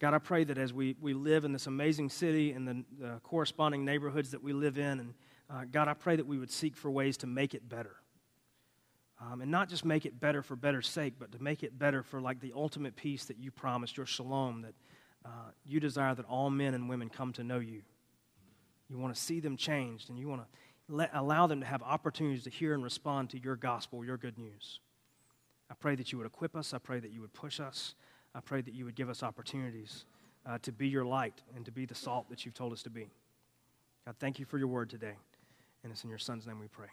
God, 0.00 0.14
I 0.14 0.18
pray 0.18 0.44
that 0.44 0.56
as 0.56 0.72
we, 0.72 0.96
we 1.00 1.12
live 1.12 1.44
in 1.44 1.52
this 1.52 1.66
amazing 1.66 2.08
city 2.08 2.52
and 2.52 2.66
the, 2.66 3.20
corresponding 3.22 3.84
neighborhoods 3.84 4.30
that 4.30 4.42
we 4.42 4.52
live 4.52 4.78
in, 4.78 5.00
and 5.00 5.14
uh, 5.50 5.64
God, 5.70 5.88
I 5.88 5.94
pray 5.94 6.16
that 6.16 6.26
we 6.26 6.38
would 6.38 6.50
seek 6.50 6.74
for 6.74 6.90
ways 6.90 7.18
to 7.18 7.26
make 7.26 7.54
it 7.54 7.68
better. 7.68 7.96
Um, 9.20 9.42
and 9.42 9.50
not 9.50 9.68
just 9.68 9.84
make 9.84 10.06
it 10.06 10.18
better 10.18 10.42
for 10.42 10.56
better's 10.56 10.88
sake, 10.88 11.14
but 11.18 11.32
to 11.32 11.42
make 11.42 11.62
it 11.62 11.78
better 11.78 12.02
for 12.02 12.20
like 12.22 12.40
the 12.40 12.54
ultimate 12.56 12.96
peace 12.96 13.26
that 13.26 13.38
you 13.38 13.50
promised, 13.50 13.98
your 13.98 14.06
shalom, 14.06 14.62
that 14.62 14.74
uh, 15.26 15.50
you 15.66 15.80
desire 15.80 16.14
that 16.14 16.24
all 16.24 16.48
men 16.48 16.72
and 16.72 16.88
women 16.88 17.10
come 17.10 17.34
to 17.34 17.44
know 17.44 17.58
you. 17.58 17.82
You 18.90 18.98
want 18.98 19.14
to 19.14 19.20
see 19.20 19.40
them 19.40 19.56
changed, 19.56 20.10
and 20.10 20.18
you 20.18 20.28
want 20.28 20.42
to 20.42 20.94
let, 20.94 21.10
allow 21.14 21.46
them 21.46 21.60
to 21.60 21.66
have 21.66 21.82
opportunities 21.82 22.44
to 22.44 22.50
hear 22.50 22.74
and 22.74 22.82
respond 22.82 23.30
to 23.30 23.38
your 23.38 23.56
gospel, 23.56 24.04
your 24.04 24.16
good 24.16 24.36
news. 24.36 24.80
I 25.70 25.74
pray 25.74 25.94
that 25.94 26.10
you 26.10 26.18
would 26.18 26.26
equip 26.26 26.56
us. 26.56 26.74
I 26.74 26.78
pray 26.78 26.98
that 26.98 27.12
you 27.12 27.20
would 27.20 27.32
push 27.32 27.60
us. 27.60 27.94
I 28.34 28.40
pray 28.40 28.60
that 28.60 28.74
you 28.74 28.84
would 28.84 28.96
give 28.96 29.08
us 29.08 29.22
opportunities 29.22 30.04
uh, 30.44 30.58
to 30.62 30.72
be 30.72 30.88
your 30.88 31.04
light 31.04 31.42
and 31.54 31.64
to 31.64 31.70
be 31.70 31.86
the 31.86 31.94
salt 31.94 32.28
that 32.30 32.44
you've 32.44 32.54
told 32.54 32.72
us 32.72 32.82
to 32.82 32.90
be. 32.90 33.08
God, 34.04 34.16
thank 34.18 34.38
you 34.38 34.44
for 34.44 34.58
your 34.58 34.68
word 34.68 34.90
today. 34.90 35.14
And 35.84 35.92
it's 35.92 36.02
in 36.02 36.10
your 36.10 36.18
son's 36.18 36.46
name 36.46 36.58
we 36.58 36.68
pray. 36.68 36.88